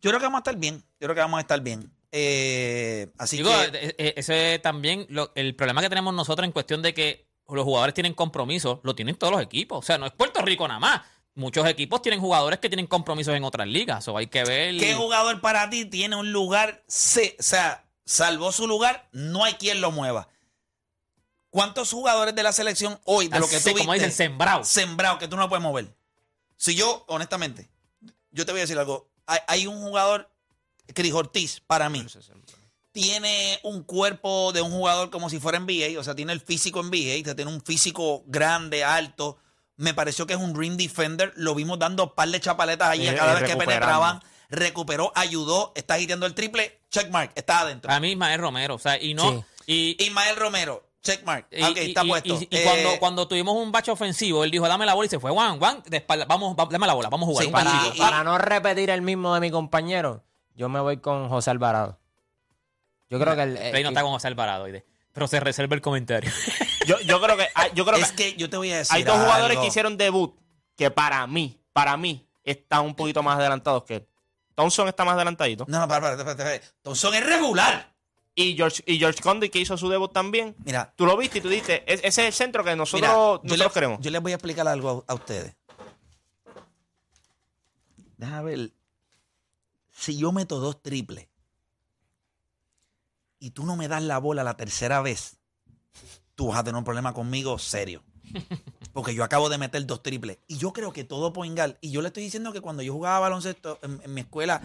Yo 0.00 0.10
creo 0.10 0.20
que 0.20 0.26
vamos 0.26 0.38
a 0.38 0.42
estar 0.42 0.56
bien. 0.56 0.84
Yo 1.00 1.06
creo 1.06 1.14
que 1.16 1.20
vamos 1.20 1.38
a 1.38 1.40
estar 1.40 1.60
bien. 1.60 1.92
Eh, 2.12 3.10
así 3.18 3.36
Digo, 3.38 3.50
que. 3.50 3.78
eh, 3.78 3.94
eh, 3.98 4.14
ese 4.16 4.54
es 4.56 4.62
también 4.62 5.06
lo- 5.10 5.30
el 5.34 5.54
problema 5.54 5.80
que 5.80 5.88
tenemos 5.88 6.12
nosotros 6.14 6.44
en 6.44 6.52
cuestión 6.52 6.82
de 6.82 6.92
que 6.94 7.26
los 7.48 7.64
jugadores 7.64 7.94
tienen 7.94 8.14
compromisos, 8.14 8.78
lo 8.82 8.94
tienen 8.94 9.16
todos 9.16 9.32
los 9.32 9.42
equipos. 9.42 9.78
O 9.78 9.82
sea, 9.82 9.98
no 9.98 10.06
es 10.06 10.12
Puerto 10.12 10.40
Rico 10.42 10.66
nada 10.68 10.80
más. 10.80 11.02
Muchos 11.34 11.66
equipos 11.68 12.02
tienen 12.02 12.20
jugadores 12.20 12.58
que 12.58 12.68
tienen 12.68 12.86
compromisos 12.86 13.34
en 13.34 13.44
otras 13.44 13.66
ligas. 13.68 14.06
O 14.08 14.16
hay 14.16 14.26
que 14.26 14.44
ver. 14.44 14.76
¿Qué 14.78 14.94
jugador 14.94 15.40
para 15.40 15.70
ti 15.70 15.84
tiene 15.84 16.16
un 16.16 16.32
lugar? 16.32 16.82
se- 16.86 17.36
o 17.38 17.42
sea, 17.42 17.84
salvó 18.04 18.50
su 18.52 18.66
lugar, 18.66 19.08
no 19.12 19.44
hay 19.44 19.54
quien 19.54 19.80
lo 19.80 19.90
mueva. 19.92 20.28
¿Cuántos 21.50 21.90
jugadores 21.90 22.34
de 22.34 22.42
la 22.44 22.52
selección 22.52 23.00
hoy, 23.04 23.26
de 23.28 23.40
lo 23.40 23.48
que 23.48 23.58
tú 23.58 23.70
como 23.72 23.92
viste, 23.92 24.06
dicen, 24.06 24.12
sembrado. 24.12 24.62
sembrado, 24.64 25.18
que 25.18 25.26
tú 25.26 25.36
no 25.36 25.48
puedes 25.48 25.62
mover? 25.62 25.92
Si 26.56 26.76
yo, 26.76 27.04
honestamente, 27.08 27.68
yo 28.30 28.46
te 28.46 28.52
voy 28.52 28.60
a 28.60 28.62
decir 28.64 28.78
algo. 28.78 29.08
Hay, 29.26 29.40
hay 29.48 29.66
un 29.66 29.80
jugador, 29.80 30.29
Cris 30.94 31.12
Ortiz, 31.12 31.60
para 31.66 31.88
mí, 31.88 32.04
tiene 32.92 33.58
un 33.62 33.82
cuerpo 33.84 34.52
de 34.52 34.62
un 34.62 34.70
jugador 34.72 35.10
como 35.10 35.30
si 35.30 35.38
fuera 35.38 35.58
NBA, 35.60 35.98
o 35.98 36.02
sea, 36.04 36.14
tiene 36.14 36.32
el 36.32 36.40
físico 36.40 36.82
NBA, 36.82 37.20
o 37.22 37.24
sea, 37.24 37.36
tiene 37.36 37.50
un 37.52 37.60
físico 37.62 38.22
grande, 38.26 38.82
alto. 38.84 39.38
Me 39.76 39.94
pareció 39.94 40.26
que 40.26 40.34
es 40.34 40.40
un 40.40 40.54
ring 40.58 40.76
defender. 40.76 41.32
Lo 41.36 41.54
vimos 41.54 41.78
dando 41.78 42.04
un 42.04 42.14
par 42.14 42.28
de 42.28 42.40
chapaletas 42.40 42.88
allí 42.90 43.06
a 43.08 43.12
Y- 43.12 43.16
cada 43.16 43.32
y 43.38 43.42
vez 43.42 43.50
que 43.50 43.56
penetraban. 43.56 44.20
Recuperó, 44.50 45.12
ayudó, 45.14 45.72
está 45.76 45.98
hiriendo 45.98 46.26
el 46.26 46.34
triple. 46.34 46.80
Checkmark, 46.90 47.30
está 47.36 47.60
adentro. 47.60 47.90
A 47.90 48.00
mí, 48.00 48.10
Ismael 48.10 48.40
Romero. 48.40 48.74
O 48.74 48.78
sea, 48.78 49.00
y 49.00 49.14
no. 49.14 49.44
Y, 49.66 49.96
Ismael 50.04 50.34
Romero, 50.34 50.84
checkmark. 51.02 51.46
y- 51.52 51.62
ok, 51.62 51.76
y- 51.76 51.80
está 51.90 52.04
y- 52.04 52.08
puesto. 52.08 52.34
y- 52.34 52.48
y 52.50 52.56
Eh, 52.56 52.64
cuando, 52.64 52.98
cuando 52.98 53.28
tuvimos 53.28 53.54
un 53.56 53.70
bache 53.70 53.92
ofensivo, 53.92 54.42
él 54.42 54.50
dijo, 54.50 54.66
dame 54.66 54.84
la 54.84 54.94
bola 54.94 55.06
y 55.06 55.10
se 55.10 55.20
fue. 55.20 55.30
Juan, 55.30 55.60
Juan, 55.60 55.82
de 55.86 55.98
espalda, 55.98 56.24
vamos, 56.24 56.56
va- 56.58 56.66
dame 56.68 56.88
la 56.88 56.94
bola, 56.94 57.08
vamos 57.08 57.28
a 57.28 57.30
jugar. 57.30 57.44
Sí, 57.92 57.98
Para 57.98 58.24
no 58.24 58.36
repetir 58.38 58.90
el 58.90 59.02
mismo 59.02 59.32
de 59.32 59.40
mi 59.40 59.52
compañero, 59.52 60.24
yo 60.60 60.68
me 60.68 60.78
voy 60.78 60.98
con 60.98 61.30
José 61.30 61.48
Alvarado. 61.50 61.98
Yo 63.08 63.18
creo 63.18 63.34
que 63.34 63.42
el. 63.44 63.56
eh, 63.56 63.70
Play 63.70 63.82
no 63.82 63.88
está 63.88 64.02
con 64.02 64.12
José 64.12 64.26
Alvarado, 64.28 64.66
pero 65.14 65.26
se 65.26 65.40
reserva 65.40 65.74
el 65.74 65.80
comentario. 65.80 66.30
Yo, 66.86 66.98
yo 67.00 67.20
creo 67.20 67.36
que 67.36 67.46
hay, 67.54 67.70
yo 67.74 67.84
creo 67.86 67.98
es 67.98 68.10
que 68.12 68.32
que 68.32 68.36
yo 68.38 68.48
te 68.50 68.56
voy 68.56 68.72
a 68.72 68.78
decir. 68.78 68.96
hay 68.96 69.04
dos 69.04 69.14
jugadores 69.16 69.50
algo. 69.50 69.62
que 69.62 69.68
hicieron 69.68 69.96
debut 69.96 70.34
que 70.76 70.90
para 70.90 71.26
mí, 71.26 71.60
para 71.72 71.96
mí, 71.96 72.26
están 72.42 72.84
un 72.84 72.94
poquito 72.94 73.22
más 73.22 73.38
adelantados 73.38 73.84
que 73.84 73.96
él. 73.96 74.08
Thompson 74.54 74.88
está 74.88 75.04
más 75.04 75.14
adelantadito. 75.14 75.64
No, 75.68 75.78
no, 75.78 75.86
para, 75.88 76.16
para, 76.16 76.36
para. 76.36 76.60
Thompson 76.82 77.14
es 77.14 77.24
regular. 77.24 77.92
Y 78.34 78.54
George, 78.56 78.82
y 78.86 78.98
George 78.98 79.20
Conde, 79.22 79.50
que 79.50 79.58
hizo 79.60 79.76
su 79.76 79.88
debut 79.88 80.12
también. 80.12 80.54
Mira, 80.64 80.92
Tú 80.96 81.06
lo 81.06 81.16
viste 81.16 81.38
y 81.38 81.40
tú 81.42 81.48
dijiste, 81.48 81.84
"Es- 81.86 82.00
ese 82.02 82.22
es 82.22 82.26
el 82.28 82.32
centro 82.32 82.64
que 82.64 82.74
nosotros, 82.76 83.00
Mira, 83.02 83.12
yo, 83.12 83.40
nosotros 83.44 83.58
les, 83.58 83.72
queremos. 83.72 84.00
yo 84.00 84.10
les 84.10 84.20
voy 84.22 84.32
a 84.32 84.34
explicar 84.36 84.66
algo 84.66 85.04
a, 85.08 85.12
a 85.12 85.14
ustedes. 85.14 85.54
Déjame 88.16 88.42
ver. 88.56 88.70
Si 90.00 90.16
yo 90.16 90.32
meto 90.32 90.60
dos 90.60 90.82
triples 90.82 91.28
y 93.38 93.50
tú 93.50 93.66
no 93.66 93.76
me 93.76 93.86
das 93.86 94.02
la 94.02 94.16
bola 94.16 94.42
la 94.42 94.56
tercera 94.56 95.02
vez, 95.02 95.36
tú 96.34 96.46
vas 96.46 96.58
a 96.58 96.64
tener 96.64 96.78
un 96.78 96.84
problema 96.84 97.12
conmigo 97.12 97.58
serio. 97.58 98.02
Porque 98.94 99.14
yo 99.14 99.24
acabo 99.24 99.50
de 99.50 99.58
meter 99.58 99.84
dos 99.84 100.02
triples. 100.02 100.38
Y 100.46 100.56
yo 100.56 100.72
creo 100.72 100.94
que 100.94 101.04
todo 101.04 101.34
Poingal. 101.34 101.76
Y 101.82 101.90
yo 101.90 102.00
le 102.00 102.08
estoy 102.08 102.22
diciendo 102.22 102.50
que 102.50 102.62
cuando 102.62 102.82
yo 102.82 102.94
jugaba 102.94 103.20
baloncesto 103.20 103.78
en, 103.82 104.00
en 104.02 104.14
mi 104.14 104.22
escuela, 104.22 104.62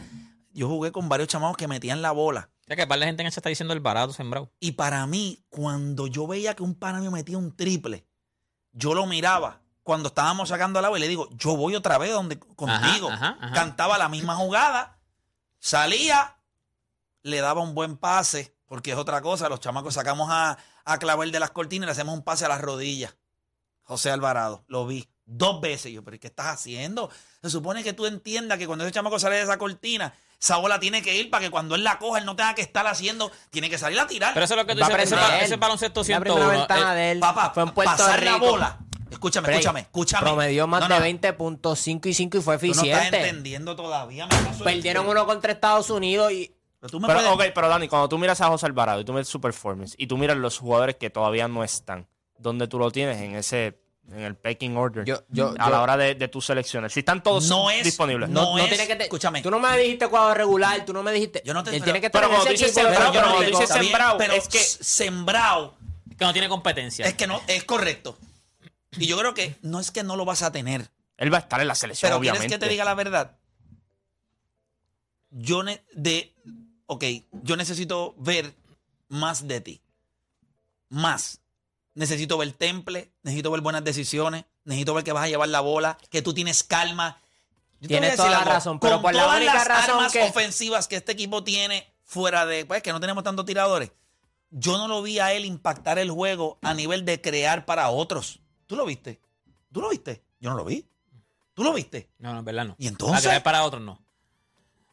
yo 0.53 0.69
jugué 0.69 0.93
con 0.93 1.09
varios 1.09 1.27
chamados 1.27 1.57
que 1.57 1.67
metían 1.67 2.01
la 2.01 2.13
bola. 2.13 2.49
Ya 2.67 2.77
que 2.77 2.87
par 2.87 2.99
de 2.99 3.05
gente 3.05 3.21
en 3.21 3.27
ese 3.27 3.41
está 3.41 3.49
diciendo 3.49 3.73
el 3.73 3.81
barato 3.81 4.13
sembrado. 4.13 4.53
Y 4.61 4.71
para 4.71 5.05
mí, 5.05 5.43
cuando 5.49 6.07
yo 6.07 6.27
veía 6.27 6.55
que 6.55 6.63
un 6.63 6.75
pana 6.75 7.01
mío 7.01 7.11
metía 7.11 7.37
un 7.37 7.53
triple, 7.53 8.07
yo 8.71 8.93
lo 8.93 9.05
miraba 9.05 9.61
cuando 9.83 10.07
estábamos 10.07 10.47
sacando 10.47 10.79
el 10.79 10.85
agua 10.85 10.97
y 10.97 11.01
le 11.01 11.09
digo, 11.09 11.27
yo 11.33 11.57
voy 11.57 11.75
otra 11.75 11.97
vez 11.97 12.11
donde 12.11 12.39
contigo. 12.39 13.11
ajá, 13.11 13.37
ajá. 13.39 13.53
Cantaba 13.53 13.97
la 13.97 14.07
misma 14.07 14.35
jugada, 14.35 14.94
salía, 15.65 16.37
le 17.23 17.41
daba 17.41 17.61
un 17.61 17.73
buen 17.73 17.97
pase, 17.97 18.55
porque 18.67 18.91
es 18.91 18.97
otra 18.97 19.21
cosa. 19.21 19.49
Los 19.49 19.59
chamacos 19.59 19.95
sacamos 19.95 20.29
a, 20.31 20.59
a 20.85 20.97
Clavel 20.99 21.31
de 21.31 21.39
las 21.39 21.49
cortinas 21.49 21.85
y 21.85 21.87
le 21.87 21.91
hacemos 21.91 22.13
un 22.13 22.23
pase 22.23 22.45
a 22.45 22.49
las 22.49 22.61
rodillas. 22.61 23.15
José 23.81 24.11
Alvarado, 24.11 24.63
lo 24.67 24.85
vi 24.85 25.09
dos 25.25 25.61
veces. 25.61 25.91
Yo, 25.91 26.03
pero 26.03 26.19
¿qué 26.19 26.27
estás 26.27 26.47
haciendo? 26.47 27.09
Se 27.41 27.49
supone 27.49 27.83
que 27.83 27.93
tú 27.93 28.05
entiendas 28.05 28.59
que 28.59 28.67
cuando 28.67 28.85
ese 28.85 28.93
chamaco 28.93 29.17
sale 29.17 29.37
de 29.37 29.41
esa 29.41 29.57
cortina, 29.57 30.13
esa 30.39 30.57
bola 30.57 30.79
tiene 30.79 31.01
que 31.01 31.15
ir 31.15 31.31
para 31.31 31.43
que 31.43 31.49
cuando 31.49 31.73
él 31.73 31.83
la 31.83 31.97
coja, 31.97 32.19
él 32.19 32.25
no 32.25 32.35
tenga 32.35 32.53
que 32.53 32.61
estar 32.61 32.85
haciendo, 32.85 33.31
tiene 33.49 33.67
que 33.67 33.79
salir 33.79 33.99
a 33.99 34.05
tirar. 34.05 34.35
Pero 34.35 34.45
eso 34.45 34.53
es 34.53 34.59
lo 34.59 34.67
que 34.67 34.75
tú 34.75 34.85
dices, 34.85 35.11
ese, 35.41 35.55
baloncesto 35.55 36.01
La 36.01 36.19
primera 36.19 36.45
101. 36.45 36.59
ventana 36.59 36.93
eh, 36.93 36.95
de 36.95 37.11
él 37.13 37.19
Papá, 37.19 37.51
fue 37.51 37.63
en 37.63 37.71
Puerto 37.71 37.91
pasar 37.91 38.21
la 38.21 38.37
bola. 38.37 38.77
Escúchame, 39.15 39.45
Break. 39.47 39.59
escúchame, 39.59 39.79
escúchame. 39.81 40.21
Promedió 40.23 40.67
más 40.67 40.81
No, 40.81 40.87
de 40.87 40.99
no, 40.99 41.05
20.5 41.05 42.05
y 42.09 42.13
5 42.13 42.37
y 42.37 42.41
fue 42.41 42.57
Tú 42.57 42.65
no 42.67 42.71
estás 42.71 42.83
eficiente. 42.85 43.17
entendiendo 43.17 43.75
todavía. 43.75 44.27
me 44.27 44.63
Perdieron 44.63 45.07
uno 45.07 45.25
contra 45.25 45.51
Estados 45.51 45.89
Unidos 45.89 46.31
y 46.31 46.51
Pero 46.79 46.91
tú 46.91 46.99
me 46.99 47.07
Pero, 47.07 47.19
puedes- 47.33 47.49
ok, 47.49 47.53
pero 47.55 47.67
Dani, 47.69 47.87
cuando 47.87 48.07
tú 48.09 48.17
miras 48.19 48.39
a 48.41 48.47
José 48.47 48.65
Alvarado 48.67 49.01
y 49.01 49.05
tú 49.05 49.11
miras 49.13 49.27
su 49.27 49.41
performance 49.41 49.95
y 49.97 50.05
tú 50.07 50.17
miras 50.17 50.37
los 50.37 50.59
jugadores 50.59 50.95
que 50.97 51.09
todavía 51.09 51.47
no 51.47 51.63
están, 51.63 52.07
¿dónde 52.37 52.67
tú 52.67 52.77
lo 52.77 52.91
tienes? 52.91 53.17
En 53.21 53.35
ese, 53.35 53.79
en 54.11 54.19
el 54.19 54.35
pecking 54.35 54.77
order. 54.77 55.03
Yo- 55.05 55.23
yo- 55.29 55.55
a 55.57 55.65
yo- 55.65 55.71
la 55.71 55.81
hora 55.81 55.97
de, 55.97 56.13
de 56.13 56.27
tus 56.27 56.45
selecciones. 56.45 56.93
Si 56.93 56.99
están 56.99 57.23
todos 57.23 57.45
No 57.49 57.71
es- 57.71 57.83
disponibles. 57.83 58.29
no 58.29 58.41
no, 58.43 58.57
no 58.57 58.63
es- 58.63 58.69
tiene 58.69 58.85
que 58.85 58.95
te- 58.97 59.03
escúchame. 59.05 59.41
Tú 59.41 59.49
no 59.49 59.57
me 59.59 59.75
dijiste 59.79 60.07
cuadro 60.09 60.35
regular, 60.35 60.85
tú 60.85 60.93
no 60.93 61.01
me 61.01 61.11
dijiste. 61.11 61.41
Yo 61.43 61.55
no 61.55 61.63
te- 61.63 61.71
él 61.71 61.75
pero- 61.77 61.85
tiene 61.85 61.99
que 62.01 62.05
estar 62.07 62.21
pero 62.21 62.31
en 62.31 62.35
cuando 62.37 62.51
dices 62.51 62.75
de 62.75 62.81
sembrado, 62.83 63.13
pero 63.13 63.39
dices 63.41 63.67
sembrado, 63.69 64.19
es 64.21 64.47
que- 64.47 64.59
sembrado 64.59 65.73
que 66.19 66.23
no 66.25 66.33
tiene 66.33 66.47
competencia. 66.49 67.05
es 67.07 67.15
que 67.15 67.25
no, 67.25 67.41
es 67.47 67.63
correcto. 67.63 68.15
Y 68.97 69.07
yo 69.07 69.17
creo 69.17 69.33
que 69.33 69.55
no 69.61 69.79
es 69.79 69.91
que 69.91 70.03
no 70.03 70.15
lo 70.15 70.25
vas 70.25 70.41
a 70.41 70.51
tener. 70.51 70.89
Él 71.17 71.33
va 71.33 71.37
a 71.37 71.41
estar 71.41 71.61
en 71.61 71.67
la 71.67 71.75
selección, 71.75 72.07
Pero 72.09 72.17
obviamente. 72.19 72.47
¿quieres 72.47 72.59
que 72.59 72.65
te 72.65 72.71
diga 72.71 72.83
la 72.85 72.93
verdad? 72.93 73.37
Yo 75.31 75.63
ne- 75.63 75.83
de 75.93 76.33
ok, 76.87 77.03
yo 77.43 77.55
necesito 77.57 78.15
ver 78.17 78.53
más 79.09 79.47
de 79.47 79.61
ti. 79.61 79.81
Más. 80.89 81.39
Necesito 81.93 82.37
ver 82.37 82.51
temple, 82.53 83.11
necesito 83.23 83.51
ver 83.51 83.61
buenas 83.61 83.83
decisiones, 83.83 84.45
necesito 84.65 84.93
ver 84.93 85.03
que 85.03 85.11
vas 85.13 85.23
a 85.25 85.27
llevar 85.29 85.49
la 85.49 85.61
bola, 85.61 85.97
que 86.09 86.21
tú 86.21 86.33
tienes 86.33 86.63
calma. 86.63 87.19
Yo 87.79 87.87
Tienes 87.87 88.15
toda 88.15 88.29
la 88.29 88.39
algo, 88.39 88.51
razón, 88.51 88.79
pero 88.79 88.95
con 88.95 89.01
por 89.03 89.13
la 89.15 89.23
todas 89.23 89.37
única 89.37 89.53
las 89.55 89.67
razón 89.67 89.95
armas 89.97 90.13
que- 90.13 90.23
ofensivas 90.23 90.87
que 90.87 90.95
este 90.95 91.11
equipo 91.11 91.43
tiene 91.43 91.87
fuera 92.03 92.45
de, 92.45 92.65
pues 92.65 92.81
que 92.81 92.91
no 92.91 92.99
tenemos 92.99 93.23
tantos 93.23 93.45
tiradores, 93.45 93.91
yo 94.49 94.77
no 94.77 94.87
lo 94.87 95.01
vi 95.01 95.19
a 95.19 95.33
él 95.33 95.45
impactar 95.45 95.99
el 95.99 96.09
juego 96.11 96.57
a 96.61 96.73
nivel 96.73 97.03
de 97.05 97.19
crear 97.21 97.65
para 97.65 97.89
otros. 97.89 98.39
¿Tú 98.67 98.75
lo 98.75 98.85
viste? 98.85 99.19
¿Tú 99.71 99.81
lo 99.81 99.89
viste? 99.89 100.23
Yo 100.39 100.49
no 100.49 100.55
lo 100.57 100.65
vi. 100.65 100.85
¿Tú 101.53 101.63
lo 101.63 101.73
viste? 101.73 102.09
No, 102.19 102.33
no, 102.33 102.39
es 102.39 102.45
verdad, 102.45 102.65
no. 102.65 102.75
¿Y 102.77 102.87
entonces? 102.87 103.25
A 103.25 103.29
crear 103.29 103.43
para 103.43 103.63
otros, 103.63 103.81
no. 103.81 104.01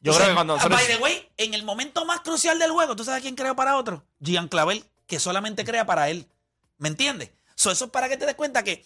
Yo 0.01 0.13
O 0.13 0.17
creo 0.17 0.29
que 0.29 0.35
cuando 0.35 0.57
nosotros- 0.57 0.79
By 0.81 0.87
the 0.97 1.03
way, 1.03 1.29
en 1.37 1.55
el 1.55 1.65
momento 1.65 2.05
más 2.05 2.21
crucial 2.21 2.59
del 2.59 2.71
juego, 2.73 2.97
¿tú 2.97 3.05
sabes 3.05 3.23
quién 3.23 3.35
creó 3.37 3.55
para 3.57 3.77
otro? 3.77 4.05
Gian 4.21 4.49
Clavel, 4.49 4.85
que 5.07 5.19
solamente 5.21 5.65
crea 5.65 5.87
para 5.87 6.09
él. 6.11 6.29
¿Me 6.79 6.89
entiendes? 6.89 7.31
So, 7.55 7.71
eso 7.71 7.85
es 7.87 7.91
para 7.91 8.09
que 8.09 8.17
te 8.17 8.27
des 8.27 8.35
cuenta 8.35 8.63
que. 8.65 8.85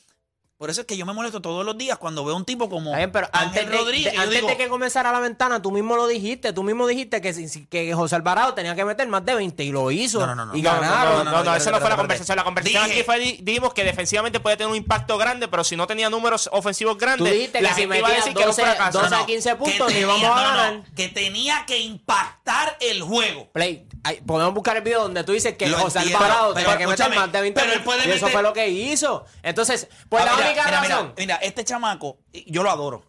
Por 0.59 0.71
eso 0.71 0.81
es 0.81 0.87
que 0.87 0.97
yo 0.97 1.05
me 1.05 1.13
molesto 1.13 1.43
todos 1.43 1.67
los 1.67 1.77
días 1.77 1.99
cuando 1.99 2.25
veo 2.25 2.35
un 2.35 2.47
tipo 2.47 2.71
como 2.71 2.87
Está 2.91 2.97
bien, 2.97 3.13
pero 3.13 3.29
Ángel 3.33 3.65
antes, 3.65 3.71
de, 3.71 3.77
Rodríguez. 3.77 4.13
de- 4.13 4.17
yo 4.17 4.23
antes 4.23 4.37
digo, 4.37 4.49
de 4.49 4.57
que 4.57 4.69
comenzara 4.69 5.13
la 5.13 5.21
ventana, 5.21 5.61
tú 5.61 5.71
mismo 5.71 5.97
lo 5.97 6.07
dijiste, 6.07 6.55
tú 6.55 6.63
mismo 6.63 6.87
dijiste 6.87 7.21
que, 7.21 7.35
que 7.69 7.93
José 7.93 8.17
Alvarado 8.17 8.55
tenía 8.55 8.75
que 8.75 8.83
meter 8.87 9.07
más 9.07 9.23
de 9.27 9.35
20 9.35 9.65
y 9.65 9.71
lo 9.71 9.91
hizo. 9.91 10.19
No, 10.21 10.29
no, 10.29 10.35
no, 10.35 10.47
no. 10.47 10.57
y 10.57 10.63
No, 10.63 10.75
no, 10.75 10.81
ganaron. 10.81 11.13
no, 11.13 11.19
no, 11.19 11.25
no, 11.25 11.25
no, 11.25 11.31
no, 11.31 11.39
espérate, 11.57 11.59
esa 11.63 11.71
no 11.73 11.81
fue 11.81 11.91
la 11.91 11.97
conversación. 11.97 12.37
La 12.37 12.45
conversación 12.45 12.85
Dije- 12.85 12.95
aquí 12.95 13.03
fue, 13.05 13.19
di- 13.19 13.39
dijimos 13.43 13.75
que 13.75 13.85
defensivamente 13.85 14.41
puede 14.41 14.57
tener 14.57 14.71
un 14.71 14.77
impacto 14.79 15.19
grande, 15.19 15.47
pero 15.49 15.63
si 15.63 15.77
no 15.77 15.87
tenía 15.87 16.09
números 16.09 16.49
ofensivos 16.51 16.95
Tú 16.95 17.01
grandes, 17.01 17.31
dijiste 17.35 17.61
la 17.61 17.69
que 17.69 17.75
si 17.75 17.83
iba 17.83 17.95
a 17.97 18.11
decir 18.13 18.33
que 18.33 18.41
era 18.41 18.51
un 18.51 18.57
12, 18.57 18.63
fracaso. 18.63 18.99
12 19.01 19.11
no, 19.11 19.17
a 19.17 19.21
no, 19.21 19.27
15 19.27 19.51
que 19.51 19.57
puntos, 19.57 19.87
ni 19.89 19.93
tenía- 19.93 20.07
vamos 20.07 20.25
a 20.25 20.43
ganar. 20.43 20.83
que 20.97 21.09
tenía 21.11 21.65
que 21.67 21.79
impactar 21.81 22.79
el 22.81 23.03
juego. 23.03 23.51
Play, 23.53 23.86
ay, 24.05 24.21
podemos 24.27 24.55
buscar 24.55 24.77
el 24.77 24.83
video 24.83 25.03
donde 25.03 25.25
tú 25.25 25.33
dices 25.33 25.57
que 25.57 25.69
Lo 25.69 25.79
José 25.79 25.99
entiendo, 25.99 26.25
Alvarado 26.25 26.55
pero 26.55 26.65
tenía 26.71 26.79
que 26.79 26.87
meter 26.87 27.15
más 27.15 27.33
de 27.33 27.41
20 27.41 27.61
pero 27.61 27.73
él 27.73 27.83
puede 27.83 28.07
y 28.09 28.11
eso 28.13 28.29
fue 28.29 28.43
lo 28.43 28.53
que 28.53 28.69
hizo. 28.69 29.25
Entonces, 29.43 29.89
pues 30.09 30.23
Ah, 30.23 30.27
la 30.27 30.33
mira, 30.37 30.47
única 30.49 30.65
mira, 30.65 30.81
mira, 30.81 30.95
razón. 30.97 31.15
Mira, 31.17 31.37
este 31.37 31.65
chamaco, 31.65 32.19
yo 32.47 32.63
lo 32.63 32.71
adoro. 32.71 33.05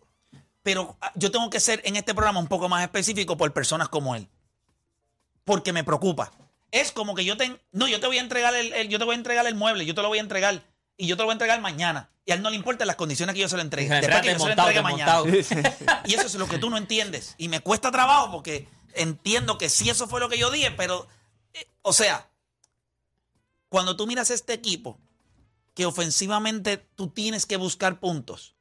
Pero 0.63 0.97
ah, 1.01 1.11
yo 1.15 1.31
tengo 1.31 1.49
que 1.49 1.59
ser 1.59 1.81
en 1.85 1.95
este 1.95 2.13
programa 2.13 2.39
un 2.39 2.47
poco 2.47 2.67
más 2.69 2.83
específico 2.83 3.37
por 3.37 3.53
personas 3.53 3.87
como 3.89 4.15
él. 4.15 4.27
Porque 5.45 5.71
me 5.73 5.83
preocupa. 5.83 6.31
Es 6.71 6.91
como 6.91 7.15
que 7.15 7.23
yo 7.23 7.37
te. 7.37 7.59
No, 7.71 7.87
yo 7.87 7.99
te 8.01 8.07
voy 8.07 8.17
a 8.17 8.21
entregar 8.21 8.53
el, 8.53 8.73
el- 8.73 8.89
yo 8.89 8.99
te 8.99 9.05
voy 9.05 9.13
a 9.15 9.17
entregar 9.17 9.47
el 9.47 9.55
mueble, 9.55 9.85
yo 9.85 9.95
te 9.95 10.01
lo 10.01 10.09
voy 10.09 10.17
a 10.17 10.21
entregar. 10.21 10.61
Y 10.97 11.07
yo 11.07 11.15
te 11.15 11.21
lo 11.21 11.25
voy 11.27 11.31
a 11.31 11.35
entregar 11.35 11.61
mañana. 11.61 12.09
Y 12.25 12.31
a 12.31 12.35
él 12.35 12.41
no 12.41 12.49
le 12.49 12.55
importa 12.57 12.83
las 12.83 12.97
condiciones 12.97 13.33
que 13.35 13.39
yo 13.41 13.47
se 13.47 13.55
lo 13.55 13.61
entregue. 13.61 13.87
Después 14.01 14.21
que 14.21 14.27
yo 14.27 14.31
entrega 14.33 14.39
se 14.39 14.55
lo 14.55 14.61
entregue 14.67 14.81
mañana. 14.81 16.01
Y 16.05 16.15
eso 16.15 16.25
es 16.27 16.35
lo 16.35 16.47
que 16.49 16.57
tú 16.57 16.69
no 16.69 16.75
entiendes. 16.75 17.35
Y 17.37 17.47
me 17.47 17.61
cuesta 17.61 17.91
trabajo 17.91 18.31
porque 18.31 18.67
entiendo 19.01 19.57
que 19.57 19.69
sí 19.69 19.89
eso 19.89 20.07
fue 20.07 20.19
lo 20.19 20.29
que 20.29 20.37
yo 20.37 20.51
dije, 20.51 20.71
pero, 20.71 21.07
eh, 21.53 21.67
o 21.81 21.93
sea, 21.93 22.29
cuando 23.69 23.95
tú 23.95 24.07
miras 24.07 24.29
este 24.29 24.53
equipo, 24.53 24.99
que 25.73 25.85
ofensivamente 25.85 26.77
tú 26.77 27.09
tienes 27.09 27.45
que 27.45 27.57
buscar 27.57 27.99
puntos, 27.99 28.55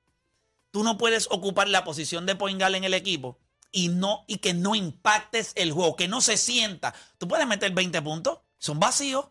tú 0.71 0.85
no 0.85 0.99
puedes 0.99 1.29
ocupar 1.31 1.69
la 1.69 1.85
posición 1.85 2.27
de 2.27 2.37
Poingal 2.37 2.75
en 2.75 2.85
el 2.85 2.95
equipo 2.95 3.39
y, 3.73 3.89
no, 3.89 4.25
y 4.27 4.39
que 4.39 4.55
no 4.55 4.75
impactes 4.75 5.53
el 5.55 5.73
juego, 5.73 5.97
que 5.97 6.09
no 6.09 6.21
se 6.21 6.37
sienta. 6.37 6.95
Tú 7.19 7.29
puedes 7.29 7.47
meter 7.47 7.73
20 7.73 8.03
puntos, 8.03 8.39
son 8.59 8.79
vacíos. 8.79 9.27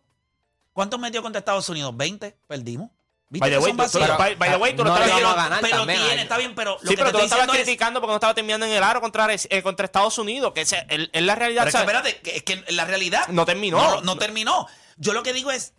¿Cuántos 0.73 0.99
metió 0.99 1.21
contra 1.21 1.39
Estados 1.39 1.69
Unidos? 1.69 1.95
20, 1.95 2.37
perdimos. 2.47 2.91
¿Viste 3.35 3.49
By 3.49 3.51
the 3.51 3.57
way, 3.57 3.71
tú- 3.71 3.77
tú- 3.77 3.99
vacíos? 3.99 4.17
by- 4.17 4.35
by 4.35 4.49
the 4.49 4.55
way, 4.55 4.75
tú 4.75 4.83
lo 4.83 4.89
No 4.89 4.97
estabas 5.03 5.23
a 5.23 5.35
ganar 5.35 5.61
pero 5.61 5.77
también, 5.77 5.99
tiene, 6.01 6.21
está 6.21 6.37
bien, 6.37 6.55
pero 6.55 6.71
lo 6.73 6.79
Sí, 6.79 6.87
que 6.87 6.95
pero 6.95 7.05
te 7.07 7.11
tú 7.11 7.17
lo 7.17 7.23
estoy 7.25 7.39
estabas 7.39 7.55
es- 7.59 7.63
criticando 7.63 7.99
porque 7.99 8.11
no 8.11 8.15
estaba 8.15 8.33
terminando 8.33 8.65
en 8.65 8.71
el 8.71 8.83
aro 8.83 9.01
contra, 9.01 9.27
eh, 9.33 9.61
contra 9.63 9.85
Estados 9.85 10.17
Unidos, 10.17 10.53
que 10.53 10.61
es 10.61 10.73
es 10.73 11.21
la 11.21 11.35
realidad. 11.35 11.63
Pero 11.63 11.69
es 11.69 11.75
que 11.75 11.79
¿sabes? 11.79 11.95
espérate, 11.95 12.21
que, 12.21 12.37
es 12.37 12.43
que 12.43 12.71
la 12.73 12.85
realidad 12.85 13.27
No 13.27 13.45
terminó. 13.45 13.77
No, 13.77 14.01
no 14.01 14.17
terminó. 14.17 14.67
Yo 14.97 15.13
lo 15.13 15.23
que 15.23 15.33
digo 15.33 15.51
es, 15.51 15.73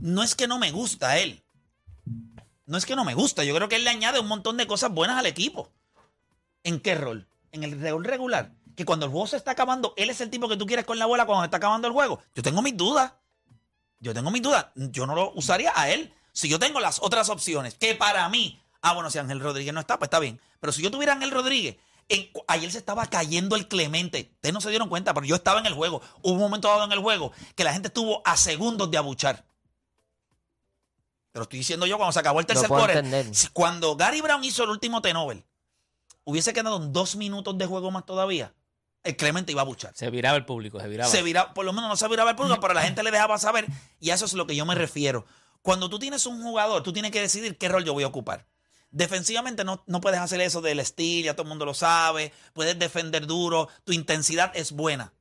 no 0.00 0.22
es 0.22 0.34
que 0.34 0.46
no 0.48 0.58
me 0.58 0.70
gusta 0.72 1.18
él. 1.18 1.42
No 2.66 2.76
es 2.78 2.86
que 2.86 2.96
no 2.96 3.04
me 3.04 3.14
gusta. 3.14 3.44
Yo 3.44 3.54
creo 3.54 3.68
que 3.68 3.76
él 3.76 3.84
le 3.84 3.90
añade 3.90 4.20
un 4.20 4.28
montón 4.28 4.56
de 4.56 4.66
cosas 4.66 4.90
buenas 4.90 5.18
al 5.18 5.26
equipo. 5.26 5.70
¿En 6.64 6.80
qué 6.80 6.94
rol? 6.94 7.26
En 7.52 7.64
el 7.64 7.80
rol 7.80 8.04
regular. 8.04 8.52
Que 8.76 8.84
cuando 8.84 9.06
el 9.06 9.12
juego 9.12 9.26
se 9.26 9.36
está 9.36 9.50
acabando, 9.50 9.92
él 9.96 10.08
es 10.10 10.20
el 10.20 10.30
tipo 10.30 10.48
que 10.48 10.56
tú 10.56 10.66
quieres 10.66 10.84
con 10.86 10.98
la 10.98 11.06
bola 11.06 11.26
cuando 11.26 11.42
se 11.42 11.46
está 11.46 11.56
acabando 11.56 11.86
el 11.88 11.92
juego. 11.92 12.20
Yo 12.34 12.42
tengo 12.42 12.62
mis 12.62 12.76
dudas. 12.76 13.12
Yo 13.98 14.14
tengo 14.14 14.30
mis 14.30 14.40
dudas. 14.40 14.66
Yo 14.76 15.04
no 15.06 15.14
lo 15.14 15.32
usaría 15.34 15.72
a 15.74 15.90
él. 15.90 16.14
Si 16.40 16.48
yo 16.48 16.58
tengo 16.58 16.80
las 16.80 17.00
otras 17.02 17.28
opciones, 17.28 17.74
que 17.74 17.94
para 17.94 18.26
mí, 18.30 18.58
ah, 18.80 18.94
bueno, 18.94 19.10
si 19.10 19.18
Ángel 19.18 19.40
Rodríguez 19.40 19.74
no 19.74 19.80
está, 19.80 19.98
pues 19.98 20.06
está 20.06 20.18
bien. 20.18 20.40
Pero 20.58 20.72
si 20.72 20.80
yo 20.80 20.90
tuviera 20.90 21.12
a 21.12 21.16
Ángel 21.16 21.30
Rodríguez, 21.32 21.76
en- 22.08 22.30
ayer 22.48 22.72
se 22.72 22.78
estaba 22.78 23.04
cayendo 23.04 23.56
el 23.56 23.68
Clemente. 23.68 24.30
Ustedes 24.36 24.54
no 24.54 24.62
se 24.62 24.70
dieron 24.70 24.88
cuenta, 24.88 25.12
pero 25.12 25.26
yo 25.26 25.34
estaba 25.36 25.60
en 25.60 25.66
el 25.66 25.74
juego. 25.74 26.00
Hubo 26.22 26.32
un 26.32 26.38
momento 26.38 26.68
dado 26.68 26.84
en 26.84 26.92
el 26.92 26.98
juego 27.00 27.30
que 27.54 27.62
la 27.62 27.74
gente 27.74 27.88
estuvo 27.88 28.22
a 28.24 28.38
segundos 28.38 28.90
de 28.90 28.96
abuchar. 28.96 29.44
Te 31.32 31.38
lo 31.38 31.42
estoy 31.42 31.58
diciendo 31.58 31.84
yo 31.86 31.98
cuando 31.98 32.12
se 32.12 32.18
acabó 32.20 32.40
el 32.40 32.46
tercer 32.46 32.68
puedo 32.68 32.80
quarter. 32.84 33.04
Cuando 33.52 33.94
Gary 33.96 34.22
Brown 34.22 34.42
hizo 34.42 34.64
el 34.64 34.70
último 34.70 35.02
T-Nobel, 35.02 35.44
hubiese 36.24 36.54
quedado 36.54 36.78
en 36.82 36.90
dos 36.92 37.16
minutos 37.16 37.56
de 37.58 37.66
juego 37.66 37.90
más 37.90 38.06
todavía, 38.06 38.54
el 39.04 39.14
Clemente 39.16 39.52
iba 39.52 39.60
a 39.60 39.64
buchar. 39.66 39.92
Se 39.94 40.08
viraba 40.10 40.36
el 40.38 40.44
público, 40.46 40.80
se 40.80 40.88
viraba. 40.88 41.10
Se 41.10 41.22
vira, 41.22 41.54
por 41.54 41.64
lo 41.66 41.72
menos 41.74 41.88
no 41.90 41.96
se 41.96 42.08
viraba 42.08 42.30
el 42.30 42.36
público, 42.36 42.60
pero 42.60 42.74
la 42.74 42.82
gente 42.82 43.02
le 43.02 43.10
dejaba 43.10 43.38
saber. 43.38 43.66
Y 44.00 44.10
a 44.10 44.14
eso 44.14 44.24
es 44.24 44.32
lo 44.32 44.46
que 44.46 44.56
yo 44.56 44.64
me 44.66 44.74
refiero. 44.74 45.26
Cuando 45.62 45.88
tú 45.90 45.98
tienes 45.98 46.26
un 46.26 46.42
jugador, 46.42 46.82
tú 46.82 46.92
tienes 46.92 47.10
que 47.10 47.20
decidir 47.20 47.58
qué 47.58 47.68
rol 47.68 47.84
yo 47.84 47.92
voy 47.92 48.04
a 48.04 48.08
ocupar. 48.08 48.46
Defensivamente 48.90 49.62
no, 49.64 49.84
no 49.86 50.00
puedes 50.00 50.18
hacer 50.20 50.40
eso 50.40 50.60
del 50.60 50.80
estilo, 50.80 51.26
ya 51.26 51.34
todo 51.34 51.42
el 51.44 51.48
mundo 51.48 51.64
lo 51.64 51.74
sabe. 51.74 52.32
Puedes 52.52 52.78
defender 52.78 53.26
duro, 53.26 53.68
tu 53.84 53.92
intensidad 53.92 54.50
es 54.54 54.72
buena. 54.72 55.12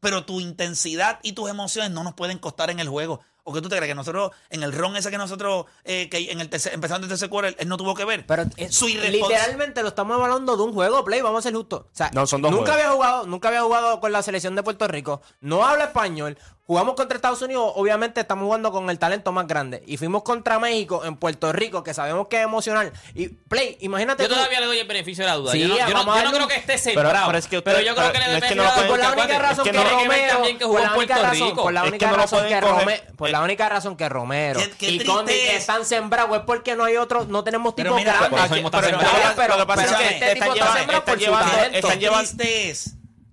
Pero 0.00 0.24
tu 0.24 0.40
intensidad 0.40 1.18
y 1.22 1.32
tus 1.32 1.48
emociones 1.50 1.90
no 1.90 2.04
nos 2.04 2.14
pueden 2.14 2.38
costar 2.38 2.70
en 2.70 2.80
el 2.80 2.88
juego. 2.88 3.20
¿O 3.44 3.52
que 3.52 3.60
tú 3.60 3.68
te 3.68 3.76
crees 3.76 3.88
que 3.90 3.94
nosotros, 3.96 4.30
en 4.50 4.62
el 4.62 4.72
ron 4.72 4.94
ese 4.94 5.10
que 5.10 5.18
nosotros, 5.18 5.66
eh, 5.82 6.08
que 6.08 6.30
en 6.30 6.40
el 6.40 6.48
tercer, 6.48 6.74
empezando 6.74 7.06
el 7.06 7.08
tercer 7.08 7.28
quarter, 7.28 7.56
él 7.58 7.66
no 7.68 7.76
tuvo 7.76 7.92
que 7.94 8.04
ver? 8.04 8.24
Pero 8.24 8.44
eh, 8.56 8.70
Su 8.70 8.86
literalmente 8.86 9.82
lo 9.82 9.88
estamos 9.88 10.20
hablando 10.20 10.56
de 10.56 10.62
un 10.62 10.72
juego, 10.72 11.04
Play, 11.04 11.22
vamos 11.22 11.40
a 11.40 11.42
ser 11.48 11.54
justos. 11.54 11.80
O 11.80 11.88
sea, 11.90 12.10
No, 12.14 12.24
son 12.24 12.40
dos 12.40 12.52
nunca 12.52 12.66
juegos. 12.74 12.84
había 12.84 12.94
jugado, 12.94 13.26
nunca 13.26 13.48
había 13.48 13.62
jugado 13.62 13.98
con 13.98 14.12
la 14.12 14.22
selección 14.22 14.54
de 14.54 14.62
Puerto 14.62 14.86
Rico, 14.86 15.22
no 15.40 15.64
habla 15.66 15.86
español, 15.86 16.38
jugamos 16.66 16.94
contra 16.94 17.16
Estados 17.16 17.42
Unidos, 17.42 17.72
obviamente 17.76 18.20
estamos 18.20 18.44
jugando 18.44 18.70
con 18.72 18.88
el 18.88 18.98
talento 18.98 19.30
más 19.32 19.46
grande. 19.46 19.82
Y 19.86 19.96
fuimos 19.96 20.22
contra 20.22 20.58
México 20.58 21.04
en 21.04 21.16
Puerto 21.16 21.52
Rico, 21.52 21.82
que 21.82 21.92
sabemos 21.92 22.28
que 22.28 22.36
es 22.38 22.44
emocional. 22.44 22.92
Y 23.14 23.28
Play, 23.28 23.76
imagínate 23.80 24.22
Yo 24.22 24.28
tú- 24.28 24.34
todavía 24.36 24.60
le 24.60 24.66
doy 24.66 24.78
el 24.78 24.86
beneficio 24.86 25.24
de 25.24 25.30
la 25.30 25.36
duda. 25.36 25.52
Sí, 25.52 25.60
yo 25.60 25.68
no, 25.68 25.76
yo 25.76 25.86
no- 25.88 25.92
vamos 25.94 26.16
a 26.16 26.18
yo 26.18 26.24
no 26.24 26.30
darle 26.32 26.36
creo 26.38 26.48
que 26.48 26.54
esté 26.56 26.72
Pero- 26.72 26.78
sembrado. 27.02 27.26
pero 27.26 27.38
es 27.38 27.46
que 27.48 27.58
usted- 27.58 27.72
pero 27.72 27.84
yo 27.84 27.94
creo 27.94 28.12
que 28.12 28.18
le 28.18 28.24
pero 28.24 28.30
doy 28.32 28.36
es 28.38 28.42
que 28.44 28.52
el 28.52 28.58
de 28.82 28.88
por 28.88 28.98
la 28.98 29.10
única 29.12 29.38
razón 29.38 29.64
que, 29.64 29.72
Romero, 29.72 30.32
también 30.32 30.58
que 30.58 30.66
por 30.66 30.80
la 30.80 30.94
única 30.96 31.18
razón, 31.18 31.54
por 31.56 31.72
la 31.72 31.82
que 31.82 31.88
única 31.88 32.10
razón. 32.10 32.50
Romero, 32.60 33.02
por 33.16 33.30
la 33.30 33.40
única 33.42 33.68
razón 33.68 33.96
que 33.96 34.08
Romero 34.08 34.60
y 34.80 35.04
Condi 35.04 35.32
es. 35.32 35.54
están 35.54 35.84
sembrados 35.84 36.36
es 36.36 36.42
porque 36.44 36.76
no 36.76 36.84
hay 36.84 36.96
otros, 36.96 37.28
no 37.28 37.44
tenemos 37.44 37.74
Pero 37.74 37.90
tipos 37.96 38.04
grandes. 38.04 38.30
Pero- 38.30 38.70
pero- 38.70 38.98
pero- 39.36 39.56
Lo 39.56 39.60
que 39.60 39.66
pasa 39.66 39.98
pero 39.98 39.98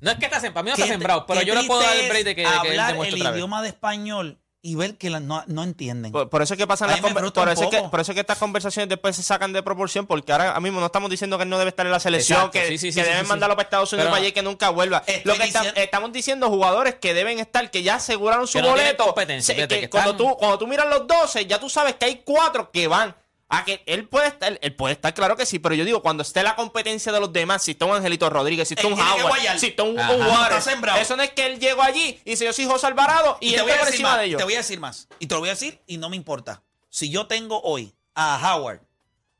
No 0.01 0.11
es 0.11 0.17
que 0.17 0.25
está 0.25 0.39
sembrado, 0.39 0.53
para 0.53 0.63
mí 0.63 0.69
no 0.69 0.75
está 0.75 0.87
sembrado, 0.87 1.25
pero 1.25 1.41
yo 1.41 1.55
le 1.55 1.63
puedo 1.63 1.81
dar 1.81 1.95
el 1.97 2.07
break 2.09 2.23
de 2.25 2.35
que, 2.35 2.41
de 2.41 2.47
es 2.47 2.53
que 2.61 2.67
él 2.67 2.79
hablar 2.79 2.87
demuestre 2.91 3.15
el 3.15 3.21
otra 3.21 3.31
vez. 3.31 3.37
idioma 3.37 3.61
de 3.61 3.67
español 3.69 4.39
y 4.61 4.75
ver 4.75 4.97
que 4.97 5.09
la- 5.09 5.21
no, 5.21 5.41
no 5.47 5.63
entienden. 5.63 6.11
Por, 6.11 6.29
por 6.29 6.41
eso 6.41 6.53
es 6.53 6.57
que 6.57 6.67
pasan 6.67 6.89
A 6.89 6.91
las 6.91 7.01
mí 7.01 7.07
me 7.07 7.13
conver- 7.13 7.19
frustra 7.19 7.43
por 7.43 7.47
un 7.47 7.53
eso 7.53 7.63
es 7.63 7.69
que 7.69 7.77
poco. 7.77 7.91
por 7.91 7.99
eso 8.01 8.11
es 8.11 8.13
que 8.15 8.19
estas 8.21 8.37
conversaciones 8.37 8.89
después 8.89 9.15
se 9.15 9.23
sacan 9.23 9.53
de 9.53 9.63
proporción 9.63 10.05
porque 10.05 10.33
ahora 10.33 10.59
mismo 10.59 10.81
no 10.81 10.85
estamos 10.85 11.09
diciendo 11.09 11.37
que 11.37 11.43
él 11.43 11.49
no 11.49 11.57
debe 11.57 11.69
estar 11.69 11.85
en 11.85 11.93
la 11.93 11.99
selección 12.01 12.39
Exacto, 12.39 12.59
que, 12.59 12.67
sí, 12.67 12.77
sí, 12.77 12.91
sí, 12.91 12.99
que 12.99 13.03
sí, 13.05 13.09
deben 13.09 13.23
sí, 13.25 13.29
mandarlo 13.29 13.53
sí. 13.53 13.55
para 13.57 13.63
Estados 13.67 13.93
Unidos 13.93 14.03
Pero- 14.07 14.11
para 14.11 14.19
allá 14.19 14.27
y 14.29 14.31
que 14.33 14.41
nunca 14.41 14.69
vuelva 14.69 15.03
Estoy 15.07 15.21
lo 15.25 15.37
que 15.37 15.43
está- 15.47 15.59
diciendo- 15.59 15.81
estamos 15.81 16.11
diciendo 16.11 16.49
jugadores 16.49 16.95
que 16.95 17.13
deben 17.13 17.39
estar 17.39 17.71
que 17.71 17.83
ya 17.83 17.95
aseguraron 17.95 18.47
su 18.47 18.53
Que 18.57 18.61
no 18.63 18.67
tienen 18.73 18.83
boleto 18.85 19.05
competencia, 19.05 19.53
Se- 19.53 19.55
fíjate, 19.55 19.75
que 19.75 19.81
que 19.81 19.89
cuando 19.89 20.11
están- 20.11 20.27
tú 20.27 20.37
cuando 20.37 20.57
tú 20.57 20.67
miras 20.67 20.87
los 20.89 21.07
12 21.07 21.45
ya 21.45 21.57
tú 21.59 21.69
sabes 21.69 21.95
que 21.95 22.05
hay 22.05 22.21
cuatro 22.25 22.69
que 22.71 22.87
van 22.89 23.15
a 23.49 23.65
que 23.65 23.81
él 23.87 24.07
puede 24.07 24.27
estar, 24.27 24.59
él 24.61 24.75
puede 24.75 24.93
estar, 24.93 25.11
claro 25.13 25.35
que 25.35 25.45
sí, 25.45 25.57
pero 25.57 25.73
yo 25.73 25.83
digo, 25.83 26.03
cuando 26.03 26.21
esté 26.21 26.43
la 26.43 26.55
competencia 26.55 27.11
de 27.11 27.19
los 27.19 27.33
demás, 27.33 27.63
si 27.63 27.71
está 27.71 27.85
un 27.85 27.95
Angelito 27.95 28.29
Rodríguez, 28.29 28.67
si 28.67 28.75
está 28.75 28.87
Él 28.87 28.93
un 28.93 28.99
Howard, 28.99 29.59
si 29.59 29.67
está 29.67 29.83
un, 29.83 29.99
un 29.99 30.23
Juárez, 30.23 30.67
eso 31.01 31.15
no 31.15 31.23
es 31.23 31.31
que 31.31 31.47
él 31.47 31.59
llegó 31.59 31.81
allí 31.81 32.21
y 32.23 32.31
dice 32.31 32.45
yo 32.45 32.53
soy 32.53 32.65
José 32.65 32.85
Alvarado 32.85 33.37
y, 33.41 33.49
Y 33.49 33.55
él 33.55 33.55
te 33.57 33.61
voy, 33.63 33.71
a 33.71 33.75
decir 33.77 33.91
encima 33.93 34.09
más, 34.09 34.19
de 34.19 34.25
ellos. 34.25 34.37
te 34.37 34.43
voy 34.43 34.53
a 34.53 34.57
decir 34.57 34.79
más. 34.79 35.07
Y 35.17 35.25
te 35.25 35.33
lo 35.33 35.39
voy 35.39 35.49
a 35.49 35.53
decir 35.53 35.81
y 35.87 35.97
no 35.97 36.09
me 36.09 36.15
importa. 36.15 36.61
Si 36.89 37.09
yo 37.09 37.25
tengo 37.25 37.59
hoy 37.63 37.91
a 38.13 38.55
Howard 38.55 38.81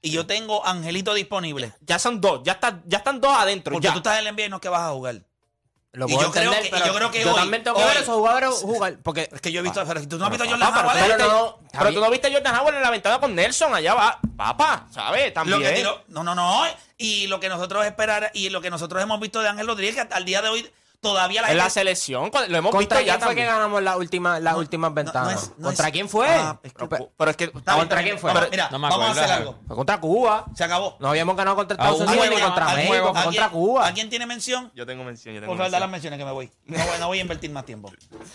y 0.02 0.10
yo 0.10 0.26
tengo 0.26 0.65
a 0.65 0.72
Angelito 0.72 1.13
disponible, 1.13 1.74
Ya 1.82 2.00
son 2.00 2.19
dos, 2.19 2.41
ya, 2.43 2.54
está, 2.54 2.82
ya 2.86 2.98
están 3.00 3.22
dos 3.22 3.38
adentro. 3.38 3.74
porque 3.74 3.88
ya. 3.88 3.93
tú 3.93 4.00
estás 4.00 4.19
en 4.19 4.28
el 4.28 4.34
NBA 4.34 4.45
y 4.45 4.50
no 4.50 4.56
es 4.56 4.62
que 4.62 4.69
vas 4.69 4.82
a 4.82 4.89
jugar. 4.89 5.22
Lo 5.91 6.08
Y 6.08 6.13
puedo 6.13 6.28
yo 6.28 6.32
creo 6.32 6.43
entender, 6.54 6.62
que- 6.62 6.67
y 6.67 6.71
pero 6.71 6.86
yo 6.86 6.93
creo 6.93 7.12
que 7.12 7.23
yo 7.23 7.30
hoy- 7.32 7.36
también 7.39 7.63
tengo 7.63 7.78
que 7.78 7.84
ver 7.84 7.97
a 7.97 7.99
esos 8.02 8.15
jugadores 8.15 8.49
jugar. 8.62 8.97
Porque 9.02 9.28
Es 9.34 9.41
que 9.41 9.52
yo 9.52 9.60
he 9.62 9.63
visto, 9.63 9.84
pero 9.88 10.08
tú 10.08 10.17
no 10.19 10.25
has 10.25 10.30
visto 10.32 10.43
a 10.43 10.47
Jordan 10.49 10.69
pero, 10.71 10.82
Howard. 10.88 10.95
no 10.97 11.02
Pero 11.02 11.17
viste- 11.17 11.34
no, 11.34 11.60
pero 11.80 11.93
tú 11.93 11.99
no 11.99 12.12
viste 12.12 12.28
a 12.28 12.32
Jordan 12.32 12.56
Howard 12.58 12.75
en 12.75 12.82
la 12.84 12.89
ventana 12.91 13.19
con 13.19 13.34
Nelson 13.36 13.73
allá 13.73 13.93
va. 13.95 14.19
Papá, 14.38 14.86
¿sabes? 14.91 15.34
También. 15.34 15.60
Lo 15.60 15.65
que 15.67 15.75
tiró- 15.75 16.04
no, 16.10 16.23
no, 16.23 16.36
no. 16.36 16.63
Y 16.97 17.25
lo 17.25 17.39
que 17.39 17.49
nosotros 17.49 17.86
esperar 17.88 18.30
y 18.36 18.49
lo 18.49 18.62
que 18.62 18.69
nosotros 18.69 19.02
hemos 19.02 19.19
visto 19.19 19.41
de 19.41 19.49
Ángel 19.49 19.65
Rodríguez, 19.65 19.95
que 19.95 20.13
al 20.13 20.25
día 20.25 20.43
de 20.43 20.49
hoy 20.49 20.71
todavía 21.02 21.42
la 21.42 21.52
en 21.52 21.58
la 21.58 21.70
selección, 21.70 22.30
lo 22.34 22.40
hemos 22.58 22.72
visto 22.72 22.78
¿Contra 22.78 23.02
ya 23.02 23.14
quién 23.18 23.22
fue 23.26 23.36
que 23.36 23.46
ganamos 23.46 23.82
las 23.82 23.96
últimas, 23.98 24.42
las 24.42 24.54
No, 24.54 24.60
últimas 24.60 24.94
ventanas? 24.94 25.34
no 25.34 25.40
es- 25.40 25.58
no 25.58 25.68
¿Contra 25.68 25.88
es- 25.88 25.92
quién 25.94 26.10
fue? 26.10 26.28
Ah, 26.28 26.60
es 26.62 26.74
que- 26.74 26.88
Pero, 26.88 27.12
pero 27.18 27.32
es 27.32 27.38
que 27.38 27.44
Está 27.46 27.76
¿Contra 27.76 28.04
quién 28.04 28.20
fue? 28.20 28.34
Vamos, 28.34 28.50
Mira, 28.52 28.70
No 28.72 28.80
me 28.80 28.90
vamos 28.90 29.08
a 29.08 29.12
hacer 29.12 29.32
algo. 29.32 29.56
Fue 29.68 29.76
contra 29.76 30.00
Cuba. 30.00 30.46
Se 30.56 30.64
acabó. 30.64 30.98
No 31.00 31.10
habíamos 31.10 31.36
ganado 31.36 31.56
contra 31.56 31.76
A 31.78 31.80
Estados 31.80 32.02
un 32.02 32.08
Unidos 32.10 32.30
ni 32.36 32.42
contra 32.42 32.66
México, 32.74 32.88
juego, 32.88 33.08
fue 33.14 33.22
¿Alguien- 33.22 33.26
contra 33.44 33.50
Cuba. 33.50 33.88
¿Alguien 33.88 34.10
tiene 34.10 34.26
mención? 34.26 34.72
yo 34.76 34.86
tengo 34.86 35.04
mención, 35.04 35.36
yo 35.36 35.42
tengo 35.42 35.52
Por 35.52 35.58
favor, 35.58 35.72
da 35.72 35.80
las 35.80 35.90
menciones 35.90 36.20
que 36.20 36.26
me 36.26 36.32
voy. 36.32 36.52
No, 36.66 36.78
voy- 36.78 37.00
no 37.00 37.08
voy 37.08 37.18
a 37.20 37.22
invertir 37.22 37.52
más 37.52 37.66
tiempo. 37.66 37.92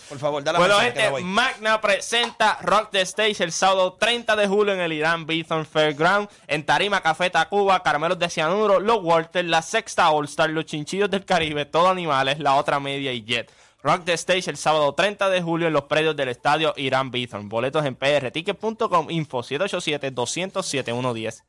Por 0.09 0.19
favor, 0.19 0.43
da 0.43 0.51
las 0.53 0.59
Bueno, 0.59 0.75
menciones 0.75 0.93
que 0.93 0.99
me 0.99 1.03
gente, 1.05 1.11
voy. 1.11 1.23
Magna 1.23 1.81
presenta 1.81 2.57
Rock 2.61 2.89
the 2.91 3.01
Stage 3.01 3.43
el 3.43 3.51
sábado 3.51 3.93
30 3.93 4.35
de 4.35 4.47
julio 4.47 4.73
en 4.73 4.79
el 4.79 4.91
Irán 4.93 5.25
Bithorn 5.25 5.65
Fairground. 5.65 6.29
En 6.47 6.65
Tarima, 6.65 7.01
Café 7.01 7.29
Tacuba, 7.29 7.81
Caramelos 7.83 8.17
de 8.19 8.29
Cianuro, 8.29 8.79
Los 8.79 8.99
Walters, 9.03 9.47
la 9.47 9.61
Sexta 9.61 10.09
All 10.09 10.25
Star, 10.25 10.49
Los 10.49 10.65
Chinchillos 10.65 11.09
del 11.09 11.25
Caribe, 11.25 11.65
Todo 11.65 11.89
Animales, 11.89 12.39
La 12.39 12.54
Otra 12.55 12.79
Media 12.79 13.13
y 13.13 13.23
Jet. 13.23 13.51
Rock 13.83 14.05
the 14.05 14.13
Stage 14.13 14.49
el 14.49 14.57
sábado 14.57 14.95
30 14.95 15.29
de 15.29 15.43
julio 15.43 15.67
en 15.67 15.73
los 15.73 15.83
predios 15.83 16.15
del 16.15 16.29
estadio 16.29 16.73
Irán 16.75 17.11
Bithorn. 17.11 17.49
Boletos 17.49 17.85
en 17.85 17.95
prticket.com, 17.95 19.11
info 19.11 19.43
787-200-7110. 19.43 21.43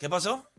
¿Qué 0.00 0.08
pasó? 0.08 0.49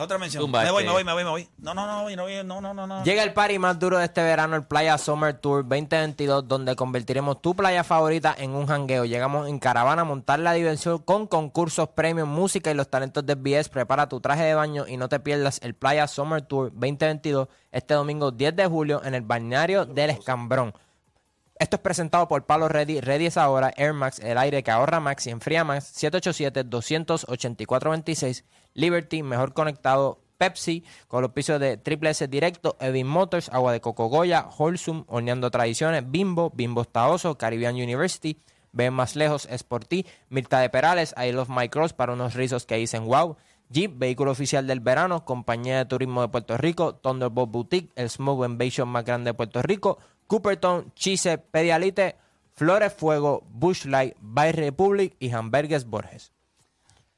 La 0.00 0.04
otra 0.04 0.16
mención. 0.16 0.42
Zumba, 0.42 0.62
me 0.62 0.70
voy, 0.70 0.84
este. 0.84 0.86
me 0.86 0.92
voy, 0.94 1.04
me 1.04 1.12
voy, 1.12 1.24
me 1.24 1.30
voy. 1.30 1.48
No, 1.58 1.74
no, 1.74 1.86
no, 1.86 2.08
no, 2.08 2.42
no, 2.42 2.60
no, 2.62 2.72
no, 2.72 2.86
no. 2.86 3.04
Llega 3.04 3.22
el 3.22 3.34
party 3.34 3.58
más 3.58 3.78
duro 3.78 3.98
de 3.98 4.06
este 4.06 4.22
verano, 4.22 4.56
el 4.56 4.64
Playa 4.64 4.96
Summer 4.96 5.34
Tour 5.34 5.62
2022, 5.68 6.48
donde 6.48 6.74
convertiremos 6.74 7.42
tu 7.42 7.54
playa 7.54 7.84
favorita 7.84 8.34
en 8.38 8.52
un 8.52 8.66
jangueo. 8.66 9.04
Llegamos 9.04 9.46
en 9.46 9.58
caravana 9.58 10.00
a 10.00 10.04
montar 10.06 10.38
la 10.38 10.54
diversión 10.54 11.00
con 11.00 11.26
concursos, 11.26 11.90
premios, 11.90 12.26
música 12.26 12.70
y 12.70 12.74
los 12.74 12.88
talentos 12.88 13.26
de 13.26 13.34
BS. 13.34 13.68
Prepara 13.68 14.08
tu 14.08 14.22
traje 14.22 14.44
de 14.44 14.54
baño 14.54 14.86
y 14.88 14.96
no 14.96 15.10
te 15.10 15.20
pierdas 15.20 15.60
el 15.62 15.74
Playa 15.74 16.08
Summer 16.08 16.40
Tour 16.40 16.70
2022 16.72 17.48
este 17.70 17.92
domingo 17.92 18.30
10 18.30 18.56
de 18.56 18.66
julio 18.66 19.02
en 19.04 19.14
el 19.14 19.20
balneario 19.20 19.84
del 19.84 20.08
Escambrón. 20.08 20.72
Esto 21.60 21.76
es 21.76 21.82
presentado 21.82 22.26
por 22.26 22.46
Palo 22.46 22.68
Ready. 22.70 23.02
Ready 23.02 23.26
es 23.26 23.36
ahora. 23.36 23.70
Air 23.76 23.92
Max, 23.92 24.18
el 24.20 24.38
aire 24.38 24.62
que 24.62 24.70
ahorra 24.70 24.98
Max 24.98 25.26
y 25.26 25.30
enfría 25.30 25.62
Max. 25.62 25.92
787-284-26. 26.02 28.44
Liberty, 28.72 29.22
mejor 29.22 29.52
conectado. 29.52 30.22
Pepsi, 30.38 30.84
con 31.06 31.20
los 31.20 31.32
pisos 31.32 31.60
de 31.60 31.76
Triple 31.76 32.08
S 32.08 32.26
Directo. 32.28 32.78
Evin 32.80 33.06
Motors, 33.06 33.50
Agua 33.50 33.74
de 33.74 33.82
Coco 33.82 34.06
Goya. 34.06 34.48
Wholesome, 34.56 35.04
Horneando 35.06 35.50
Tradiciones. 35.50 36.10
Bimbo, 36.10 36.50
Bimbo 36.54 36.86
Taoso. 36.86 37.36
Caribbean 37.36 37.74
University. 37.74 38.40
Ven 38.72 38.94
más 38.94 39.14
lejos, 39.14 39.46
es 39.50 39.62
por 39.62 39.84
ti. 39.84 40.06
Mirta 40.30 40.60
de 40.60 40.70
Perales, 40.70 41.14
I 41.22 41.32
Love 41.32 41.50
My 41.50 41.68
Cross 41.68 41.92
para 41.92 42.14
unos 42.14 42.32
rizos 42.32 42.64
que 42.64 42.76
dicen 42.76 43.04
wow. 43.04 43.36
Jeep, 43.68 43.98
vehículo 43.98 44.30
oficial 44.30 44.66
del 44.66 44.80
verano, 44.80 45.26
compañía 45.26 45.76
de 45.78 45.84
turismo 45.84 46.22
de 46.22 46.28
Puerto 46.28 46.56
Rico, 46.56 46.94
Thunderbolt 46.94 47.52
Boutique, 47.52 47.92
el 47.96 48.08
Smoke 48.10 48.46
Invasion 48.46 48.88
más 48.88 49.04
grande 49.04 49.30
de 49.30 49.34
Puerto 49.34 49.62
Rico, 49.62 49.98
Cooperton, 50.30 50.92
Chise, 50.94 51.38
Pedialite, 51.38 52.14
Flores 52.54 52.92
Fuego, 52.92 53.42
Bushlight, 53.50 54.14
By 54.20 54.52
Republic 54.52 55.16
y 55.18 55.32
Hamburgues 55.32 55.86
Borges. 55.86 56.30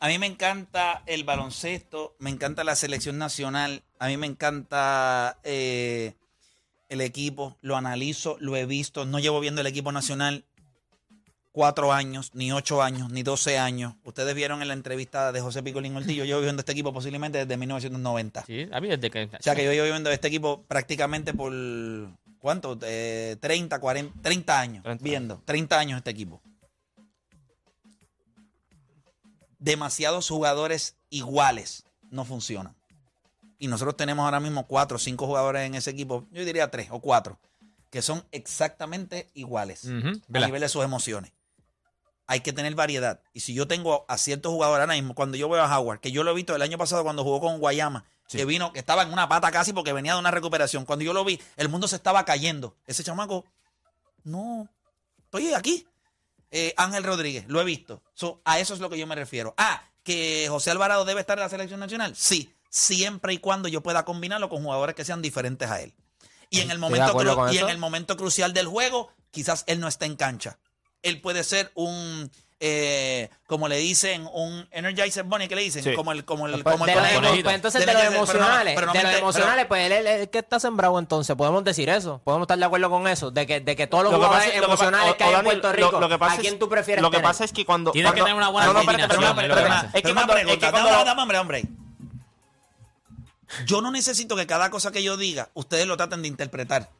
A 0.00 0.08
mí 0.08 0.18
me 0.18 0.24
encanta 0.24 1.02
el 1.04 1.22
baloncesto, 1.22 2.16
me 2.18 2.30
encanta 2.30 2.64
la 2.64 2.74
selección 2.74 3.18
nacional, 3.18 3.82
a 3.98 4.06
mí 4.06 4.16
me 4.16 4.26
encanta 4.26 5.38
eh, 5.44 6.14
el 6.88 7.02
equipo, 7.02 7.58
lo 7.60 7.76
analizo, 7.76 8.38
lo 8.40 8.56
he 8.56 8.64
visto, 8.64 9.04
no 9.04 9.18
llevo 9.18 9.40
viendo 9.40 9.60
el 9.60 9.66
equipo 9.66 9.92
nacional 9.92 10.46
cuatro 11.52 11.92
años, 11.92 12.30
ni 12.32 12.50
ocho 12.50 12.82
años, 12.82 13.10
ni 13.10 13.22
doce 13.22 13.58
años. 13.58 13.94
Ustedes 14.04 14.34
vieron 14.34 14.62
en 14.62 14.68
la 14.68 14.74
entrevista 14.74 15.32
de 15.32 15.40
José 15.42 15.62
Picolín 15.62 15.94
Ortiz, 15.94 16.16
yo 16.16 16.24
llevo 16.24 16.40
viendo 16.40 16.60
este 16.60 16.72
equipo 16.72 16.94
posiblemente 16.94 17.44
desde 17.44 17.58
1990. 17.58 18.44
Sí, 18.46 18.68
a 18.72 18.80
mí 18.80 18.88
desde 18.88 19.10
que... 19.10 19.24
O 19.24 19.42
sea 19.42 19.54
que 19.54 19.66
yo 19.66 19.72
llevo 19.72 19.84
viendo 19.84 20.10
este 20.10 20.28
equipo 20.28 20.62
prácticamente 20.66 21.34
por, 21.34 21.52
¿cuánto? 22.42 22.76
Eh, 22.82 23.36
30, 23.40 23.78
40, 23.78 24.20
30 24.20 24.60
años 24.60 24.82
30. 24.82 25.02
viendo, 25.02 25.42
30 25.46 25.78
años 25.78 25.98
este 25.98 26.10
equipo. 26.10 26.42
Demasiados 29.58 30.28
jugadores 30.28 30.96
iguales 31.08 31.84
no 32.10 32.24
funcionan. 32.24 32.74
Y 33.58 33.68
nosotros 33.68 33.96
tenemos 33.96 34.24
ahora 34.24 34.40
mismo 34.40 34.66
cuatro 34.66 34.96
o 34.96 34.98
cinco 34.98 35.26
jugadores 35.26 35.62
en 35.62 35.76
ese 35.76 35.90
equipo, 35.90 36.26
yo 36.32 36.44
diría 36.44 36.68
tres 36.68 36.88
o 36.90 36.98
cuatro, 37.00 37.38
que 37.90 38.02
son 38.02 38.24
exactamente 38.32 39.30
iguales 39.34 39.84
a 39.84 40.40
nivel 40.40 40.60
de 40.60 40.68
sus 40.68 40.82
emociones. 40.82 41.32
Hay 42.26 42.40
que 42.40 42.52
tener 42.52 42.74
variedad. 42.74 43.20
Y 43.32 43.40
si 43.40 43.54
yo 43.54 43.68
tengo 43.68 44.04
a 44.08 44.18
ciertos 44.18 44.50
jugadores 44.50 44.82
ahora 44.82 44.94
mismo, 44.94 45.14
cuando 45.14 45.36
yo 45.36 45.48
veo 45.48 45.62
a 45.62 45.78
Howard, 45.78 46.00
que 46.00 46.10
yo 46.10 46.24
lo 46.24 46.32
he 46.32 46.34
visto 46.34 46.56
el 46.56 46.62
año 46.62 46.76
pasado 46.76 47.04
cuando 47.04 47.22
jugó 47.22 47.40
con 47.40 47.60
Guayama, 47.60 48.04
que 48.32 48.44
vino, 48.44 48.72
que 48.72 48.78
estaba 48.78 49.02
en 49.02 49.12
una 49.12 49.28
pata 49.28 49.50
casi 49.50 49.72
porque 49.72 49.92
venía 49.92 50.14
de 50.14 50.20
una 50.20 50.30
recuperación. 50.30 50.84
Cuando 50.84 51.04
yo 51.04 51.12
lo 51.12 51.24
vi, 51.24 51.40
el 51.56 51.68
mundo 51.68 51.88
se 51.88 51.96
estaba 51.96 52.24
cayendo. 52.24 52.76
Ese 52.86 53.04
chamaco, 53.04 53.44
no, 54.24 54.68
estoy 55.24 55.52
aquí. 55.54 55.86
Eh, 56.50 56.74
Ángel 56.76 57.04
Rodríguez, 57.04 57.44
lo 57.48 57.60
he 57.60 57.64
visto. 57.64 58.02
So, 58.14 58.40
a 58.44 58.58
eso 58.58 58.74
es 58.74 58.80
lo 58.80 58.90
que 58.90 58.98
yo 58.98 59.06
me 59.06 59.14
refiero. 59.14 59.54
Ah, 59.56 59.84
que 60.02 60.46
José 60.48 60.70
Alvarado 60.70 61.04
debe 61.04 61.20
estar 61.20 61.38
en 61.38 61.44
la 61.44 61.48
selección 61.48 61.80
nacional. 61.80 62.14
Sí, 62.16 62.54
siempre 62.68 63.34
y 63.34 63.38
cuando 63.38 63.68
yo 63.68 63.82
pueda 63.82 64.04
combinarlo 64.04 64.48
con 64.48 64.62
jugadores 64.62 64.94
que 64.94 65.04
sean 65.04 65.22
diferentes 65.22 65.70
a 65.70 65.80
él. 65.80 65.94
Y 66.50 66.60
en 66.60 66.70
el 66.70 66.78
momento, 66.78 67.16
y 67.50 67.58
en 67.58 67.70
el 67.70 67.78
momento 67.78 68.16
crucial 68.16 68.52
del 68.52 68.66
juego, 68.66 69.10
quizás 69.30 69.64
él 69.66 69.80
no 69.80 69.88
está 69.88 70.04
en 70.04 70.16
cancha. 70.16 70.58
Él 71.00 71.20
puede 71.22 71.44
ser 71.44 71.72
un, 71.74 72.30
eh, 72.64 73.28
como 73.48 73.66
le 73.66 73.76
dicen, 73.78 74.28
un 74.32 74.68
Energizer 74.70 75.24
Bunny, 75.24 75.48
¿qué 75.48 75.56
le 75.56 75.62
dicen? 75.62 75.82
Sí. 75.82 75.94
Como 75.94 76.12
el, 76.12 76.24
como 76.24 76.46
el, 76.46 76.62
Pues 76.62 76.74
como 76.74 76.86
el 76.86 76.94
de, 76.94 77.00
lo- 77.00 77.14
conejo. 77.16 77.42
pues 77.42 77.54
entonces 77.56 77.80
De 77.80 77.86
de 77.86 77.92
los 77.92 78.02
Energizer, 78.04 78.26
pero 78.26 78.38
no, 78.38 78.46
emocionales, 78.46 78.74
pero 78.76 78.86
no 78.86 78.92
de 78.92 79.02
los 79.02 79.12
emocionales, 79.14 79.66
pues 79.66 79.90
él 79.90 79.92
es 80.06 80.20
el 80.20 80.30
que 80.30 80.38
está 80.38 80.60
sembrado 80.60 80.96
entonces, 81.00 81.34
podemos 81.34 81.64
decir 81.64 81.88
eso, 81.88 82.20
podemos 82.22 82.44
estar 82.44 82.56
de 82.58 82.64
acuerdo 82.64 82.88
con 82.88 83.08
eso, 83.08 83.32
de 83.32 83.46
que, 83.48 83.60
de 83.60 83.74
que 83.74 83.88
todos 83.88 84.04
los 84.04 84.12
Lo 84.12 84.20
que 84.20 84.26
jugadores 84.26 84.46
pasa 84.52 84.54
es- 84.56 84.60
lo 84.60 84.66
que 84.68 84.70
pasa- 84.70 84.84
emocionales 84.84 85.14
que 85.16 85.24
hay 85.24 85.34
o 85.34 85.38
en 85.38 85.44
Puerto 85.44 85.66
lo- 85.68 85.72
Rico, 85.72 86.00
lo 86.00 86.08
que 86.08 86.18
pasa 86.18 86.34
¿a 86.34 86.38
quién 86.38 86.52
es- 86.54 86.58
tú 86.60 86.68
prefieres 86.68 87.02
Lo 87.02 87.10
que 87.10 87.16
tener? 87.16 87.28
pasa 87.30 87.44
es 87.44 87.52
que 87.52 87.64
cuando. 87.66 87.90
Tienes 87.90 88.12
que 88.12 88.20
tener 88.20 88.34
una 88.36 88.48
buena 88.48 88.66
No, 88.66 88.70
es 88.70 88.74
lo 88.74 88.80
que 88.80 88.86
que 88.86 88.92
cuando- 88.92 89.02
es 89.02 89.10
que 90.58 90.70
cuando 90.70 90.90
lo- 90.90 91.04
dame, 91.04 91.22
hombre, 91.22 91.38
hombre. 91.38 91.64
Yo 93.66 93.82
no 93.82 93.90
necesito 93.90 94.36
que 94.36 94.46
cada 94.46 94.70
cosa 94.70 94.92
que 94.92 95.02
yo 95.02 95.16
diga, 95.16 95.50
ustedes 95.54 95.86
lo 95.86 95.96
traten 95.96 96.22
de 96.22 96.28
interpretar. 96.28 96.90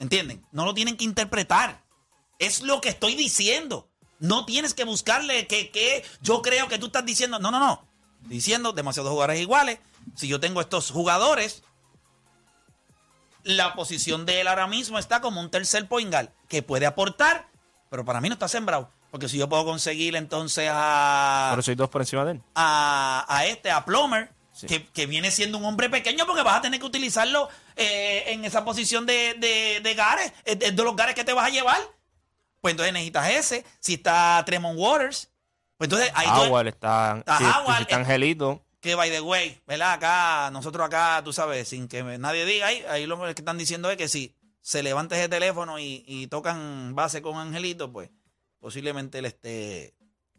¿Entienden? 0.00 0.44
No 0.52 0.64
lo 0.64 0.74
tienen 0.74 0.96
que 0.96 1.04
interpretar. 1.04 1.82
Es 2.38 2.62
lo 2.62 2.80
que 2.80 2.88
estoy 2.88 3.14
diciendo. 3.14 3.88
No 4.20 4.44
tienes 4.44 4.74
que 4.74 4.84
buscarle 4.84 5.46
que, 5.46 5.70
que 5.70 6.04
yo 6.22 6.42
creo 6.42 6.68
que 6.68 6.78
tú 6.78 6.86
estás 6.86 7.04
diciendo. 7.06 7.38
No, 7.38 7.50
no, 7.50 7.58
no. 7.60 7.86
Diciendo 8.22 8.72
demasiados 8.72 9.10
jugadores 9.12 9.40
iguales. 9.40 9.78
Si 10.16 10.26
yo 10.28 10.40
tengo 10.40 10.60
estos 10.60 10.90
jugadores, 10.90 11.62
la 13.44 13.74
posición 13.74 14.26
de 14.26 14.40
él 14.40 14.48
ahora 14.48 14.66
mismo 14.66 14.98
está 14.98 15.20
como 15.20 15.40
un 15.40 15.50
tercer 15.50 15.86
poingal 15.88 16.32
que 16.48 16.62
puede 16.62 16.86
aportar, 16.86 17.48
pero 17.90 18.04
para 18.04 18.20
mí 18.20 18.28
no 18.28 18.34
está 18.34 18.48
sembrado. 18.48 18.90
Porque 19.10 19.28
si 19.28 19.38
yo 19.38 19.48
puedo 19.48 19.64
conseguir 19.64 20.16
entonces 20.16 20.68
a, 20.70 21.48
Pero 21.52 21.62
soy 21.62 21.74
dos 21.74 21.88
por 21.88 22.02
encima 22.02 22.24
de 22.24 22.32
él. 22.32 22.42
a, 22.54 23.24
a 23.28 23.46
este, 23.46 23.70
a 23.70 23.84
Plomer, 23.84 24.30
Sí. 24.52 24.66
que, 24.66 24.84
que 24.88 25.06
viene 25.06 25.30
siendo 25.30 25.56
un 25.56 25.64
hombre 25.64 25.88
pequeño 25.88 26.26
porque 26.26 26.42
vas 26.42 26.56
a 26.56 26.60
tener 26.62 26.80
que 26.80 26.86
utilizarlo 26.86 27.48
eh, 27.76 28.24
en 28.26 28.44
esa 28.44 28.64
posición 28.64 29.06
de, 29.06 29.34
de, 29.38 29.78
de 29.80 29.94
Gares, 29.94 30.32
eh, 30.44 30.56
de, 30.56 30.72
de 30.72 30.82
los 30.82 30.96
Gares 30.96 31.14
que 31.14 31.22
te 31.22 31.32
vas 31.32 31.46
a 31.46 31.50
llevar. 31.50 31.78
Pues 32.60 32.72
entonces 32.72 32.92
necesitas 32.92 33.30
ese. 33.30 33.64
Si 33.80 33.94
está 33.94 34.42
Tremont 34.44 34.78
Waters, 34.78 35.30
pues 35.76 35.86
entonces 35.86 36.10
ahí 36.14 36.26
tú- 36.26 36.50
Howard 36.50 36.68
está, 36.68 37.16
Está 37.18 37.38
sí, 37.38 37.44
Howard, 37.44 37.82
está 37.82 37.94
eh, 37.96 37.98
Angelito. 38.00 38.64
que 38.80 38.94
by 38.94 39.10
the 39.10 39.20
way, 39.20 39.60
¿verdad? 39.66 39.92
Acá, 39.92 40.50
nosotros 40.52 40.84
acá, 40.86 41.22
tú 41.24 41.32
sabes, 41.32 41.68
sin 41.68 41.88
que 41.88 42.02
nadie 42.02 42.44
diga 42.44 42.66
ahí, 42.66 42.84
ahí 42.88 43.06
lo 43.06 43.20
que 43.22 43.30
están 43.30 43.58
diciendo 43.58 43.90
es 43.90 43.96
que 43.96 44.08
si 44.08 44.34
se 44.60 44.82
levanta 44.82 45.16
ese 45.16 45.28
teléfono 45.28 45.78
y, 45.78 46.04
y 46.06 46.26
tocan 46.26 46.94
base 46.94 47.22
con 47.22 47.36
Angelito, 47.38 47.92
pues 47.92 48.10
posiblemente 48.58 49.18
él 49.18 49.24
esté 49.26 49.94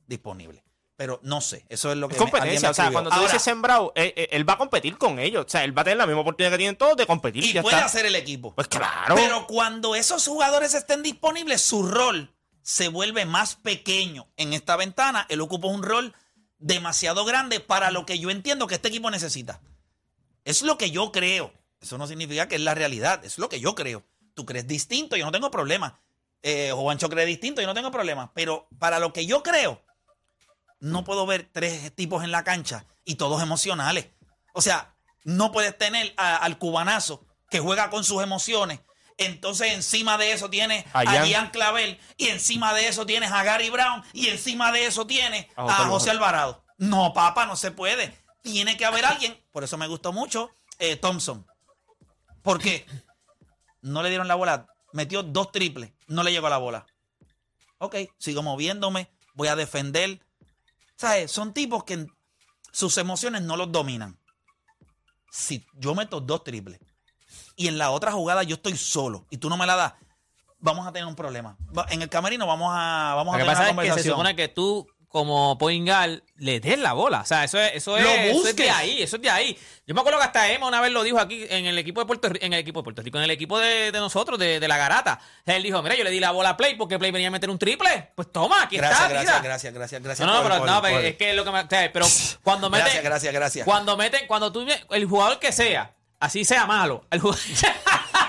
disponible. 0.05 0.63
Pero 0.99 1.17
no 1.23 1.39
sé, 1.39 1.65
eso 1.69 1.93
es 1.93 1.97
lo 1.97 2.09
que 2.09 2.15
Es 2.15 2.19
me- 2.19 2.25
alguien 2.25 2.41
me 2.41 2.49
competencia. 2.49 2.69
O 2.71 2.73
sea, 2.73 2.91
cuando 2.91 3.09
tú 3.09 3.15
Ahora, 3.15 3.27
dices 3.27 3.41
sembrado, 3.41 3.93
eh, 3.95 4.13
eh, 4.17 4.27
él 4.31 4.47
va 4.47 4.55
a 4.55 4.57
competir 4.57 4.97
con 4.97 5.17
ellos. 5.17 5.45
O 5.45 5.49
sea, 5.49 5.63
él 5.63 5.71
va 5.75 5.83
a 5.83 5.85
tener 5.85 5.95
la 5.97 6.05
misma 6.05 6.23
oportunidad 6.23 6.51
que 6.51 6.57
tienen 6.57 6.75
todos 6.75 6.97
de 6.97 7.05
competir. 7.07 7.41
y 7.45 7.53
ya 7.53 7.61
puede 7.61 7.77
está. 7.77 7.85
hacer 7.85 8.05
el 8.05 8.15
equipo. 8.17 8.53
Pues 8.53 8.67
claro. 8.67 9.15
Pero 9.15 9.47
cuando 9.47 9.95
esos 9.95 10.27
jugadores 10.27 10.73
estén 10.73 11.01
disponibles, 11.01 11.61
su 11.61 11.83
rol 11.87 12.35
se 12.61 12.89
vuelve 12.89 13.23
más 13.25 13.55
pequeño 13.55 14.27
en 14.35 14.51
esta 14.51 14.75
ventana. 14.75 15.25
Él 15.29 15.39
ocupa 15.39 15.69
un 15.69 15.83
rol 15.83 16.13
demasiado 16.57 17.23
grande 17.23 17.61
para 17.61 17.91
lo 17.91 18.05
que 18.05 18.19
yo 18.19 18.29
entiendo 18.29 18.67
que 18.67 18.75
este 18.75 18.89
equipo 18.89 19.09
necesita. 19.09 19.61
Es 20.43 20.63
lo 20.63 20.77
que 20.77 20.91
yo 20.91 21.13
creo. 21.13 21.53
Eso 21.79 21.97
no 21.97 22.07
significa 22.07 22.49
que 22.49 22.55
es 22.55 22.61
la 22.61 22.75
realidad. 22.75 23.23
Es 23.23 23.37
lo 23.37 23.47
que 23.47 23.61
yo 23.61 23.73
creo. 23.73 24.03
Tú 24.33 24.45
crees 24.45 24.67
distinto, 24.67 25.15
yo 25.15 25.25
no 25.25 25.31
tengo 25.31 25.49
problema. 25.49 26.01
Eh, 26.43 26.71
Juancho 26.75 27.09
cree 27.09 27.25
distinto, 27.25 27.61
yo 27.61 27.67
no 27.67 27.73
tengo 27.73 27.89
problema. 27.89 28.33
Pero 28.33 28.67
para 28.79 28.99
lo 28.99 29.13
que 29.13 29.25
yo 29.25 29.43
creo, 29.43 29.81
no 30.79 31.03
puedo 31.03 31.25
ver 31.25 31.49
tres 31.51 31.93
tipos 31.95 32.23
en 32.23 32.31
la 32.31 32.43
cancha 32.43 32.85
y 33.05 33.15
todos 33.15 33.41
emocionales. 33.41 34.07
O 34.53 34.61
sea, 34.61 34.95
no 35.23 35.51
puedes 35.51 35.77
tener 35.77 36.13
a- 36.17 36.37
al 36.37 36.57
cubanazo 36.57 37.25
que 37.49 37.59
juega 37.59 37.89
con 37.89 38.03
sus 38.03 38.21
emociones. 38.23 38.79
Entonces 39.17 39.73
encima 39.73 40.17
de 40.17 40.31
eso 40.31 40.49
tienes 40.49 40.85
A 40.93 41.01
a. 41.01 41.25
Gian 41.25 41.49
Clavel 41.49 41.99
y 42.15 42.27
encima 42.29 42.73
de 42.73 42.87
eso 42.87 43.05
tienes 43.05 43.31
a 43.31 43.43
Gary 43.43 43.69
Brown 43.69 44.01
y 44.13 44.27
encima 44.29 44.71
de 44.71 44.85
eso 44.85 45.05
tienes 45.05 45.45
A 45.57 45.63
a 45.63 45.87
José 45.89 46.11
Alvarado. 46.11 46.63
No, 46.77 47.13
papá, 47.13 47.45
no 47.45 47.57
se 47.57 47.71
puede. 47.71 48.17
Tiene 48.41 48.77
que 48.77 48.85
haber 48.85 49.03
alguien. 49.05 49.37
Por 49.51 49.65
eso 49.65 49.77
me 49.77 49.87
gustó 49.87 50.13
mucho 50.13 50.51
eh, 50.77 50.95
Thompson. 50.95 51.45
¿Por 52.41 52.59
qué? 52.61 52.85
No 53.81 54.01
le 54.01 54.09
dieron 54.09 54.29
la 54.29 54.35
bola. 54.35 54.67
Metió 54.93 55.21
dos 55.23 55.51
triples. 55.51 55.91
No 56.07 56.23
le 56.23 56.31
llegó 56.31 56.47
la 56.47 56.57
bola. 56.57 56.85
Ok, 57.79 57.95
sigo 58.17 58.41
moviéndome. 58.41 59.11
Voy 59.33 59.49
a 59.49 59.57
defender. 59.57 60.21
¿Sabes? 60.99 61.31
Son 61.31 61.53
tipos 61.53 61.85
que 61.85 62.07
sus 62.73 62.97
emociones 62.97 63.41
no 63.41 63.55
los 63.55 63.71
dominan. 63.71 64.19
Si 65.31 65.65
yo 65.73 65.95
meto 65.95 66.19
dos 66.19 66.43
triples 66.43 66.77
y 67.55 67.67
en 67.69 67.77
la 67.77 67.91
otra 67.91 68.11
jugada 68.11 68.43
yo 68.43 68.55
estoy 68.55 68.75
solo 68.75 69.25
y 69.29 69.37
tú 69.37 69.49
no 69.49 69.55
me 69.55 69.65
la 69.65 69.77
das, 69.77 69.93
vamos 70.59 70.85
a 70.85 70.91
tener 70.91 71.07
un 71.07 71.15
problema. 71.15 71.57
En 71.89 72.01
el 72.01 72.09
camerino 72.09 72.45
vamos 72.45 72.73
a, 72.75 73.13
vamos 73.15 73.33
Lo 73.33 73.35
a 73.35 73.37
que 73.37 73.43
tener 73.43 73.57
pasa 73.57 73.61
una 73.61 73.69
es 73.69 73.69
que 73.69 73.71
se 73.71 73.75
conversación. 73.75 74.13
supone 74.13 74.35
que 74.35 74.47
tú, 74.49 74.87
como 75.09 75.57
Poingal, 75.57 76.23
le 76.37 76.59
des 76.59 76.77
la 76.79 76.93
bola. 76.93 77.21
O 77.21 77.25
sea, 77.25 77.43
eso 77.43 77.59
es, 77.59 77.73
eso 77.75 77.97
es, 77.97 78.03
Lo 78.03 78.09
eso 78.09 78.47
es 78.47 78.55
de 78.55 78.69
ahí, 78.69 79.01
eso 79.01 79.15
es 79.15 79.21
de 79.23 79.29
ahí. 79.29 79.57
Yo 79.87 79.95
me 79.95 80.01
acuerdo 80.01 80.19
que 80.19 80.25
hasta 80.25 80.51
Emma 80.51 80.67
una 80.67 80.79
vez 80.81 80.91
lo 80.91 81.01
dijo 81.03 81.19
aquí 81.19 81.45
en 81.49 81.65
el 81.65 81.77
equipo 81.79 81.99
de 81.99 82.05
Puerto 82.05 82.29
Rico, 82.29 82.45
en 82.45 82.53
el 82.53 82.59
equipo 82.59 82.79
de 82.79 82.83
Puerto 82.83 83.01
Rico, 83.01 83.17
en 83.17 83.23
el 83.23 83.31
equipo 83.31 83.57
de, 83.57 83.91
de 83.91 83.99
nosotros, 83.99 84.37
de, 84.37 84.59
de 84.59 84.67
la 84.67 84.77
garata. 84.77 85.19
Él 85.47 85.63
dijo, 85.63 85.81
mira, 85.81 85.95
yo 85.95 86.03
le 86.03 86.11
di 86.11 86.19
la 86.19 86.29
bola 86.31 86.49
a 86.49 86.57
Play 86.57 86.75
porque 86.75 86.99
Play 86.99 87.09
venía 87.11 87.29
a 87.29 87.31
meter 87.31 87.49
un 87.49 87.57
triple. 87.57 88.11
Pues 88.15 88.31
toma, 88.31 88.63
aquí 88.63 88.77
Gracias, 88.77 88.99
está, 89.01 89.09
gracias, 89.13 89.43
gracias, 89.43 89.73
gracias, 89.73 90.03
gracias. 90.03 90.27
No, 90.27 90.33
no, 90.35 90.41
por- 90.43 90.51
pero, 90.51 90.61
por- 90.63 90.69
no, 90.69 90.81
por- 90.81 90.91
es 91.05 91.15
que 91.15 91.29
es 91.31 91.35
lo 91.35 91.43
que 91.43 91.51
me. 91.51 91.59
o 91.61 91.67
sea, 91.67 91.91
Pero 91.91 92.05
cuando 92.43 92.69
mete. 92.69 92.83
Gracias, 92.83 93.03
gracias, 93.03 93.33
gracias. 93.33 93.65
Cuando 93.65 93.97
mete, 93.97 94.27
cuando 94.27 94.51
tú. 94.51 94.65
El 94.91 95.05
jugador 95.05 95.39
que 95.39 95.51
sea, 95.51 95.91
así 96.19 96.45
sea 96.45 96.65
malo. 96.65 97.05
El 97.11 97.19
jugador, 97.19 97.41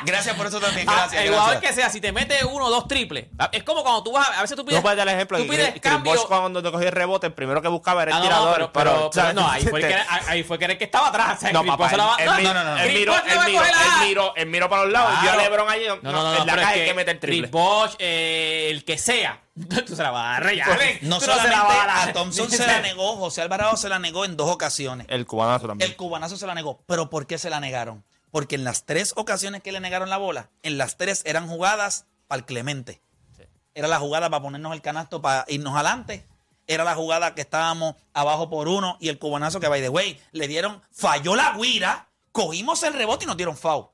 Gracias 0.03 0.35
por 0.35 0.47
eso 0.47 0.59
también, 0.61 0.89
Ah, 0.89 0.95
gracias, 1.01 1.23
el 1.23 1.29
jugador 1.29 1.51
gracias. 1.53 1.71
que 1.75 1.77
sea, 1.83 1.91
si 1.91 2.01
te 2.01 2.11
mete 2.11 2.43
uno 2.47 2.65
o 2.67 2.71
dos 2.71 2.89
triples. 2.89 3.27
Es 3.53 3.63
como 3.65 3.83
cuando 3.83 4.03
tú 4.03 4.13
vas. 4.13 4.31
A 4.31 4.41
veces 4.41 4.57
tú 4.57 4.65
pides. 4.65 4.79
No 4.79 4.83
puedes 4.83 4.97
dar 4.97 5.07
el 5.07 5.15
ejemplo. 5.15 5.37
Tú 5.37 5.45
que 5.45 5.51
pides 5.51 5.75
Chris 5.75 5.81
cambio. 5.83 6.15
Bosh 6.15 6.27
cuando 6.27 6.63
te 6.63 6.71
cogía 6.71 6.87
el 6.89 6.95
rebote, 6.95 7.27
el 7.27 7.35
primero 7.35 7.61
que 7.61 7.69
buscaba 7.69 8.03
era 8.05 8.13
el 8.13 8.17
Ah, 8.17 8.21
no, 8.21 8.25
tirador. 8.25 8.55
pero, 8.55 8.73
pero, 8.73 8.91
pero 8.93 9.13
¿sabes? 9.13 9.35
no, 9.35 9.47
ahí 9.47 9.63
fue, 9.67 9.81
el 9.81 9.89
que, 9.95 9.97
ahí 10.27 10.43
fue 10.43 10.59
que 10.59 10.65
era 10.65 10.73
el 10.73 10.79
que 10.79 10.85
estaba 10.85 11.09
atrás. 11.09 11.37
O 11.37 11.41
sea, 11.43 11.53
No, 11.53 11.65
papá, 11.67 11.91
se 11.91 11.97
la 11.99 12.07
va- 12.07 12.17
él, 12.17 12.27
no, 12.31 12.39
él, 12.39 12.45
no, 12.45 12.55
no, 12.65 12.77
él 12.79 12.95
miró, 12.95 13.15
a 13.15 13.19
él 13.19 13.25
miró, 14.07 14.35
él 14.37 14.55
él 14.55 14.69
para 14.71 14.85
los 14.85 14.93
lados 14.93 15.11
y 15.19 15.23
vio 15.23 15.33
a. 15.33 15.37
LeBron 15.37 15.69
allí. 15.69 15.87
No, 15.87 15.97
no, 15.97 16.13
no, 16.13 16.23
no, 16.23 16.37
en 16.41 16.47
la 16.47 16.55
pero 16.55 16.67
hay 16.67 16.85
que 16.87 16.95
meter 16.95 17.21
triple. 17.21 17.41
Chris 17.43 17.51
Bosh, 17.51 17.95
eh, 17.99 18.69
el 18.71 18.85
que 18.87 18.97
sea, 18.97 19.39
tú 19.87 19.97
se 19.97 20.03
la 20.03 20.11
vas 20.11 20.41
a 20.41 20.47
Allen. 20.47 20.99
No 21.03 21.19
Tú 21.19 21.25
se 21.25 21.27
la 21.29 21.37
solamente 21.37 21.67
vas 21.67 21.87
dar. 21.87 22.09
a 22.09 22.13
Thompson 22.13 22.51
se 22.51 22.67
la 22.67 22.81
negó, 22.81 23.17
José 23.17 23.43
Alvarado 23.43 23.77
se 23.77 23.89
la 23.89 23.99
negó 23.99 24.25
en 24.25 24.37
dos 24.37 24.51
ocasiones. 24.51 25.07
El 25.11 25.27
cubanazo 25.27 25.67
también. 25.69 25.91
El 25.91 25.97
cubanazo 25.97 26.37
se 26.37 26.47
la 26.47 26.55
negó. 26.55 26.83
¿Pero 26.87 27.11
por 27.11 27.27
qué 27.27 27.39
se 27.39 27.51
la 27.51 27.61
negaron? 27.61 28.05
Porque 28.31 28.55
en 28.55 28.65
las 28.65 28.85
tres 28.85 29.13
ocasiones 29.17 29.63
que 29.63 29.73
le 29.73 29.81
negaron 29.81 30.09
la 30.09 30.17
bola, 30.17 30.51
en 30.63 30.79
las 30.79 30.97
tres 30.97 31.23
eran 31.27 31.49
jugadas 31.49 32.07
para 32.29 32.41
el 32.41 32.47
Clemente. 32.47 33.01
Era 33.75 33.89
la 33.89 33.99
jugada 33.99 34.31
para 34.31 34.43
ponernos 34.43 34.73
el 34.73 34.83
canasto 34.83 35.21
para 35.23 35.45
irnos 35.49 35.75
adelante. 35.75 36.27
Era 36.67 36.85
la 36.85 36.95
jugada 36.95 37.35
que 37.35 37.41
estábamos 37.41 37.97
abajo 38.13 38.49
por 38.49 38.69
uno 38.69 38.97
y 39.01 39.09
el 39.09 39.19
cubanazo 39.19 39.59
que, 39.59 39.69
by 39.69 39.81
the 39.81 39.89
way, 39.89 40.21
le 40.33 40.47
dieron, 40.47 40.81
falló 40.93 41.35
la 41.35 41.57
guira, 41.57 42.09
cogimos 42.33 42.83
el 42.85 42.95
rebote 42.95 43.25
y 43.25 43.27
nos 43.27 43.37
dieron 43.37 43.57
foul. 43.57 43.87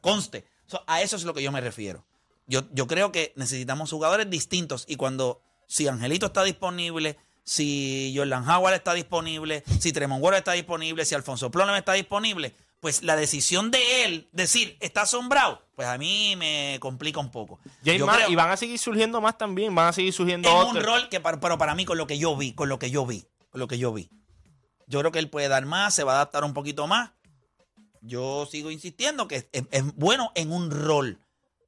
Conste. 0.00 0.46
So, 0.66 0.82
a 0.86 1.02
eso 1.02 1.16
es 1.16 1.24
lo 1.24 1.34
que 1.34 1.42
yo 1.42 1.50
me 1.52 1.60
refiero. 1.60 2.04
Yo, 2.46 2.62
yo 2.72 2.86
creo 2.86 3.10
que 3.12 3.32
necesitamos 3.36 3.90
jugadores 3.90 4.28
distintos 4.28 4.84
y 4.86 4.96
cuando, 4.96 5.40
si 5.66 5.88
Angelito 5.88 6.26
está 6.26 6.42
disponible, 6.44 7.16
si 7.42 8.12
Jordan 8.16 8.48
Howard 8.48 8.74
está 8.74 8.94
disponible, 8.94 9.64
si 9.80 9.92
Tremont 9.92 10.22
Waters 10.22 10.38
está 10.40 10.52
disponible, 10.52 11.04
si 11.04 11.14
Alfonso 11.14 11.50
Plonem 11.50 11.74
está 11.76 11.92
disponible, 11.94 12.54
pues 12.80 13.02
la 13.02 13.16
decisión 13.16 13.70
de 13.70 14.04
él 14.04 14.28
decir 14.32 14.76
está 14.80 15.02
asombrado, 15.02 15.62
pues 15.74 15.88
a 15.88 15.96
mí 15.96 16.36
me 16.36 16.76
complica 16.80 17.18
un 17.20 17.30
poco. 17.30 17.58
Yo 17.82 18.04
más, 18.04 18.16
creo- 18.18 18.30
y 18.30 18.34
van 18.34 18.50
a 18.50 18.56
seguir 18.58 18.78
surgiendo 18.78 19.20
más 19.22 19.38
también. 19.38 19.74
Van 19.74 19.88
a 19.88 19.92
seguir 19.94 20.12
surgiendo 20.12 20.48
en 20.50 20.54
otros. 20.54 20.74
un 20.76 20.82
rol 20.82 21.08
que, 21.08 21.18
para- 21.20 21.40
pero 21.40 21.56
para 21.56 21.74
mí, 21.74 21.86
con 21.86 21.96
lo 21.96 22.06
que 22.06 22.18
yo 22.18 22.36
vi, 22.36 22.52
con 22.52 22.68
lo 22.68 22.78
que 22.78 22.90
yo 22.90 23.06
vi, 23.06 23.24
con 23.50 23.58
lo 23.60 23.68
que 23.68 23.78
yo 23.78 23.90
vi, 23.94 24.10
yo 24.86 24.98
creo 25.00 25.12
que 25.12 25.18
él 25.18 25.30
puede 25.30 25.48
dar 25.48 25.64
más, 25.64 25.94
se 25.94 26.04
va 26.04 26.12
a 26.12 26.16
adaptar 26.16 26.44
un 26.44 26.52
poquito 26.52 26.86
más. 26.86 27.12
Yo 28.02 28.46
sigo 28.50 28.70
insistiendo 28.70 29.28
que 29.28 29.36
es, 29.36 29.46
es- 29.52 29.64
es 29.70 29.94
bueno 29.96 30.30
en 30.34 30.52
un 30.52 30.70
rol. 30.70 31.18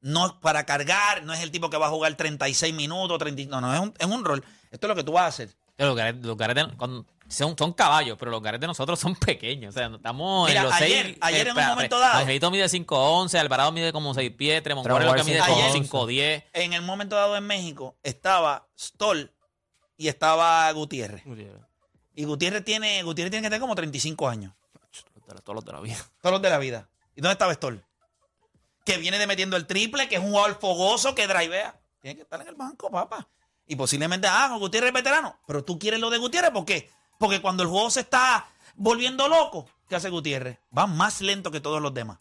No 0.06 0.26
es 0.26 0.32
para 0.34 0.64
cargar, 0.64 1.24
no 1.24 1.32
es 1.32 1.40
el 1.40 1.50
tipo 1.50 1.68
que 1.68 1.76
va 1.76 1.86
a 1.86 1.90
jugar 1.90 2.14
36 2.14 2.72
minutos, 2.72 3.18
30, 3.18 3.50
no, 3.50 3.60
no, 3.60 3.74
es 3.74 3.80
un, 3.80 3.92
es 3.98 4.06
un 4.06 4.24
rol. 4.24 4.44
Esto 4.70 4.86
es 4.86 4.88
lo 4.88 4.94
que 4.94 5.02
tú 5.02 5.10
vas 5.12 5.24
a 5.24 5.26
hacer. 5.26 5.56
Los 5.78 5.96
gares, 5.96 6.14
los 6.24 6.36
cuando- 6.76 7.04
son, 7.28 7.58
son 7.58 7.72
caballos, 7.72 8.16
pero 8.16 8.30
los 8.30 8.40
gares 8.40 8.60
de 8.60 8.68
nosotros 8.68 9.00
son 9.00 9.16
pequeños. 9.16 9.74
O 9.74 9.78
sea, 9.78 9.88
estamos 9.88 10.48
Mira, 10.48 10.60
en 10.60 10.66
los 10.66 10.74
ayer- 10.74 11.02
seis. 11.06 11.18
ayer 11.20 11.48
en 11.48 11.58
un 11.58 11.66
momento 11.66 11.98
dado- 11.98 12.20
Angelito 12.20 12.50
mide 12.52 12.68
5'11, 12.68 13.36
Alvarado 13.36 13.72
mide 13.72 13.92
como 13.92 14.14
6 14.14 14.30
pies, 14.30 14.62
Tremont 14.62 14.86
que 14.86 15.24
mide 15.24 15.40
como 15.40 15.60
5'11. 15.60 15.72
5'10. 15.72 16.44
En 16.52 16.72
el 16.72 16.82
momento 16.82 17.16
dado 17.16 17.36
en 17.36 17.44
México 17.44 17.96
estaba 18.04 18.68
Stoll 18.78 19.32
y 19.96 20.06
estaba 20.06 20.70
Gutiérrez. 20.70 21.24
Y 22.14 22.24
Gutiérrez 22.24 22.64
tiene, 22.64 23.02
Gutiérrez 23.02 23.32
tiene 23.32 23.42
que 23.42 23.50
tener 23.50 23.60
como 23.60 23.74
35 23.74 24.28
años. 24.28 24.54
Todos 25.42 25.56
los 25.56 25.64
de 25.64 25.72
la 25.72 25.80
vida. 25.80 25.96
Todos 26.22 26.34
los 26.34 26.42
de 26.42 26.50
la 26.50 26.58
vida. 26.58 26.88
¿Y 27.16 27.20
dónde 27.20 27.32
estaba 27.32 27.52
Stoll? 27.52 27.84
Que 28.86 28.96
viene 28.96 29.18
de 29.18 29.26
metiendo 29.26 29.56
el 29.58 29.66
triple, 29.66 30.08
que 30.08 30.14
es 30.16 30.22
un 30.22 30.30
jugador 30.30 30.58
fogoso, 30.58 31.14
que 31.14 31.26
drivea. 31.26 31.78
Tiene 32.00 32.16
que 32.16 32.22
estar 32.22 32.40
en 32.40 32.48
el 32.48 32.54
banco, 32.54 32.90
papá. 32.90 33.28
Y 33.66 33.76
posiblemente, 33.76 34.28
ah, 34.30 34.56
Gutiérrez 34.58 34.88
es 34.88 34.94
veterano. 34.94 35.38
Pero 35.46 35.62
tú 35.64 35.78
quieres 35.78 36.00
lo 36.00 36.08
de 36.08 36.16
Gutiérrez, 36.18 36.52
¿por 36.52 36.64
qué? 36.64 36.88
Porque 37.18 37.42
cuando 37.42 37.62
el 37.64 37.68
juego 37.68 37.90
se 37.90 38.00
está 38.00 38.46
volviendo 38.76 39.28
loco, 39.28 39.68
¿qué 39.88 39.96
hace 39.96 40.08
Gutiérrez? 40.08 40.58
Va 40.76 40.86
más 40.86 41.20
lento 41.20 41.50
que 41.50 41.60
todos 41.60 41.82
los 41.82 41.92
demás. 41.92 42.18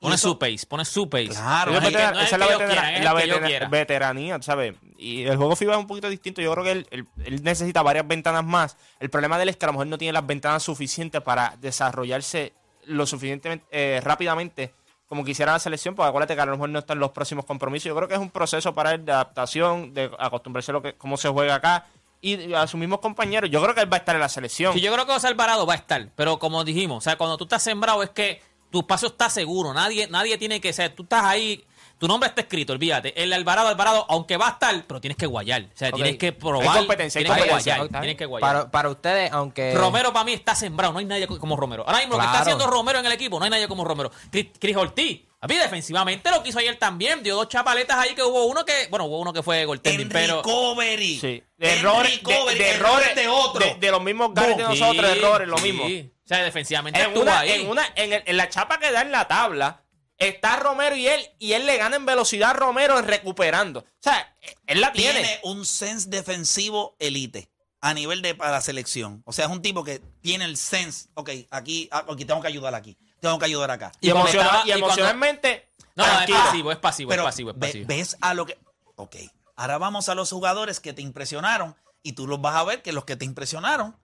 Pone 0.00 0.14
eso- 0.14 0.28
su 0.28 0.38
pace, 0.38 0.64
pone 0.68 0.84
su 0.84 1.08
pace. 1.10 1.28
Claro, 1.28 1.72
No 1.72 1.78
es 1.78 1.84
que- 1.88 1.94
Esa 1.96 2.12
no 2.12 2.20
es 2.20 2.30
la, 2.30 2.38
que 2.46 2.52
yo 2.52 2.58
vetera- 2.58 2.66
quiera, 2.82 2.96
es 2.98 3.04
la 3.04 3.10
el 3.10 3.16
que 3.16 3.26
yo 3.28 3.34
vetera- 3.34 3.46
quiera. 3.48 3.68
veteranía, 3.68 4.42
¿sabes? 4.42 4.74
Y 4.96 5.24
el 5.24 5.36
juego 5.36 5.56
FIBA 5.56 5.72
es 5.72 5.78
un 5.80 5.86
poquito 5.88 6.08
distinto. 6.08 6.40
Yo 6.40 6.52
creo 6.52 6.64
que 6.64 6.70
él, 6.72 6.86
él- 6.90 7.06
él 7.24 7.42
necesita 7.42 7.82
varias 7.82 8.06
ventanas 8.06 8.44
más. 8.44 8.76
El 9.00 9.10
problema 9.10 9.38
de 9.38 9.44
él 9.44 9.48
es 9.48 9.56
que 9.56 9.64
a 9.64 9.68
lo 9.68 9.72
mejor 9.72 9.86
no 9.88 9.98
tiene 9.98 10.12
las 10.12 10.24
ventanas 10.26 10.62
suficientes 10.62 11.20
para 11.22 11.56
desarrollarse 11.60 12.52
lo 12.84 13.06
suficientemente 13.06 13.66
eh, 13.72 14.00
rápidamente 14.04 14.72
como 15.08 15.24
quisiera 15.24 15.52
la 15.52 15.58
selección, 15.58 15.94
porque 15.94 16.08
acuérdate 16.08 16.34
que 16.34 16.40
a 16.40 16.46
lo 16.46 16.52
mejor 16.52 16.68
no 16.68 16.78
están 16.80 16.98
los 16.98 17.10
próximos 17.12 17.44
compromisos. 17.44 17.86
Yo 17.86 17.96
creo 17.96 18.08
que 18.08 18.14
es 18.14 18.20
un 18.20 18.30
proceso 18.30 18.74
para 18.74 18.92
él 18.92 19.04
de 19.04 19.12
adaptación, 19.12 19.94
de 19.94 20.10
acostumbrarse 20.18 20.70
a 20.70 20.74
lo 20.74 20.82
que, 20.82 20.94
cómo 20.94 21.16
se 21.16 21.28
juega 21.28 21.54
acá 21.54 21.86
y 22.20 22.52
a 22.52 22.66
sus 22.66 22.78
mismos 22.78 23.00
compañeros. 23.00 23.50
Yo 23.50 23.62
creo 23.62 23.74
que 23.74 23.80
él 23.80 23.92
va 23.92 23.96
a 23.96 24.00
estar 24.00 24.14
en 24.14 24.20
la 24.20 24.28
selección. 24.28 24.74
Sí, 24.74 24.80
yo 24.80 24.92
creo 24.92 25.06
que 25.06 25.12
José 25.12 25.28
Alvarado 25.28 25.66
va 25.66 25.74
a 25.74 25.76
estar, 25.76 26.08
pero 26.14 26.38
como 26.38 26.62
dijimos, 26.62 26.98
o 26.98 27.00
sea, 27.00 27.16
cuando 27.16 27.38
tú 27.38 27.44
estás 27.44 27.62
sembrado 27.62 28.02
es 28.02 28.10
que 28.10 28.42
tu 28.70 28.80
espacio 28.80 29.08
está 29.08 29.30
seguro. 29.30 29.72
Nadie, 29.72 30.08
nadie 30.08 30.36
tiene 30.36 30.60
que 30.60 30.72
ser. 30.72 30.94
Tú 30.94 31.04
estás 31.04 31.24
ahí. 31.24 31.64
Tu 31.98 32.06
nombre 32.06 32.28
está 32.28 32.42
escrito, 32.42 32.72
olvídate. 32.72 33.20
El 33.20 33.32
Alvarado, 33.32 33.68
Alvarado, 33.68 34.06
aunque 34.08 34.36
va 34.36 34.46
a 34.46 34.50
estar, 34.52 34.84
pero 34.86 35.00
tienes 35.00 35.16
que 35.16 35.26
guayar. 35.26 35.62
O 35.62 35.76
sea, 35.76 35.90
tienes 35.90 36.16
que 36.16 36.26
Hay 36.26 36.32
probar. 36.32 36.78
competencia, 36.78 37.18
hay 37.18 37.24
tienes 37.24 37.42
que 37.42 37.48
competencia. 37.48 37.76
guayar. 37.78 38.00
Tienes 38.00 38.16
que 38.16 38.26
guayar. 38.26 38.48
Para, 38.48 38.70
para 38.70 38.88
ustedes, 38.90 39.32
aunque. 39.32 39.74
Romero 39.74 40.12
para 40.12 40.24
mí 40.24 40.32
está 40.32 40.54
sembrado. 40.54 40.92
No 40.92 41.00
hay 41.00 41.04
nadie 41.06 41.26
como 41.26 41.56
Romero. 41.56 41.84
Ahora 41.86 41.98
mismo 41.98 42.14
lo 42.14 42.20
que 42.20 42.26
está 42.26 42.40
haciendo 42.40 42.66
Romero 42.68 43.00
en 43.00 43.06
el 43.06 43.12
equipo, 43.12 43.38
no 43.38 43.44
hay 43.44 43.50
nadie 43.50 43.66
como 43.68 43.84
Romero. 43.84 44.10
Cris, 44.30 44.46
Cris 44.60 44.76
Ortiz. 44.76 45.22
A 45.40 45.46
mí 45.46 45.54
defensivamente 45.56 46.30
lo 46.32 46.42
que 46.42 46.48
hizo 46.50 46.58
ayer 46.58 46.76
también. 46.76 47.22
Dio 47.22 47.36
dos 47.36 47.48
chapaletas 47.48 47.96
ahí 47.96 48.14
que 48.14 48.22
hubo 48.22 48.46
uno 48.46 48.64
que. 48.64 48.86
Bueno, 48.90 49.04
hubo 49.06 49.18
uno 49.20 49.32
que 49.32 49.42
fue 49.42 49.64
goaltending, 49.64 50.02
En 50.02 50.08
pero. 50.08 50.36
recovery. 50.42 51.18
Sí. 51.20 51.42
De 51.56 51.78
errores, 51.78 52.10
de, 52.12 52.16
recovery, 52.34 52.58
de 52.58 52.70
errores 52.70 53.14
de 53.14 53.28
otro. 53.28 53.64
De, 53.66 53.74
de 53.74 53.90
los 53.90 54.02
mismos 54.02 54.32
guys 54.34 54.56
de 54.56 54.64
Sí, 54.66 54.80
nosotros, 54.80 55.10
errores, 55.16 55.48
lo 55.48 55.58
sí. 55.58 55.72
mismo. 55.72 55.84
O 55.84 56.28
sea, 56.28 56.42
defensivamente 56.42 57.00
En 57.00 57.06
estuvo 57.08 57.22
una, 57.22 57.38
ahí. 57.40 57.52
en, 57.52 57.68
una, 57.68 57.82
en, 57.94 58.12
el- 58.12 58.22
en 58.26 58.36
la 58.36 58.48
chapa 58.48 58.78
que 58.78 58.90
da 58.92 59.02
en 59.02 59.12
la 59.12 59.26
tabla, 59.28 59.82
está 60.18 60.56
Romero 60.56 60.96
y 60.96 61.06
él, 61.08 61.26
y 61.38 61.52
él 61.52 61.66
le 61.66 61.76
gana 61.76 61.96
en 61.96 62.06
velocidad 62.06 62.50
a 62.50 62.52
Romero 62.54 63.00
recuperando. 63.02 63.80
O 63.80 63.84
sea, 64.00 64.36
él 64.66 64.80
la 64.80 64.92
tiene. 64.92 65.20
tiene 65.20 65.40
un 65.44 65.64
sense 65.64 66.08
defensivo 66.08 66.96
elite 66.98 67.48
a 67.80 67.94
nivel 67.94 68.22
de 68.22 68.34
para 68.34 68.52
la 68.52 68.60
selección. 68.60 69.22
O 69.24 69.32
sea, 69.32 69.46
es 69.46 69.50
un 69.50 69.62
tipo 69.62 69.84
que 69.84 70.00
tiene 70.20 70.44
el 70.44 70.56
sense. 70.56 71.08
Ok, 71.14 71.30
aquí, 71.50 71.88
ah, 71.92 72.04
aquí 72.10 72.24
tengo 72.24 72.40
que 72.40 72.48
ayudar 72.48 72.74
aquí. 72.74 72.96
Tengo 73.20 73.38
que 73.38 73.44
ayudar 73.46 73.70
acá. 73.70 73.92
Y, 74.00 74.10
estaba- 74.10 74.62
y 74.64 74.68
y 74.68 74.72
emocionalmente. 74.72 75.68
No, 75.94 76.06
no, 76.06 76.20
es 76.20 76.30
pasivo, 76.30 76.70
es 76.72 76.78
pasivo, 76.78 77.08
Pero 77.10 77.22
es 77.22 77.26
pasivo, 77.26 77.50
es 77.50 77.56
pasivo. 77.56 77.84
ves 77.88 78.16
a 78.20 78.34
lo 78.34 78.46
que. 78.46 78.56
Ok, 78.96 79.16
ahora 79.56 79.78
vamos 79.78 80.08
a 80.08 80.14
los 80.14 80.30
jugadores 80.30 80.78
que 80.80 80.92
te 80.92 81.02
impresionaron 81.02 81.76
y 82.02 82.12
tú 82.12 82.26
los 82.28 82.40
vas 82.40 82.54
a 82.56 82.64
ver 82.64 82.82
que 82.82 82.92
los 82.92 83.04
que 83.04 83.16
te 83.16 83.24
impresionaron, 83.24 83.96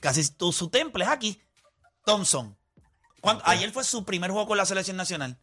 casi 0.00 0.26
tú, 0.30 0.52
su 0.52 0.68
temple 0.70 1.04
es 1.04 1.10
aquí. 1.10 1.40
Thompson. 2.04 2.55
¿Cuánto- 3.26 3.44
Ayer 3.46 3.70
fue 3.72 3.84
su 3.84 4.04
primer 4.04 4.30
juego 4.30 4.46
con 4.46 4.56
la 4.56 4.64
selección 4.66 4.96
nacional. 4.96 5.38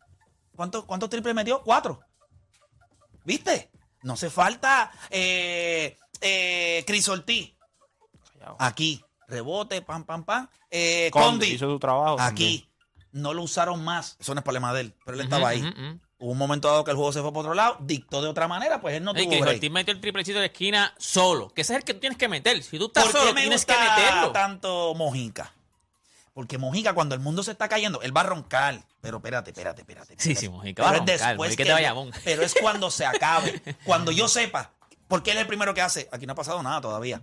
¿Cuántos 0.55 1.09
triples 1.09 1.36
metió? 1.36 1.61
Cuatro. 1.63 1.99
¿Viste? 3.25 3.71
No 4.03 4.13
hace 4.13 4.29
falta 4.29 4.91
eh, 5.09 5.97
eh, 6.21 6.84
Chris 6.86 7.07
Ortiz. 7.09 7.53
Aquí. 8.59 9.03
Rebote, 9.27 9.81
pam, 9.81 10.03
pam, 10.03 10.23
pam. 10.25 10.47
Eh, 10.69 11.09
Condi 11.11 11.27
Condi. 11.29 11.47
hizo 11.53 11.69
su 11.69 11.79
trabajo. 11.79 12.17
Aquí. 12.19 12.69
No 13.11 13.34
lo 13.34 13.43
usaron 13.43 13.84
más. 13.84 14.17
Eso 14.19 14.34
no 14.34 14.39
es 14.39 14.43
problema 14.43 14.73
de 14.73 14.81
él, 14.81 14.95
pero 15.05 15.15
él 15.17 15.23
estaba 15.23 15.49
ahí. 15.49 15.61
Hubo 16.19 16.31
un 16.31 16.38
momento 16.38 16.67
dado 16.69 16.84
que 16.84 16.91
el 16.91 16.97
juego 16.97 17.11
se 17.11 17.21
fue 17.21 17.31
para 17.31 17.39
otro 17.41 17.53
lado, 17.53 17.77
dictó 17.81 18.21
de 18.21 18.27
otra 18.29 18.47
manera, 18.47 18.79
pues 18.81 18.95
él 18.95 19.03
no 19.03 19.13
tuvo. 19.13 19.39
Ortiz 19.41 19.71
metió 19.71 19.93
el 19.93 19.99
triplecito 20.01 20.39
de 20.39 20.47
esquina 20.47 20.93
solo. 20.97 21.49
Que 21.49 21.61
ese 21.61 21.73
es 21.73 21.79
el 21.79 21.84
que 21.86 21.93
tú 21.93 21.99
tienes 22.01 22.17
que 22.17 22.27
meter. 22.27 22.61
Si 22.63 22.77
tú 22.77 22.88
estás 22.88 23.03
¿Por 23.05 23.11
solo, 23.13 23.25
qué 23.27 23.34
me 23.34 23.41
tienes 23.41 23.65
que 23.65 23.73
gusta 23.73 23.95
meterlo. 23.95 24.31
tanto 24.31 24.93
Mojica? 24.95 25.53
Porque 26.34 26.57
Mojica, 26.57 26.93
cuando 26.93 27.13
el 27.13 27.21
mundo 27.21 27.43
se 27.43 27.51
está 27.51 27.69
cayendo, 27.69 28.01
él 28.01 28.15
va 28.15 28.21
a 28.21 28.25
roncar. 28.25 28.84
Pero 29.01 29.17
espérate, 29.17 29.51
espérate, 29.51 29.81
espérate. 29.81 30.07
Sí, 30.17 30.31
espérate. 30.31 30.39
sí, 30.39 30.49
Mojica 30.49 30.84
va 30.84 30.89
a 30.89 30.93
roncar, 30.93 31.17
después 31.17 31.38
Mojica 31.38 31.63
que- 31.63 31.65
te 31.65 31.73
Bayamón. 31.73 32.11
Pero 32.23 32.41
es 32.41 32.55
cuando 32.59 32.89
se 32.89 33.05
acabe. 33.05 33.61
cuando 33.86 34.11
yo 34.11 34.27
sepa. 34.27 34.71
Porque 35.07 35.31
él 35.31 35.38
es 35.38 35.41
el 35.41 35.47
primero 35.47 35.73
que 35.73 35.81
hace. 35.81 36.09
Aquí 36.11 36.25
no 36.25 36.34
ha 36.34 36.36
pasado 36.36 36.61
nada 36.63 36.81
todavía. 36.81 37.21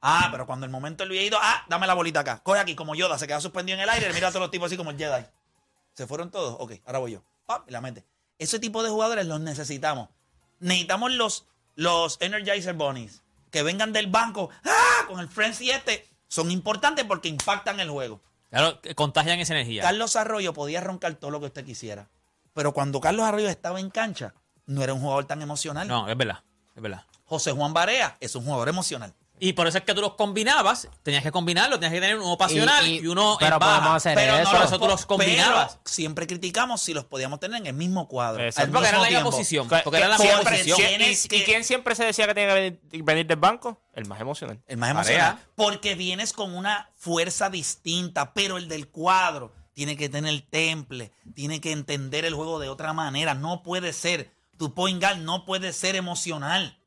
Ah, 0.00 0.28
pero 0.30 0.46
cuando 0.46 0.66
el 0.66 0.72
momento 0.72 1.02
él 1.04 1.10
había 1.10 1.22
ido, 1.22 1.38
ah, 1.40 1.64
dame 1.68 1.86
la 1.86 1.94
bolita 1.94 2.20
acá. 2.20 2.40
Coge 2.42 2.60
aquí, 2.60 2.74
como 2.74 2.94
Yoda, 2.94 3.18
se 3.18 3.26
queda 3.26 3.40
suspendido 3.40 3.76
en 3.78 3.82
el 3.82 3.88
aire. 3.88 4.12
Mira 4.12 4.28
a 4.28 4.30
todos 4.30 4.42
los 4.42 4.50
tipos 4.50 4.66
así 4.66 4.76
como 4.76 4.90
el 4.90 4.98
Jedi. 4.98 5.24
¿Se 5.94 6.06
fueron 6.06 6.30
todos? 6.30 6.56
Ok, 6.58 6.72
ahora 6.86 6.98
voy 6.98 7.12
yo. 7.12 7.22
Pam, 7.46 7.62
y 7.66 7.70
la 7.72 7.80
mete. 7.80 8.04
Ese 8.38 8.58
tipo 8.58 8.82
de 8.82 8.90
jugadores 8.90 9.26
los 9.26 9.40
necesitamos. 9.40 10.08
Necesitamos 10.58 11.12
los, 11.12 11.46
los 11.74 12.16
Energizer 12.20 12.74
Bunnies. 12.74 13.22
Que 13.50 13.62
vengan 13.62 13.92
del 13.92 14.06
banco. 14.06 14.50
¡Ah! 14.64 15.06
Con 15.06 15.20
el 15.20 15.28
frenzy 15.28 15.70
este. 15.70 16.08
Son 16.28 16.50
importantes 16.50 17.04
porque 17.04 17.28
impactan 17.28 17.78
el 17.80 17.90
juego. 17.90 18.20
Claro, 18.52 18.78
contagian 18.94 19.40
esa 19.40 19.54
energía. 19.54 19.80
Carlos 19.80 20.14
Arroyo 20.14 20.52
podía 20.52 20.82
roncar 20.82 21.14
todo 21.14 21.30
lo 21.30 21.40
que 21.40 21.46
usted 21.46 21.64
quisiera. 21.64 22.10
Pero 22.52 22.74
cuando 22.74 23.00
Carlos 23.00 23.24
Arroyo 23.24 23.48
estaba 23.48 23.80
en 23.80 23.88
cancha, 23.88 24.34
no 24.66 24.82
era 24.82 24.92
un 24.92 25.00
jugador 25.00 25.24
tan 25.24 25.40
emocional. 25.40 25.88
No, 25.88 26.06
es 26.06 26.14
verdad. 26.18 26.42
Es 26.76 26.82
verdad. 26.82 27.06
José 27.24 27.52
Juan 27.52 27.72
Barea 27.72 28.18
es 28.20 28.36
un 28.36 28.44
jugador 28.44 28.68
emocional. 28.68 29.14
Y 29.44 29.54
por 29.54 29.66
eso 29.66 29.76
es 29.78 29.82
que 29.82 29.92
tú 29.92 30.00
los 30.00 30.14
combinabas, 30.14 30.86
tenías 31.02 31.24
que 31.24 31.32
combinarlos, 31.32 31.80
tenías 31.80 31.92
que 31.94 32.00
tener 32.00 32.16
uno 32.16 32.38
pasional 32.38 32.86
y, 32.86 32.98
Y- 32.98 33.00
y- 33.00 33.06
uno 33.08 33.36
pero 33.40 33.54
en 33.56 33.58
baja. 33.58 33.72
podemos 33.80 33.96
hacer 33.96 34.14
Pero 34.14 34.34
eso. 34.34 34.44
no 34.44 34.50
Por 34.50 34.60
los 34.60 34.68
eso 34.70 34.78
tú 34.78 34.86
los 34.86 35.04
combinabas. 35.06 35.72
pero 35.72 35.80
siempre 35.84 36.26
criticamos 36.28 36.80
si 36.80 36.94
los 36.94 37.04
podíamos 37.06 37.40
tener 37.40 37.60
en 37.60 37.66
el 37.66 37.74
mismo 37.74 38.06
cuadro. 38.06 38.40
Exacto. 38.44 38.66
al 38.68 38.72
Porque 38.72 38.88
era 38.88 38.98
la 38.98 39.08
misma 39.08 39.24
posición. 39.24 39.68
Que- 39.68 39.78
Porque 39.82 39.98
era 39.98 40.06
la 40.08 40.18
misma 40.18 40.40
posición. 40.42 40.78
y, 41.00 41.28
que- 41.28 41.36
y 41.38 41.42
quién 41.42 41.64
siempre 41.64 41.96
se 41.96 42.04
decía 42.04 42.28
que 42.28 42.34
tenía 42.34 42.48
que 42.50 42.54
venir, 42.54 43.02
venir 43.04 43.26
del 43.26 43.36
banco? 43.38 43.80
El 43.94 44.06
más 44.06 44.20
emocional. 44.20 44.62
El 44.68 44.76
más 44.76 44.90
emocional. 44.92 45.38
Porque 45.56 45.96
vienes 45.96 46.32
con 46.32 46.54
una 46.54 46.90
fuerza 46.94 47.50
distinta, 47.50 48.34
pero 48.34 48.58
el 48.58 48.68
del 48.68 48.90
cuadro 48.90 49.52
tiene 49.74 49.96
que 49.96 50.08
tener 50.08 50.40
temple, 50.50 51.10
tiene 51.34 51.60
que 51.60 51.72
entender 51.72 52.24
el 52.24 52.34
juego 52.34 52.60
de 52.60 52.68
otra 52.68 52.92
manera. 52.92 53.34
No 53.34 53.64
puede 53.64 53.92
ser. 53.92 54.30
Tu 54.56 54.72
point 54.72 55.02
guard 55.02 55.16
no 55.18 55.44
puede 55.44 55.72
ser 55.72 55.96
emocional. 55.96 56.78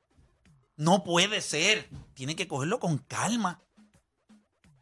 No 0.78 1.04
puede 1.04 1.42
ser. 1.42 1.88
Tiene 2.14 2.36
que 2.36 2.48
cogerlo 2.48 2.80
con 2.80 2.98
calma. 3.00 3.62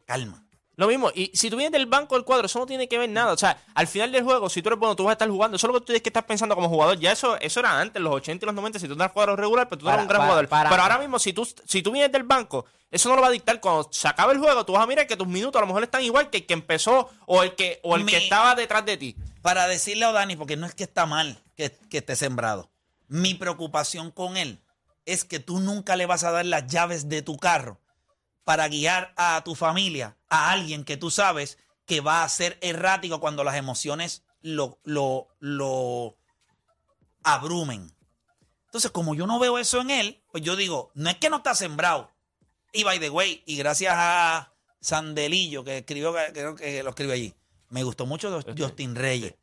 Calma. 0.06 0.40
Lo 0.76 0.88
mismo, 0.88 1.12
y 1.14 1.30
si 1.34 1.50
tú 1.50 1.56
vienes 1.56 1.70
del 1.70 1.86
banco 1.86 2.16
del 2.16 2.24
cuadro, 2.24 2.46
eso 2.46 2.58
no 2.58 2.66
tiene 2.66 2.88
que 2.88 2.98
ver 2.98 3.08
nada. 3.08 3.32
O 3.32 3.36
sea, 3.36 3.62
al 3.74 3.86
final 3.86 4.10
del 4.10 4.24
juego, 4.24 4.50
si 4.50 4.60
tú 4.60 4.70
eres 4.70 4.78
bueno, 4.80 4.96
tú 4.96 5.04
vas 5.04 5.10
a 5.10 5.12
estar 5.12 5.28
jugando. 5.30 5.56
Eso 5.56 5.68
es 5.68 5.72
lo 5.72 5.74
que 5.74 5.80
tú 5.82 5.86
tienes 5.86 6.02
que 6.02 6.08
estar 6.08 6.26
pensando 6.26 6.56
como 6.56 6.68
jugador. 6.68 6.98
Ya 6.98 7.12
eso, 7.12 7.38
eso 7.40 7.60
era 7.60 7.80
antes, 7.80 8.02
los 8.02 8.12
80 8.12 8.44
y 8.44 8.46
los 8.46 8.54
90, 8.56 8.80
si 8.80 8.88
tú 8.88 8.94
eras 8.94 9.12
cuadro 9.12 9.36
regular, 9.36 9.68
pero 9.68 9.78
tú 9.78 9.88
eras 9.88 10.00
un 10.02 10.08
gran 10.08 10.18
para- 10.18 10.26
jugador. 10.28 10.48
para- 10.48 10.70
pero 10.70 10.82
ahora 10.82 10.98
mismo, 10.98 11.20
si 11.20 11.32
tú, 11.32 11.46
si 11.64 11.80
tú 11.80 11.92
vienes 11.92 12.10
del 12.10 12.24
banco, 12.24 12.66
eso 12.90 13.08
no 13.08 13.14
lo 13.14 13.22
va 13.22 13.28
a 13.28 13.30
dictar. 13.30 13.60
Cuando 13.60 13.88
se 13.92 14.08
acabe 14.08 14.32
el 14.32 14.40
juego, 14.40 14.66
tú 14.66 14.72
vas 14.72 14.82
a 14.82 14.86
mirar 14.88 15.06
que 15.06 15.16
tus 15.16 15.28
minutos 15.28 15.56
a 15.58 15.60
lo 15.60 15.68
mejor 15.68 15.84
están 15.84 16.02
igual 16.02 16.28
que 16.28 16.38
el 16.38 16.46
que 16.46 16.54
empezó 16.54 17.08
o 17.26 17.44
el 17.44 17.54
que, 17.54 17.78
o 17.84 17.94
el 17.94 18.04
que 18.04 18.16
estaba 18.16 18.56
detrás 18.56 18.84
de 18.84 18.96
ti. 18.96 19.16
Para 19.42 19.68
decirle 19.68 20.06
a 20.06 20.10
Dani, 20.12 20.34
porque 20.34 20.56
no 20.56 20.66
es 20.66 20.74
que 20.74 20.82
está 20.84 21.06
mal 21.06 21.38
que, 21.56 21.70
que 21.88 21.98
esté 21.98 22.16
sembrado. 22.16 22.68
Mi 23.06 23.34
preocupación 23.34 24.10
con 24.10 24.36
él 24.36 24.58
es 25.06 25.24
que 25.24 25.40
tú 25.40 25.60
nunca 25.60 25.96
le 25.96 26.06
vas 26.06 26.24
a 26.24 26.30
dar 26.30 26.46
las 26.46 26.66
llaves 26.66 27.08
de 27.08 27.22
tu 27.22 27.36
carro 27.36 27.80
para 28.44 28.68
guiar 28.68 29.12
a 29.16 29.42
tu 29.44 29.54
familia, 29.54 30.16
a 30.28 30.50
alguien 30.52 30.84
que 30.84 30.96
tú 30.96 31.10
sabes 31.10 31.58
que 31.86 32.00
va 32.00 32.22
a 32.22 32.28
ser 32.28 32.58
errático 32.60 33.20
cuando 33.20 33.44
las 33.44 33.56
emociones 33.56 34.22
lo, 34.42 34.78
lo, 34.84 35.28
lo 35.40 36.16
abrumen. 37.22 37.90
Entonces, 38.66 38.90
como 38.90 39.14
yo 39.14 39.26
no 39.26 39.38
veo 39.38 39.58
eso 39.58 39.80
en 39.80 39.90
él, 39.90 40.22
pues 40.30 40.42
yo 40.42 40.56
digo, 40.56 40.90
no 40.94 41.08
es 41.10 41.16
que 41.16 41.30
no 41.30 41.38
está 41.38 41.54
sembrado. 41.54 42.10
Y 42.72 42.84
by 42.84 42.98
the 42.98 43.10
way, 43.10 43.42
y 43.46 43.56
gracias 43.56 43.94
a 43.96 44.52
Sandelillo, 44.80 45.64
que 45.64 45.78
escribió, 45.78 46.14
creo 46.32 46.56
que 46.56 46.82
lo 46.82 46.90
escribió 46.90 47.14
allí, 47.14 47.34
me 47.70 47.84
gustó 47.84 48.04
mucho 48.04 48.40
Justin 48.56 48.94
Reyes. 48.94 49.34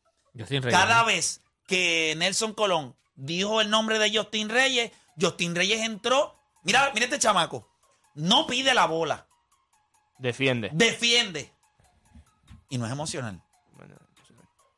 Cada 0.70 1.04
vez 1.04 1.42
que 1.66 2.14
Nelson 2.18 2.54
Colón 2.54 2.96
dijo 3.16 3.62
el 3.62 3.70
nombre 3.70 4.00
de 4.00 4.16
Justin 4.16 4.50
Reyes, 4.50 4.92
Justin 5.22 5.56
Reyes 5.56 5.82
entró. 5.86 6.36
Mira, 6.64 6.92
mira 6.94 7.06
este 7.06 7.20
chamaco. 7.20 7.68
No 8.16 8.46
pide 8.48 8.74
la 8.74 8.86
bola, 8.88 9.26
Defiende. 10.18 10.70
defiende. 10.74 11.52
Y 12.70 12.78
no 12.78 12.86
es 12.86 12.92
emocional. 12.92 13.42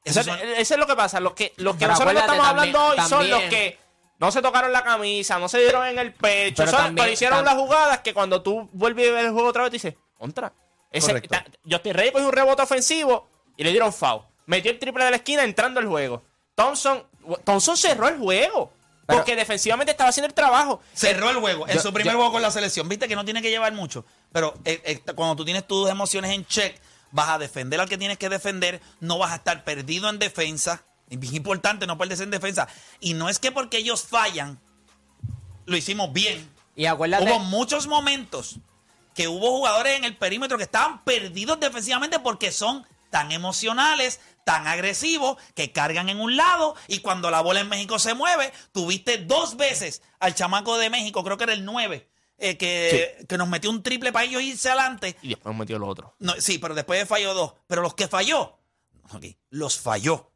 Eso, 0.03 0.21
son- 0.23 0.37
eso 0.39 0.73
es 0.73 0.79
lo 0.79 0.85
que 0.85 0.95
pasa. 0.95 1.19
Los 1.21 1.33
que, 1.33 1.53
los 1.57 1.77
que 1.77 1.87
nosotros 1.87 2.13
estamos 2.13 2.45
también- 2.45 2.75
hablando 2.75 2.85
hoy 3.03 3.07
son 3.09 3.29
los 3.29 3.41
que 3.43 3.79
no 4.19 4.31
se 4.31 4.41
tocaron 4.41 4.71
la 4.73 4.83
camisa, 4.83 5.39
no 5.39 5.47
se 5.47 5.59
dieron 5.59 5.85
en 5.87 5.97
el 5.97 6.13
pecho. 6.13 6.57
Pero 6.57 6.71
son- 6.71 6.79
también- 6.81 7.03
pero 7.03 7.13
hicieron 7.13 7.45
las 7.45 7.55
jugadas 7.55 7.99
que 7.99 8.13
cuando 8.13 8.41
tú 8.41 8.69
vuelves 8.73 9.09
a 9.09 9.13
ver 9.13 9.25
el 9.25 9.31
juego 9.31 9.47
otra 9.49 9.63
vez, 9.63 9.71
te 9.71 9.75
dices, 9.77 9.95
contra. 10.17 10.51
Ese, 10.91 11.07
Correcto. 11.07 11.29
ta- 11.29 11.45
Justin 11.69 11.93
Reyes 11.93 12.11
cogió 12.11 12.27
un 12.27 12.33
rebote 12.33 12.61
ofensivo 12.61 13.29
y 13.55 13.63
le 13.63 13.71
dieron 13.71 13.93
foul. 13.93 14.23
Metió 14.45 14.71
el 14.71 14.77
triple 14.79 15.05
de 15.05 15.11
la 15.11 15.17
esquina 15.17 15.43
entrando 15.43 15.79
al 15.79 15.87
juego. 15.87 16.21
Thompson, 16.53 17.07
Thompson 17.45 17.77
cerró 17.77 18.07
el 18.09 18.17
juego. 18.19 18.73
Pero- 19.05 19.19
porque 19.19 19.35
defensivamente 19.35 19.91
estaba 19.91 20.09
haciendo 20.09 20.27
el 20.27 20.33
trabajo. 20.33 20.81
Cerró 20.93 21.29
el 21.29 21.37
juego. 21.37 21.67
En 21.67 21.75
Yo- 21.75 21.81
su 21.81 21.91
primer 21.93 22.13
yo- 22.13 22.17
juego 22.19 22.31
con 22.33 22.41
la 22.41 22.51
selección. 22.51 22.87
Viste 22.87 23.07
que 23.07 23.15
no 23.15 23.25
tiene 23.25 23.41
que 23.41 23.49
llevar 23.49 23.73
mucho. 23.73 24.05
Pero 24.31 24.53
eh, 24.65 24.81
eh, 24.85 25.13
cuando 25.15 25.35
tú 25.35 25.43
tienes 25.45 25.67
tus 25.67 25.89
emociones 25.89 26.31
en 26.31 26.45
check, 26.45 26.79
vas 27.11 27.29
a 27.29 27.37
defender 27.37 27.79
al 27.79 27.89
que 27.89 27.97
tienes 27.97 28.17
que 28.17 28.29
defender. 28.29 28.81
No 28.99 29.17
vas 29.17 29.31
a 29.31 29.35
estar 29.35 29.63
perdido 29.63 30.09
en 30.09 30.19
defensa. 30.19 30.83
Es 31.09 31.33
importante 31.33 31.85
no 31.85 31.97
perderse 31.97 32.23
en 32.23 32.31
defensa. 32.31 32.67
Y 32.99 33.13
no 33.13 33.29
es 33.29 33.39
que 33.39 33.51
porque 33.51 33.77
ellos 33.77 34.03
fallan, 34.03 34.59
lo 35.65 35.77
hicimos 35.77 36.11
bien. 36.13 36.49
Y 36.75 36.85
acuérdate. 36.85 37.25
Hubo 37.25 37.39
muchos 37.39 37.87
momentos 37.87 38.57
que 39.13 39.27
hubo 39.27 39.51
jugadores 39.51 39.97
en 39.97 40.05
el 40.05 40.17
perímetro 40.17 40.57
que 40.57 40.63
estaban 40.63 41.03
perdidos 41.03 41.59
defensivamente 41.59 42.19
porque 42.19 42.51
son 42.51 42.85
tan 43.13 43.31
emocionales, 43.31 44.19
tan 44.43 44.65
agresivos, 44.65 45.37
que 45.53 45.71
cargan 45.71 46.09
en 46.09 46.19
un 46.19 46.35
lado 46.35 46.75
y 46.87 46.97
cuando 46.97 47.29
la 47.29 47.41
bola 47.41 47.59
en 47.59 47.69
México 47.69 47.99
se 47.99 48.15
mueve, 48.15 48.51
tuviste 48.71 49.19
dos 49.19 49.55
veces 49.55 50.01
al 50.19 50.33
chamaco 50.33 50.79
de 50.79 50.89
México, 50.89 51.23
creo 51.23 51.37
que 51.37 51.43
era 51.43 51.53
el 51.53 51.63
9, 51.63 52.09
eh, 52.39 52.57
que, 52.57 53.23
que 53.29 53.37
nos 53.37 53.47
metió 53.47 53.69
un 53.69 53.83
triple 53.83 54.11
para 54.11 54.25
ellos 54.25 54.41
irse 54.41 54.67
adelante. 54.69 55.15
Y 55.21 55.29
después 55.29 55.55
metió 55.55 55.77
los 55.77 55.89
otros. 55.89 56.13
No, 56.17 56.33
sí, 56.39 56.57
pero 56.57 56.73
después 56.73 57.07
falló 57.07 57.35
dos. 57.35 57.53
Pero 57.67 57.83
los 57.83 57.93
que 57.93 58.07
falló, 58.07 58.57
los 59.51 59.79
falló. 59.79 60.31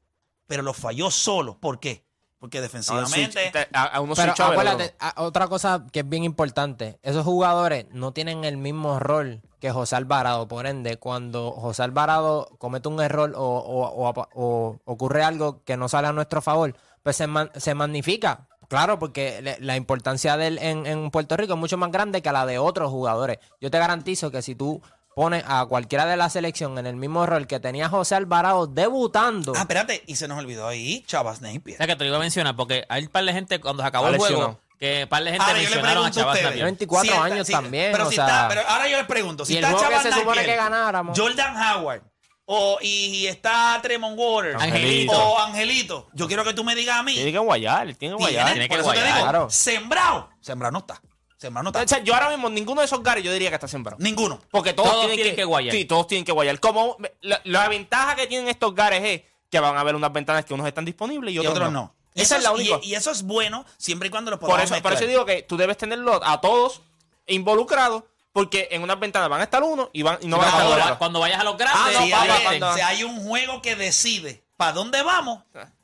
Pero 0.46 0.62
los 0.62 0.78
falló 0.78 1.10
solo. 1.10 1.60
¿Por 1.60 1.80
qué? 1.80 2.06
Porque 2.40 2.62
defensivamente... 2.62 3.52
a, 3.74 3.84
a 3.86 4.00
uno 4.02 4.14
Pero 4.16 4.34
acuérdate, 4.52 4.96
a- 5.00 5.24
otra 5.24 5.48
cosa 5.48 5.86
que 5.92 6.02
es 6.02 6.10
bien 6.10 6.24
importante, 6.24 7.00
esos 7.02 7.24
jugadores 7.26 7.88
no 7.92 8.12
tienen 8.14 8.44
el 8.44 8.58
mismo 8.58 9.00
rol 9.00 9.42
que 9.60 9.72
José 9.72 9.96
Alvarado. 9.96 10.48
Por 10.48 10.68
ende, 10.68 10.98
cuando 10.98 11.52
José 11.52 11.82
Alvarado 11.84 12.48
comete 12.60 12.90
un 12.90 13.02
error 13.02 13.34
o, 13.36 13.42
o- 13.44 14.08
o- 14.10 14.28
o 14.36 14.80
ocurre 14.86 15.24
algo 15.24 15.64
que 15.64 15.78
no 15.78 15.90
sale 15.90 16.08
a 16.08 16.14
nuestro 16.14 16.42
favor, 16.44 16.76
pues 17.02 17.16
se, 17.16 17.26
man- 17.26 17.50
se 17.56 17.74
magnifica. 17.74 18.48
Claro, 18.70 19.00
porque 19.00 19.42
le- 19.42 19.58
la 19.62 19.76
importancia 19.78 20.36
de 20.38 20.48
él 20.48 20.60
en, 20.62 20.86
en 20.86 21.10
Puerto 21.10 21.38
Rico 21.38 21.54
es 21.54 21.60
mucho 21.60 21.78
más 21.78 21.90
grande 21.92 22.22
que 22.22 22.32
la 22.32 22.46
de 22.46 22.60
otros 22.60 22.92
jugadores. 22.92 23.40
Yo 23.62 23.72
te 23.72 23.80
garantizo 23.80 24.30
que 24.30 24.42
si 24.44 24.54
tú 24.56 24.82
pones 25.18 25.44
a 25.48 25.66
cualquiera 25.66 26.06
de 26.06 26.16
la 26.16 26.30
selección 26.30 26.78
en 26.78 26.86
el 26.86 26.96
mismo 26.96 27.26
rol 27.26 27.48
que 27.48 27.60
tenía 27.60 27.90
José 27.90 28.14
Alvarado 28.14 28.68
debutando, 28.68 29.52
Ah, 29.56 29.62
espérate, 29.62 30.04
y 30.06 30.16
se 30.16 30.28
nos 30.28 30.38
olvidó 30.38 30.68
ahí 30.68 31.04
Chavas 31.08 31.42
Napier. 31.42 31.74
O 31.74 31.78
sea, 31.78 31.88
que 31.88 31.96
te 31.96 32.04
lo 32.04 32.10
iba 32.10 32.18
a 32.18 32.20
mencionar 32.20 32.56
porque 32.56 32.86
hay 32.88 33.06
un 33.06 33.10
par 33.10 33.24
de 33.26 33.34
gente 33.34 33.60
cuando 33.60 33.82
se 33.82 33.88
acabó 33.90 34.06
Ha 34.06 34.10
el 34.12 34.18
juego 34.18 34.32
lesionado. 34.34 34.60
que 34.80 35.04
un 35.06 35.10
par 35.10 35.24
de 35.24 35.32
gente 35.32 35.44
Ahora 35.44 35.58
mencionaron 35.60 36.06
a 36.06 36.12
Chavas. 36.12 36.44
Napier. 36.44 36.64
24 36.66 37.12
está- 37.12 37.24
años 37.24 37.48
también, 37.48 37.92
Pero, 37.94 38.06
o 38.06 38.10
si 38.12 38.16
sea, 38.16 38.26
está, 38.28 38.48
pero 38.48 38.62
ahora 38.68 38.88
yo 38.88 38.98
les 38.98 39.08
pregunto, 39.08 39.44
si 39.44 39.54
y 39.54 39.58
el 39.58 39.64
está 39.64 39.76
juego 39.76 39.90
que 39.90 39.96
Chavas 39.96 40.04
se 40.14 40.20
supone 40.20 40.36
Napier, 40.42 40.56
que 40.56 40.56
ganáramos. 40.64 41.20
Jordan 41.20 41.56
Howard, 41.58 42.02
o, 42.46 42.78
y 42.82 43.26
está 43.26 43.80
Tremont 43.82 44.16
Waters, 44.20 44.62
Angelito. 44.62 45.12
o 45.14 45.40
Angelito, 45.40 46.08
yo 46.14 46.28
quiero 46.28 46.44
que 46.44 46.54
tú 46.54 46.64
me 46.64 46.76
digas 46.76 46.98
a 47.00 47.02
mí, 47.04 47.16
Tiene 47.16 47.32
que 47.32 47.40
guayar, 47.40 47.92
tiene 47.96 48.16
que 48.16 48.22
guayar. 48.22 48.46
tiene 48.54 48.68
tiene, 48.68 48.76
que 48.78 48.82
guayar. 48.84 49.20
Claro. 49.24 49.50
sembrado, 49.50 50.30
sembrado 50.42 50.72
no 50.74 50.80
está, 50.80 51.02
sembrado 51.38 51.64
no 51.64 51.70
está, 51.70 51.84
O 51.84 51.88
sea, 51.88 52.04
yo 52.04 52.14
ahora 52.14 52.30
mismo, 52.30 52.50
ninguno 52.50 52.82
de 52.82 52.86
esos 52.86 53.02
gares 53.04 53.24
yo 53.24 53.32
diría 53.32 53.50
que 53.50 53.56
está 53.56 53.68
sembrado. 53.68 53.98
ninguno. 54.00 54.40
Porque 54.52 54.74
todos, 54.74 54.90
Todos 54.90 55.02
tienen, 55.02 55.18
tienen 55.18 55.36
que 55.36 55.44
guayar. 55.46 55.74
Sí, 55.76 55.86
todos 55.86 56.08
tienen 56.08 56.26
que 56.26 56.32
guayar. 56.32 56.60
Como 56.60 56.98
la, 57.22 57.40
la 57.44 57.68
ventaja 57.70 58.16
que 58.16 58.28
tienen 58.28 58.48
estos 58.48 58.74
gares 58.76 59.04
es 59.04 59.22
que 59.50 59.60
van 59.60 59.78
a 59.78 59.80
haber 59.82 59.96
unas 59.96 60.12
ventanas 60.12 60.44
que 60.46 60.54
unos 60.54 60.68
están 60.68 60.86
disponibles 60.86 61.32
y 61.32 61.36
Y 61.36 61.40
otros, 61.40 61.54
otros 61.54 61.72
no. 61.72 61.82
no. 61.82 61.96
Esa 62.16 62.38
es 62.38 62.44
la 62.44 62.50
y- 62.52 62.54
única. 62.56 62.80
Y, 62.82 62.96
eso 62.96 63.12
es 63.12 63.22
bueno 63.24 63.64
siempre 63.78 64.08
y 64.08 64.12
cuando 64.12 64.32
los 64.32 64.40
podamos 64.40 64.62
Por 64.68 64.76
eso, 64.78 64.84
por 64.84 64.94
eso 64.94 65.06
digo 65.06 65.26
que 65.26 65.44
tú 65.44 65.56
debes 65.58 65.78
tenerlo 65.78 66.20
a 66.24 66.42
todos 66.42 66.82
involucrados 67.28 68.04
porque 68.32 68.68
en 68.72 68.84
unas 68.84 69.00
ventanas 69.00 69.30
van 69.30 69.42
a 69.42 69.44
estar 69.44 69.64
uno 69.64 69.90
y, 69.94 70.02
van, 70.04 70.18
y 70.22 70.28
no 70.28 70.38
van 70.38 70.48
a 70.48 70.50
estar 70.50 70.66
otros. 70.80 70.98
cuando 70.98 71.20
vayas 71.20 71.40
a 71.40 71.44
los 71.44 71.54
Ah, 71.56 71.58
grandes, 71.58 71.94
no, 72.00 72.06
si, 72.06 72.12
papá, 72.12 72.24
hay, 72.36 72.44
cuando- 72.60 72.74
si 72.76 72.82
hay 72.82 73.04
un 73.04 73.20
juego 73.24 73.62
que 73.62 73.76
decide 73.76 74.44
para 74.58 74.74
dónde 74.74 75.02
vamos, 75.04 75.44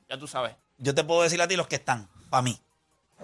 Ya 0.10 0.18
tú 0.20 0.28
sabes. 0.28 0.56
yo 0.78 0.94
te 0.94 1.04
puedo 1.04 1.22
decir 1.24 1.42
a 1.42 1.48
ti 1.48 1.56
los 1.56 1.68
que 1.68 1.76
están, 1.76 2.10
para 2.30 2.42
mí. 2.44 2.60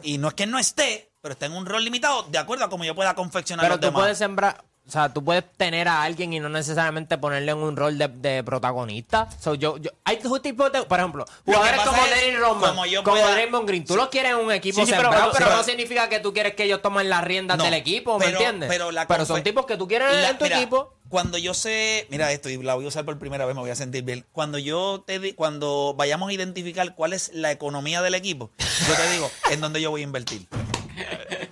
Y 0.02 0.18
no 0.18 0.30
es 0.30 0.34
que 0.34 0.46
no 0.48 0.58
esté, 0.60 1.09
pero 1.22 1.34
está 1.34 1.46
en 1.46 1.54
un 1.54 1.66
rol 1.66 1.84
limitado 1.84 2.24
de 2.24 2.38
acuerdo 2.38 2.66
a 2.66 2.70
cómo 2.70 2.84
yo 2.86 2.96
pueda 2.96 3.14
confeccionar 3.16 3.64
Pero 3.66 3.76
los 3.76 3.82
tú 3.82 3.88
demás. 3.88 4.02
puedes 4.02 4.18
sembrar, 4.18 4.64
o 4.88 4.92
sea, 4.92 5.14
tú 5.14 5.24
puedes 5.24 5.44
tener 5.58 5.88
a 5.88 6.02
alguien 6.04 6.32
y 6.34 6.40
no 6.40 6.48
necesariamente 6.50 7.18
ponerle 7.18 7.52
en 7.52 7.58
un 7.60 7.76
rol 7.76 7.98
de, 7.98 8.08
de 8.08 8.44
protagonista. 8.44 9.28
So, 9.40 9.54
yo, 9.56 9.78
yo, 9.78 9.92
hay 10.06 10.18
tipos 10.42 10.72
de, 10.72 10.82
por 10.84 10.98
ejemplo, 11.00 11.26
jugadores 11.46 11.82
como 11.82 12.04
es, 12.06 12.16
Dennis 12.22 12.40
Rodman, 12.40 12.70
como 12.72 12.86
yo 12.86 13.04
como 13.04 13.18
pueda- 13.18 13.32
Draymond 13.34 13.68
Green, 13.68 13.86
tú 13.86 13.96
los 13.96 14.08
quieres 14.08 14.32
en 14.32 14.38
un 14.38 14.52
equipo 14.52 14.80
Sí, 14.80 14.86
sí, 14.86 14.92
pero- 14.92 15.04
sembrado, 15.10 15.32
pero, 15.34 15.46
pero- 15.46 15.58
no 15.58 15.64
significa 15.64 16.08
que 16.10 16.20
tú 16.20 16.34
quieres 16.34 16.56
que 16.56 16.64
ellos 16.64 16.82
tomen 16.82 17.10
las 17.10 17.24
riendas 17.24 17.58
No, 17.58 17.66
del 17.66 17.74
equipo, 17.76 18.18
¿me 18.18 18.26
pero- 18.26 18.38
entiendes? 18.40 18.70
pero 18.70 18.92
la 18.92 19.06
son 19.26 19.38
confe- 19.40 19.44
tipos 19.44 19.66
que 19.66 19.78
tú 19.78 19.88
quieres 19.88 20.12
La- 20.14 20.30
en 20.30 20.38
tu 20.38 20.46
mira, 20.46 20.58
equipo. 20.58 20.94
Cuando 21.10 21.40
yo 21.40 21.56
sé, 21.56 22.06
mira 22.12 22.32
esto, 22.32 22.50
y 22.50 22.58
la 22.62 22.76
voy 22.76 22.86
a 22.86 22.88
usar 22.88 23.04
por 23.04 23.18
primera 23.18 23.46
vez, 23.46 23.56
me 23.56 23.62
voy 23.62 23.72
a 23.72 23.76
sentir 23.76 24.04
bien. 24.04 24.26
Cuando 24.32 24.58
yo 24.60 25.04
te 25.06 25.20
di- 25.20 25.34
cuando 25.34 25.96
vayamos 25.98 26.30
a 26.30 26.34
identificar 26.34 26.94
cuál 26.96 27.14
es 27.14 27.32
la 27.34 27.52
economía 27.52 28.02
del 28.04 28.14
equipo, 28.16 28.52
yo 28.88 28.96
te 28.96 29.10
digo 29.12 29.30
en 29.52 29.60
dónde 29.60 29.82
yo 29.82 29.90
voy 29.90 30.02
a 30.02 30.04
invertir. 30.04 30.48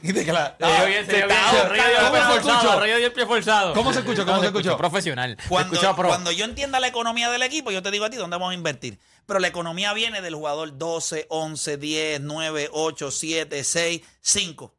Y 0.02 0.14
te 0.14 0.24
queda- 0.26 0.56
Se 0.60 0.66
vio 0.66 0.86
bien, 0.86 1.06
se 1.06 1.16
vio 1.18 1.28
bien. 1.28 1.40
está- 1.40 1.62
Arroyo 2.74 2.98
dio 2.98 3.08
el 3.08 3.14
pie 3.14 3.24
¿Cómo 3.26 3.36
se 3.36 3.42
forzado. 3.42 3.74
¿Cómo 3.74 3.94
se 3.94 4.00
escuchó? 4.00 4.26
¿Cómo 4.26 4.40
se 4.42 4.48
escuchó? 4.48 4.78
Profesional. 4.78 5.38
Cuando 6.12 6.32
yo 6.32 6.46
entienda 6.46 6.80
la 6.80 6.88
economía 6.88 7.30
del 7.30 7.42
equipo, 7.44 7.72
yo 7.72 7.82
te 7.82 7.92
digo 7.92 8.06
a 8.06 8.10
ti 8.10 8.18
dónde 8.18 8.36
vamos 8.38 8.52
a 8.52 8.54
invertir. 8.54 9.00
Pero 9.26 9.40
la 9.40 9.48
economía 9.48 9.94
viene 9.94 10.22
del 10.22 10.36
jugador 10.36 10.78
12, 10.78 11.26
11, 11.30 11.78
10, 11.78 12.22
9, 12.22 12.70
8, 12.72 13.12
7, 13.12 13.64
6, 13.64 14.02
5. 14.22 14.74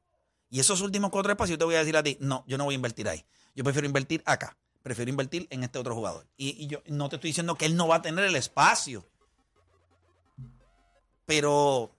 Y 0.50 0.60
esos 0.60 0.80
últimos 0.80 1.10
cuatro 1.10 1.30
espacios 1.32 1.54
yo 1.54 1.58
te 1.58 1.64
voy 1.66 1.74
a 1.74 1.80
decir 1.80 1.96
a 1.96 2.02
ti, 2.02 2.16
no, 2.20 2.44
yo 2.46 2.56
no 2.56 2.64
voy 2.64 2.74
a 2.74 2.76
invertir 2.76 3.08
ahí. 3.08 3.24
Yo 3.54 3.64
prefiero 3.64 3.86
invertir 3.86 4.22
acá. 4.24 4.56
Prefiero 4.82 5.10
invertir 5.10 5.46
en 5.50 5.64
este 5.64 5.78
otro 5.78 5.94
jugador. 5.94 6.26
Y, 6.38 6.50
y 6.64 6.66
yo 6.68 6.80
no 6.86 7.08
te 7.10 7.16
estoy 7.16 7.30
diciendo 7.30 7.56
que 7.56 7.66
él 7.66 7.76
no 7.76 7.88
va 7.88 7.96
a 7.96 8.02
tener 8.02 8.24
el 8.24 8.36
espacio. 8.36 9.04
Pero 11.26 11.94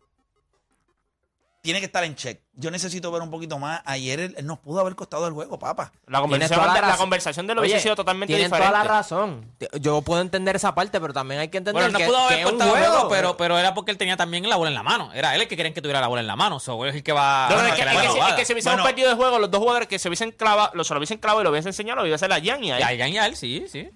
tiene 1.61 1.79
que 1.79 1.87
estar 1.87 2.03
en 2.05 2.15
check. 2.15 2.41
Yo 2.53 2.71
necesito 2.71 3.11
ver 3.11 3.21
un 3.21 3.29
poquito 3.29 3.59
más. 3.59 3.81
Ayer 3.85 4.19
él, 4.19 4.33
él 4.37 4.45
nos 4.45 4.59
pudo 4.59 4.79
haber 4.79 4.95
costado 4.95 5.27
el 5.27 5.33
juego, 5.33 5.59
papá. 5.59 5.91
La 6.07 6.21
conversación, 6.21 6.65
la 6.65 6.73
de, 6.73 6.81
la 6.81 6.95
conversación 6.97 7.47
de 7.47 7.55
lo 7.55 7.61
hubiese 7.61 7.81
sido 7.81 7.95
totalmente 7.97 8.33
tienen 8.33 8.49
diferente. 8.49 8.71
toda 8.71 8.83
la 8.83 8.89
razón. 8.89 9.53
Yo 9.81 10.01
puedo 10.01 10.21
entender 10.21 10.55
esa 10.55 10.73
parte, 10.73 11.01
pero 11.01 11.13
también 11.13 11.41
hay 11.41 11.49
que 11.49 11.57
entender 11.57 11.83
Bueno, 11.83 11.91
no 11.91 11.99
que, 11.99 12.05
pudo 12.05 12.27
que 12.29 12.33
haber 12.35 12.39
es 12.47 12.51
un 12.53 12.59
juego. 12.61 12.75
juego, 12.75 13.07
pero, 13.09 13.37
pero 13.37 13.57
era 13.57 13.73
porque 13.73 13.91
él 13.91 13.97
tenía 13.97 14.15
también 14.15 14.47
la 14.47 14.55
bola 14.55 14.69
en 14.69 14.75
la 14.75 14.83
mano. 14.83 15.11
Era 15.13 15.35
él 15.35 15.41
el 15.41 15.47
que 15.49 15.57
querían 15.57 15.73
que 15.73 15.81
tuviera 15.81 15.99
la 15.99 16.07
bola 16.07 16.21
en 16.21 16.27
la 16.27 16.35
mano. 16.37 16.59
So, 16.61 16.81
él 16.85 16.91
es 16.91 16.95
el 16.95 17.03
que 17.03 17.11
va 17.11 17.47
No, 17.49 17.57
no, 17.57 17.61
a 17.63 17.67
es, 17.69 17.75
que, 17.75 17.81
es 17.81 17.87
que 17.89 18.09
si- 18.09 18.19
es 18.19 18.33
que 18.35 18.45
si 18.45 18.53
hubiesen 18.53 18.71
Bueno. 18.73 18.83
perdido 18.85 19.09
de 19.09 19.15
juego, 19.15 19.39
los 19.39 19.51
dos 19.51 19.59
jugadores 19.59 19.87
que 19.89 19.99
se 19.99 20.07
hubiesen 20.07 20.31
clavado, 20.31 20.71
los 20.75 20.87
se 20.87 20.93
lo 20.93 20.99
hubiesen 20.99 21.17
clavado 21.17 21.41
y 21.41 21.43
lo 21.43 21.49
hubiesen 21.51 21.69
enseñado, 21.69 22.01
lo 22.01 22.07
iba 22.07 22.15
a 22.15 22.27
la 22.27 22.41
Jan 22.41 22.63
y 22.63 22.71
ahí. 22.71 22.79
Y 22.97 23.01
ahí 23.01 23.13
ya 23.13 23.25
él, 23.25 23.35
sí, 23.35 23.65
sí. 23.69 23.89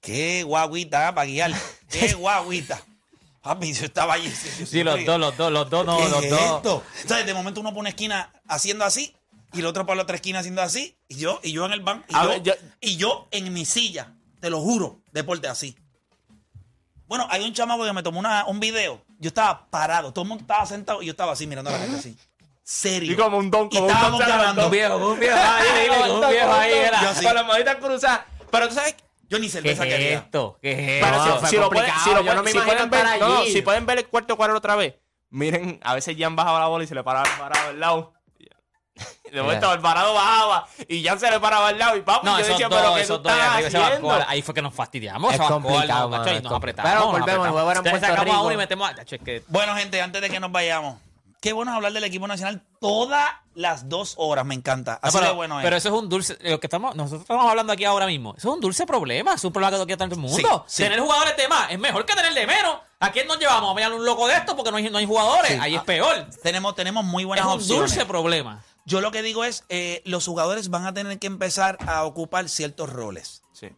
Qué 0.00 0.42
guaguita 0.44 1.14
para 1.14 1.26
guiar. 1.26 1.52
Qué 1.90 2.12
guaguita. 2.14 2.80
Papi, 3.44 3.72
yo 3.74 3.84
estaba 3.84 4.14
allí. 4.14 4.32
yo- 4.58 4.66
Sí, 4.66 4.82
los 4.82 5.04
dos, 5.04 5.20
los 5.20 5.36
dos, 5.36 5.52
los 5.52 5.68
dos, 5.70 5.84
no, 5.86 5.98
¿Qué 5.98 6.08
los 6.08 6.24
es 6.24 6.30
dos. 6.30 6.40
esto? 6.40 6.82
¿Sabes? 7.06 7.26
De 7.26 7.34
momento 7.34 7.60
uno 7.60 7.72
pone 7.74 7.90
esquina 7.90 8.32
haciendo 8.48 8.84
así 8.86 9.14
y 9.52 9.60
el 9.60 9.66
otro 9.66 9.84
para 9.86 9.96
la 9.98 10.02
otra 10.04 10.16
esquina 10.16 10.38
haciendo 10.40 10.62
así 10.62 10.96
y 11.08 11.16
yo 11.16 11.40
y 11.42 11.52
yo 11.52 11.66
en 11.66 11.72
el 11.72 11.80
banco 11.82 12.06
y, 12.08 12.42
yo, 12.42 12.54
y 12.80 12.96
yo 12.96 13.28
en 13.30 13.52
mi 13.52 13.66
silla, 13.66 14.14
te 14.40 14.48
lo 14.50 14.60
juro, 14.60 15.00
deporte 15.12 15.46
así. 15.46 15.76
Bueno, 17.06 17.26
hay 17.30 17.44
un 17.44 17.52
chamaco 17.52 17.84
que 17.84 17.92
me 17.92 18.02
tomó 18.02 18.18
una- 18.18 18.46
un 18.46 18.58
video. 18.60 19.04
Yo 19.18 19.28
estaba 19.28 19.66
parado, 19.70 20.10
todo 20.12 20.22
el 20.22 20.28
mundo 20.30 20.42
estaba 20.42 20.64
sentado 20.64 21.02
y 21.02 21.06
yo 21.06 21.10
estaba 21.12 21.32
así 21.32 21.46
mirando 21.46 21.68
a 21.70 21.74
la 21.74 21.80
gente 21.80 21.98
así. 21.98 22.16
Serio. 22.62 23.12
Y 23.12 23.16
como 23.16 23.36
un 23.36 23.50
don, 23.50 23.66
Y 23.70 23.74
como 23.76 23.84
un 23.84 23.90
estábamos 23.90 24.20
don 24.20 24.28
grabando. 24.28 24.64
Un 24.64 24.70
viejo, 24.70 24.96
un 25.12 25.20
viejo 25.20 25.36
ahí, 25.38 26.10
un 26.10 26.28
viejo 26.30 26.52
ahí 26.54 26.72
era. 26.72 27.02
Yo. 27.14 27.22
Con 27.22 27.34
las 27.34 27.46
manitas 27.46 27.76
cruzadas. 27.76 28.20
Pero 28.50 28.68
tú 28.68 28.74
sabes, 28.74 28.94
Yo 29.34 29.40
ni 29.40 29.46
¿Qué 29.46 29.52
cerveza 29.52 29.82
es 29.84 29.88
quería. 29.92 30.18
esto? 30.18 30.58
¿Qué 30.62 30.70
es 30.98 31.04
Pero 31.04 31.16
esto? 31.16 31.46
si, 31.48 31.56
lo 31.56 31.68
pueden, 31.68 31.84
complicado, 31.84 32.04
si 32.04 32.10
lo 32.10 32.16
yo 32.16 32.22
pueden- 32.22 32.36
no 32.36 32.42
me 32.44 32.50
si 32.50 32.56
imagino 32.56 32.74
pueden 32.76 32.90
ver, 32.90 33.20
no, 33.20 33.28
no, 33.28 33.44
si 33.44 33.62
pueden 33.62 33.86
ver 33.86 33.98
el 33.98 34.06
cuarto 34.08 34.36
cuadro 34.36 34.56
otra 34.56 34.76
vez, 34.76 34.94
miren, 35.30 35.80
a 35.82 35.94
veces 35.94 36.14
Jan 36.18 36.36
bajaba 36.36 36.60
la 36.60 36.66
bola 36.68 36.84
y 36.84 36.86
se 36.86 36.94
le 36.94 37.02
paraba 37.02 37.26
el 37.28 37.38
parado 37.38 37.68
al 37.70 37.80
lado. 37.80 38.12
De 39.32 39.42
momento 39.42 39.72
el 39.72 39.80
parado 39.80 40.14
bajaba 40.14 40.68
y 40.86 41.02
Jan 41.02 41.18
se 41.18 41.28
le 41.28 41.40
paraba 41.40 41.66
al 41.68 41.78
lado 41.78 41.96
y 41.96 42.02
papi, 42.02 42.24
No, 42.24 42.38
yo 42.38 42.46
decía, 42.46 42.68
dos, 42.68 42.78
pero 42.80 42.94
¿qué 42.94 43.00
esos 43.00 43.20
tú 43.20 43.28
estás 43.28 43.64
haciendo? 43.74 44.12
ahí 44.28 44.42
fue 44.42 44.54
que 44.54 44.62
nos 44.62 44.72
fastidiamos. 44.72 45.34
Es 45.34 45.40
complicado, 45.40 46.24
es 46.24 46.42
nos 46.44 46.52
apretamos. 46.52 46.92
Pero 46.92 47.44
nos 47.44 47.52
volvemos, 47.52 48.00
sacamos 48.00 48.34
a 48.36 48.40
uno 48.42 48.52
y 48.52 48.56
metemos 48.56 48.88
a- 48.88 49.02
es 49.02 49.20
que- 49.20 49.42
Bueno, 49.48 49.74
gente, 49.74 50.00
antes 50.00 50.22
de 50.22 50.30
que 50.30 50.38
nos 50.38 50.52
vayamos, 50.52 50.98
qué 51.44 51.52
bueno 51.52 51.72
es 51.72 51.76
hablar 51.76 51.92
del 51.92 52.04
equipo 52.04 52.26
nacional 52.26 52.62
todas 52.80 53.28
las 53.54 53.90
dos 53.90 54.14
horas, 54.16 54.46
me 54.46 54.54
encanta. 54.54 54.92
No, 54.92 54.98
Así 55.02 55.18
pero, 55.18 55.28
de 55.30 55.34
bueno 55.36 55.60
es. 55.60 55.64
pero 55.64 55.76
eso 55.76 55.88
es 55.90 55.94
un 55.94 56.08
dulce, 56.08 56.38
lo 56.40 56.58
que 56.58 56.66
estamos, 56.66 56.96
nosotros 56.96 57.20
estamos 57.20 57.46
hablando 57.46 57.70
aquí 57.74 57.84
ahora 57.84 58.06
mismo, 58.06 58.34
eso 58.38 58.48
es 58.48 58.54
un 58.54 58.60
dulce 58.60 58.86
problema, 58.86 59.34
es 59.34 59.44
un 59.44 59.52
problema 59.52 59.76
que 59.76 59.84
quiere 59.84 59.96
todo 59.98 60.08
el 60.14 60.16
mundo. 60.18 60.36
Sí, 60.66 60.76
sí. 60.78 60.82
Tener 60.84 61.00
jugadores 61.00 61.36
de 61.36 61.46
más 61.46 61.70
es 61.70 61.78
mejor 61.78 62.06
que 62.06 62.14
tener 62.14 62.32
de 62.32 62.46
menos. 62.46 62.78
¿A 62.98 63.12
quién 63.12 63.26
nos 63.26 63.38
llevamos? 63.38 63.70
¿A 63.70 63.74
mirar 63.74 63.92
un 63.92 64.06
loco 64.06 64.26
de 64.26 64.36
esto? 64.36 64.56
Porque 64.56 64.70
no 64.70 64.78
hay, 64.78 64.88
no 64.88 64.96
hay 64.96 65.04
jugadores. 65.06 65.52
Sí. 65.52 65.58
Ahí 65.60 65.74
es 65.74 65.82
peor. 65.82 66.26
tenemos, 66.42 66.74
tenemos 66.74 67.04
muy 67.04 67.24
Es 67.24 67.26
buenas 67.26 67.44
un 67.44 67.52
opciones. 67.52 67.90
dulce 67.92 68.06
problema. 68.06 68.64
Yo 68.86 69.02
lo 69.02 69.10
que 69.12 69.20
digo 69.20 69.44
es, 69.44 69.64
eh, 69.68 70.00
los 70.06 70.24
jugadores 70.24 70.70
van 70.70 70.86
a 70.86 70.94
tener 70.94 71.18
que 71.18 71.26
empezar 71.26 71.76
a 71.86 72.04
ocupar 72.04 72.48
ciertos 72.48 72.88
roles. 72.88 73.42
Sí. 73.52 73.68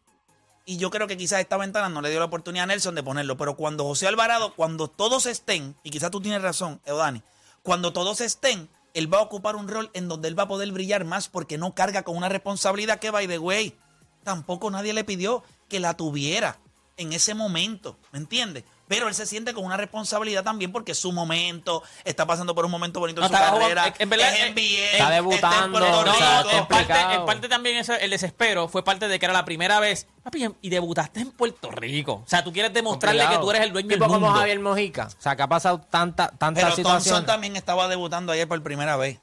Y 0.64 0.76
yo 0.78 0.90
creo 0.90 1.08
que 1.08 1.16
quizás 1.16 1.40
esta 1.40 1.56
ventana 1.56 1.88
no 1.88 2.00
le 2.00 2.10
dio 2.10 2.20
la 2.20 2.26
oportunidad 2.26 2.64
a 2.64 2.66
Nelson 2.68 2.94
de 2.94 3.02
ponerlo. 3.02 3.36
Pero 3.36 3.56
cuando 3.56 3.82
José 3.84 4.06
Alvarado, 4.06 4.54
cuando 4.54 4.86
todos 4.88 5.26
estén, 5.26 5.74
y 5.82 5.90
quizás 5.90 6.12
tú 6.12 6.20
tienes 6.20 6.42
razón, 6.42 6.80
Eudani, 6.84 7.22
cuando 7.66 7.92
todos 7.92 8.20
estén, 8.20 8.68
él 8.94 9.12
va 9.12 9.18
a 9.18 9.22
ocupar 9.22 9.56
un 9.56 9.66
rol 9.66 9.90
en 9.92 10.06
donde 10.06 10.28
él 10.28 10.38
va 10.38 10.44
a 10.44 10.48
poder 10.48 10.70
brillar 10.70 11.04
más 11.04 11.26
porque 11.28 11.58
no 11.58 11.74
carga 11.74 12.04
con 12.04 12.16
una 12.16 12.28
responsabilidad 12.28 13.00
que, 13.00 13.10
by 13.10 13.26
the 13.26 13.40
way, 13.40 13.76
tampoco 14.22 14.70
nadie 14.70 14.92
le 14.92 15.02
pidió 15.02 15.42
que 15.68 15.80
la 15.80 15.96
tuviera 15.96 16.60
en 16.96 17.12
ese 17.12 17.34
momento. 17.34 17.98
¿Me 18.12 18.20
entiendes? 18.20 18.62
Pero 18.88 19.08
él 19.08 19.14
se 19.14 19.26
siente 19.26 19.52
con 19.52 19.64
una 19.64 19.76
responsabilidad 19.76 20.44
también 20.44 20.70
porque 20.70 20.92
es 20.92 20.98
su 20.98 21.10
momento, 21.10 21.82
está 22.04 22.24
pasando 22.26 22.54
por 22.54 22.64
un 22.64 22.70
momento 22.70 23.00
bonito 23.00 23.20
No, 23.20 23.26
en 23.26 23.32
su 23.32 23.38
carrera. 23.38 23.82
jugando- 23.82 23.96
en 23.98 24.08
verdad, 24.10 24.32
es 24.34 24.40
eh, 24.40 24.50
NBA, 24.50 24.92
está 24.92 25.10
debutando, 25.10 25.64
en 25.64 25.72
Puerto 25.72 26.04
no, 26.04 26.12
está 26.12 26.40
en, 26.40 26.42
parte, 26.44 26.56
complicado. 26.58 27.12
en 27.14 27.26
parte 27.26 27.48
también 27.48 27.76
eso, 27.78 27.94
el 27.94 28.10
desespero 28.10 28.68
fue 28.68 28.84
parte 28.84 29.08
de 29.08 29.18
que 29.18 29.26
era 29.26 29.32
la 29.32 29.44
primera 29.44 29.80
vez. 29.80 30.06
Papi, 30.22 30.48
y 30.62 30.68
debutaste 30.70 31.20
en 31.20 31.32
Puerto 31.32 31.70
Rico. 31.72 32.22
O 32.24 32.28
sea, 32.28 32.44
tú 32.44 32.52
quieres 32.52 32.72
demostrarle 32.72 33.22
Complicado. 33.22 33.40
que 33.40 33.44
tú 33.44 33.50
eres 33.50 33.62
el 33.62 33.72
dueño 33.72 33.88
tipo 33.88 34.04
del 34.04 34.10
mundo. 34.12 34.26
como 34.28 34.38
Javier 34.38 34.60
Mojica. 34.60 35.06
O 35.06 35.20
sea, 35.20 35.34
que 35.34 35.42
ha 35.42 35.48
pasado 35.48 35.80
tanta, 35.80 36.28
tantas 36.38 36.74
Pero 36.76 36.88
Thompson 36.88 37.26
también 37.26 37.56
estaba 37.56 37.88
debutando 37.88 38.32
ayer 38.32 38.46
por 38.46 38.62
primera 38.62 38.96
vez. 38.96 39.18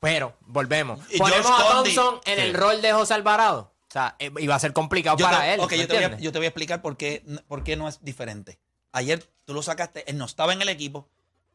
Pero, 0.00 0.36
volvemos. 0.46 1.00
Y 1.10 1.18
Ponemos 1.18 1.46
George 1.46 1.62
a 1.62 1.72
Condi. 1.72 1.94
Thompson 1.94 2.20
en 2.26 2.38
el 2.40 2.54
rol 2.54 2.80
de 2.82 2.92
José 2.92 3.14
Alvarado. 3.14 3.72
O 3.88 3.90
sea, 3.90 4.16
eh, 4.18 4.30
iba 4.38 4.54
a 4.54 4.58
ser 4.58 4.74
complicado 4.74 5.16
Yo 5.16 5.24
para 5.24 5.40
te, 5.40 5.54
él. 5.54 5.60
ok, 5.60 5.70
¿me 5.72 5.78
yo 5.78 5.86
te, 5.86 5.94
voy 5.94 5.96
a, 5.96 6.06
entiendes? 6.06 6.20
yo 6.24 6.30
te 6.32 6.38
voy 6.38 6.44
a 6.44 6.48
explicar 6.48 6.82
por 6.82 6.96
qué, 6.98 7.24
por 7.48 7.64
qué 7.64 7.74
no 7.76 7.88
es 7.88 8.04
diferente. 8.04 8.58
Ayer 8.92 9.24
tú 9.44 9.54
lo 9.54 9.62
sacaste, 9.62 10.08
él 10.10 10.18
no 10.18 10.24
estaba 10.24 10.52
en 10.52 10.62
el 10.62 10.68
equipo, 10.68 11.08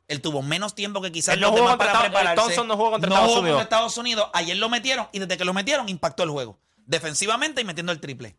él 0.08 0.22
tuvo 0.22 0.42
menos 0.42 0.76
tiempo 0.76 1.02
que 1.02 1.12
quizás 1.12 1.36
Él 1.36 1.42
no 1.42 1.48
los 1.48 1.52
jugó 1.60 1.64
demás 1.72 1.78
para 1.78 1.92
Estados- 1.92 2.08
prepararse. 2.12 2.42
Thompson 2.44 2.68
no 2.68 2.76
jugó 2.78 2.92
contra 2.92 3.10
No 3.10 3.16
Estados 3.16 3.30
jugó 3.32 3.42
Unidos. 3.42 3.60
contra 3.60 3.78
Estados 3.78 3.98
Unidos. 3.98 4.30
Ayer 4.34 4.58
lo 4.58 4.70
metieron 4.70 5.08
y 5.12 5.20
desde 5.20 5.38
que 5.38 5.46
lo 5.46 5.54
metieron 5.54 5.90
impactó 5.90 6.24
el 6.24 6.30
juego. 6.30 6.60
Defensivamente 6.86 7.62
y 7.62 7.64
metiendo 7.64 7.92
el 7.92 8.00
triple. 8.00 8.36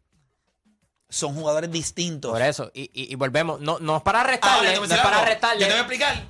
Son 1.08 1.34
jugadores 1.34 1.70
distintos. 1.70 2.32
Por 2.32 2.42
eso. 2.42 2.70
Y, 2.74 2.82
y- 2.92 3.12
y 3.12 3.14
volvemos. 3.14 3.60
No, 3.60 3.78
no 3.78 3.96
es 3.96 4.02
para 4.02 4.22
restarle. 4.24 4.74
no 4.76 4.84
es 4.84 5.00
para 5.00 5.24
restarle. 5.24 5.60
Yo 5.60 5.66
te 5.66 5.72
voy 5.72 5.78
a 5.78 5.82
explicar. 5.82 6.24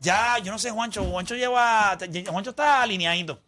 ya, 0.01 0.39
yo 0.39 0.53
no 0.53 0.59
sé, 0.59 0.71
Juancho, 0.71 1.05
Juancho 1.05 1.35
lleva, 1.35 1.97
Juancho 2.29 2.51
está 2.51 2.83
alineadito. 2.83 3.41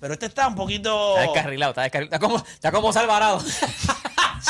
Pero 0.00 0.14
este 0.14 0.26
está 0.26 0.48
un 0.48 0.54
poquito... 0.54 1.18
Está 1.18 1.32
descarrilado, 1.32 1.70
está 1.70 1.82
descarrilado. 1.82 2.14
Está 2.14 2.26
como, 2.26 2.38
está 2.38 2.72
como 2.72 2.92
Salvarado. 2.92 3.40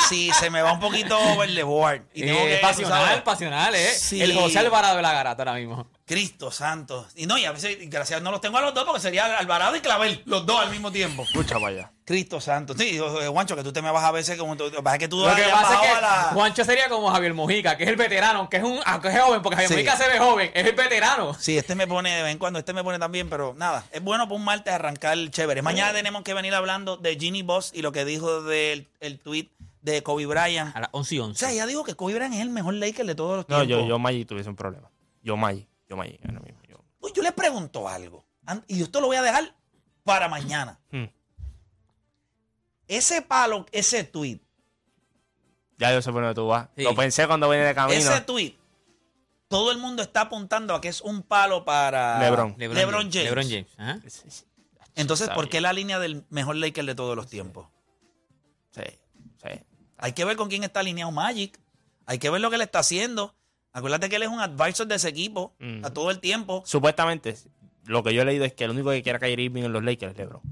Sí, 0.09 0.31
se 0.39 0.51
me 0.51 0.63
va 0.63 0.73
un 0.73 0.81
poquito 0.81 1.19
over 1.19 1.53
the 1.55 1.63
board. 1.63 2.03
Y 2.15 2.23
tengo 2.23 2.39
que, 2.45 2.55
Eh, 2.55 2.59
tú 2.61 2.67
pasional, 2.67 3.05
sabes, 3.07 3.23
pasional, 3.23 3.75
¿eh? 3.75 3.93
Sí. 3.95 4.21
El 4.23 4.35
José 4.35 4.59
Alvarado 4.61 4.97
de 4.97 5.03
la 5.03 5.13
garata 5.13 5.43
ahora 5.43 5.55
mismo. 5.55 5.87
Cristo 6.07 6.51
santo. 6.51 7.07
Y 7.15 7.27
no, 7.27 7.39
y 7.39 7.45
a 7.45 7.53
veces, 7.53 7.77
gracias, 7.89 8.21
no 8.21 8.33
los 8.33 8.41
tengo 8.41 8.59
a 8.59 8.63
los 8.63 8.75
dos 8.75 8.85
porque 8.85 9.01
sería 9.01 9.37
Alvarado 9.39 9.77
y 9.77 9.81
Clavel, 9.81 10.23
los 10.27 10.45
dos 10.45 10.61
al 10.61 10.71
mismo 10.71 10.91
tiempo. 10.91 11.23
Escucha 11.23 11.55
para 11.55 11.69
allá. 11.69 11.93
Cristo 12.05 12.41
santo. 12.41 12.75
Sí, 12.77 12.97
eh, 12.97 13.29
Guancho, 13.29 13.55
que 13.55 13.63
tú 13.63 13.73
te 13.73 13.81
me 13.81 13.93
vas 13.93 14.03
a 14.03 14.11
veces 14.11 14.37
como 14.37 14.57
tú, 14.57 14.69
vas 14.83 14.99
que 14.99 15.07
tú 15.07 15.19
Lo 15.25 15.33
que 15.37 15.43
pasa 15.45 15.75
es 15.75 15.79
a 15.79 15.95
que 15.95 16.01
la- 16.01 16.31
Juancho 16.35 16.65
sería 16.65 16.89
como 16.89 17.09
Javier 17.13 17.33
Mojica, 17.35 17.77
que 17.77 17.85
es 17.85 17.89
el 17.91 17.95
veterano, 17.95 18.51
que 18.51 18.57
es 18.57 18.65
un 18.65 18.81
aunque 18.85 19.07
es 19.09 19.21
joven, 19.21 19.41
porque 19.43 19.55
Javier 19.55 19.69
Sí. 19.69 19.75
Mojica 19.77 19.97
se 19.97 20.09
ve 20.09 20.19
joven, 20.19 20.51
es 20.53 20.67
el 20.67 20.75
veterano. 20.75 21.35
Sí, 21.39 21.57
este 21.57 21.77
me 21.77 21.87
pone 21.87 22.11
de 22.17 22.23
vez 22.25 22.33
en 22.33 22.39
cuando, 22.39 22.59
este 22.59 22.73
me 22.73 22.83
pone 22.83 22.99
también, 22.99 23.31
pero 23.31 23.55
nada, 23.57 23.85
es 23.93 24.03
bueno 24.03 24.25
para 24.25 24.35
un 24.35 24.45
martes 24.45 24.75
arrancar 24.75 25.17
chévere. 25.31 25.63
Mañana 25.63 25.93
tenemos 25.93 26.25
que 26.25 26.35
venir 26.35 26.53
hablando 26.57 26.97
de 26.97 27.15
Ginny 27.15 27.43
Boss 27.43 27.71
y 27.73 27.83
lo 27.83 27.93
que 27.93 28.05
dijo 28.05 28.43
del 28.43 28.89
el 28.99 29.21
tweet 29.21 29.47
de 29.83 30.03
Kobe 30.03 30.27
Bryant. 30.27 30.75
A 30.77 30.81
las 30.81 30.91
11 30.93 31.15
y 31.15 31.19
O 31.21 31.25
11. 31.27 31.39
sea, 31.39 31.53
ella 31.53 31.67
dijo 31.67 31.85
que 31.85 31.95
Kobe 31.95 32.15
Bryant 32.15 32.35
es 32.35 32.41
el 32.41 32.51
mejor 32.51 32.75
Laker 32.75 33.07
de 33.07 33.15
todos 33.15 33.37
los 33.39 33.49
No, 33.49 33.57
tiempos. 33.65 33.83
yo, 33.85 33.89
yo 33.89 33.99
Magic 33.99 34.27
tuviese 34.29 34.49
un 34.51 34.57
problema. 34.57 34.91
Yo 35.23 35.37
Magic, 35.37 35.69
yo 35.89 35.97
Magic 35.97 36.21
ahora 36.25 36.41
mismo. 36.41 36.61
Yo. 36.69 36.77
Uy, 37.01 37.13
yo 37.15 37.23
le 37.23 37.33
pregunto 37.33 37.89
algo, 37.89 38.25
y 38.67 38.83
esto 38.83 39.01
lo 39.01 39.07
voy 39.07 39.17
a 39.17 39.23
dejar 39.23 39.55
para 40.05 40.29
mañana. 40.29 40.79
Hmm. 40.91 41.05
Ese 42.89 43.23
palo, 43.23 43.67
ese 43.73 44.03
tweet, 44.05 44.41
Ya 45.79 45.93
yo 45.93 46.03
sé 46.03 46.11
por 46.13 46.23
dónde 46.23 46.35
tú 46.35 46.47
vas. 46.49 46.69
Sí. 46.77 46.83
Lo 46.83 46.95
pensé 46.95 47.27
cuando 47.27 47.49
venía 47.49 47.67
de 47.67 47.75
camino. 47.75 47.99
ese 47.99 48.21
tweet, 48.23 48.57
todo 49.49 49.71
el 49.73 49.79
mundo 49.79 50.03
está 50.03 50.23
apuntando 50.23 50.75
a 50.75 50.81
que 50.81 50.89
es 50.89 51.01
un 51.01 51.23
palo 51.23 51.65
para 51.65 52.19
LeBron. 52.19 52.55
LeBron, 52.59 53.11
James. 53.13 53.25
LeBron 53.25 53.49
James. 53.49 53.67
ajá. 53.79 54.01
Entonces, 54.97 55.31
¿por 55.31 55.49
qué 55.49 55.61
la 55.61 55.73
línea 55.73 55.99
del 56.01 56.25
mejor 56.31 56.57
Laker 56.57 56.85
de 56.85 56.95
todos 56.95 57.15
los 57.17 57.29
tiempos? 57.29 57.69
Sí. 58.73 58.83
Hay 60.01 60.13
que 60.13 60.25
ver 60.25 60.37
con 60.37 60.49
quién 60.49 60.65
está 60.65 60.81
alineado 60.81 61.11
Magic. 61.13 61.59
Hay 62.07 62.19
que 62.19 62.31
ver 62.31 62.41
lo 62.41 62.51
que 62.51 62.59
le 62.59 62.65
está 62.65 62.81
haciendo. 62.81 63.35
Acuérdate 63.73 64.09
que 64.09 64.17
él 64.17 64.23
es 64.25 64.29
un 64.29 64.41
advisor 64.41 64.87
de 64.87 64.97
ese 64.97 65.09
equipo 65.09 65.55
Mm. 65.61 65.85
a 65.85 65.91
todo 65.91 66.11
el 66.11 66.19
tiempo. 66.19 66.63
Supuestamente, 66.67 67.37
lo 67.85 68.03
que 68.03 68.13
yo 68.15 68.23
he 68.23 68.25
leído 68.25 68.45
es 68.45 68.53
que 68.53 68.65
el 68.65 68.71
único 68.71 68.91
que 68.91 69.03
quiera 69.03 69.19
caer 69.19 69.39
Irving 69.39 69.63
en 69.65 69.73
los 69.73 69.85
Lakers 69.85 70.13
es 70.13 70.19
LeBron. 70.19 70.43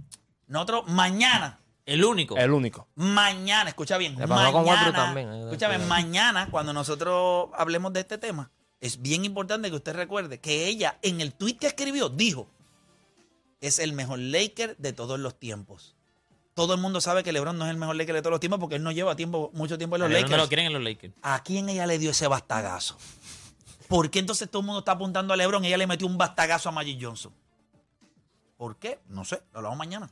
Nosotros 0.47 0.85
mañana, 0.89 1.61
El 1.85 2.05
único. 2.05 2.37
El 2.37 2.53
único. 2.53 2.87
mañana, 2.95 3.71
escucha 3.71 3.97
bien, 3.99 4.15
Le 4.17 4.21
con 4.27 4.29
mañana, 4.37 4.61
Westbrook 4.61 4.95
también. 4.95 5.33
escúchame, 5.33 5.79
mañana 5.79 6.49
cuando 6.51 6.73
nosotros 6.73 7.49
hablemos 7.55 7.93
de 7.93 8.01
este 8.01 8.19
tema, 8.19 8.51
es 8.81 9.01
bien 9.03 9.25
importante 9.25 9.69
que 9.71 9.77
usted 9.77 9.95
recuerde 9.97 10.39
que 10.39 10.67
ella 10.67 10.99
en 11.03 11.21
el 11.21 11.33
tweet 11.35 11.55
que 11.57 11.67
escribió 11.67 12.09
dijo, 12.11 12.49
es 13.61 13.79
el 13.81 13.93
mejor 13.93 14.19
Laker 14.21 14.77
de 14.77 14.93
todos 14.93 15.19
los 15.19 15.39
tiempos. 15.39 15.97
Todo 16.59 16.75
el 16.75 16.81
mundo 16.81 17.01
sabe 17.01 17.23
que 17.23 17.31
LeBron 17.31 17.57
no 17.57 17.67
es 17.67 17.71
el 17.71 17.77
mejor 17.77 17.95
Laker 17.95 18.17
de 18.17 18.21
todos 18.21 18.33
los 18.33 18.41
tiempos 18.41 18.59
porque 18.59 18.75
él 18.75 18.83
no 18.83 18.91
lleva 18.91 19.15
tiempo, 19.15 19.53
mucho 19.55 19.79
tiempo 19.79 19.95
en 19.95 20.03
los 20.03 20.11
Lakers. 20.11 20.33
no 20.33 20.37
lo 20.39 20.49
quieren 20.49 20.67
en 20.67 20.73
los 20.73 20.83
Lakers. 20.83 21.15
¿A 21.23 21.41
quién 21.45 21.69
ella 21.69 21.87
le 21.87 22.01
dio 22.01 22.11
ese 22.11 22.27
bastagazo? 22.27 22.97
¿Por 23.87 24.11
qué 24.11 24.19
entonces 24.19 24.51
todo 24.51 24.63
el 24.63 24.67
mundo 24.67 24.81
está 24.81 24.91
apuntando 24.91 25.33
a 25.33 25.37
LeBron 25.37 25.65
y 25.65 25.69
ella 25.69 25.77
le 25.77 25.87
metió 25.87 26.09
un 26.09 26.19
bastagazo 26.19 26.69
a 26.69 26.73
Magic 26.73 26.99
Johnson? 27.01 27.33
¿Por 28.57 28.77
qué? 28.77 28.99
No 29.07 29.25
sé, 29.25 29.41
lo 29.53 29.59
hablamos 29.59 29.79
mañana. 29.79 30.11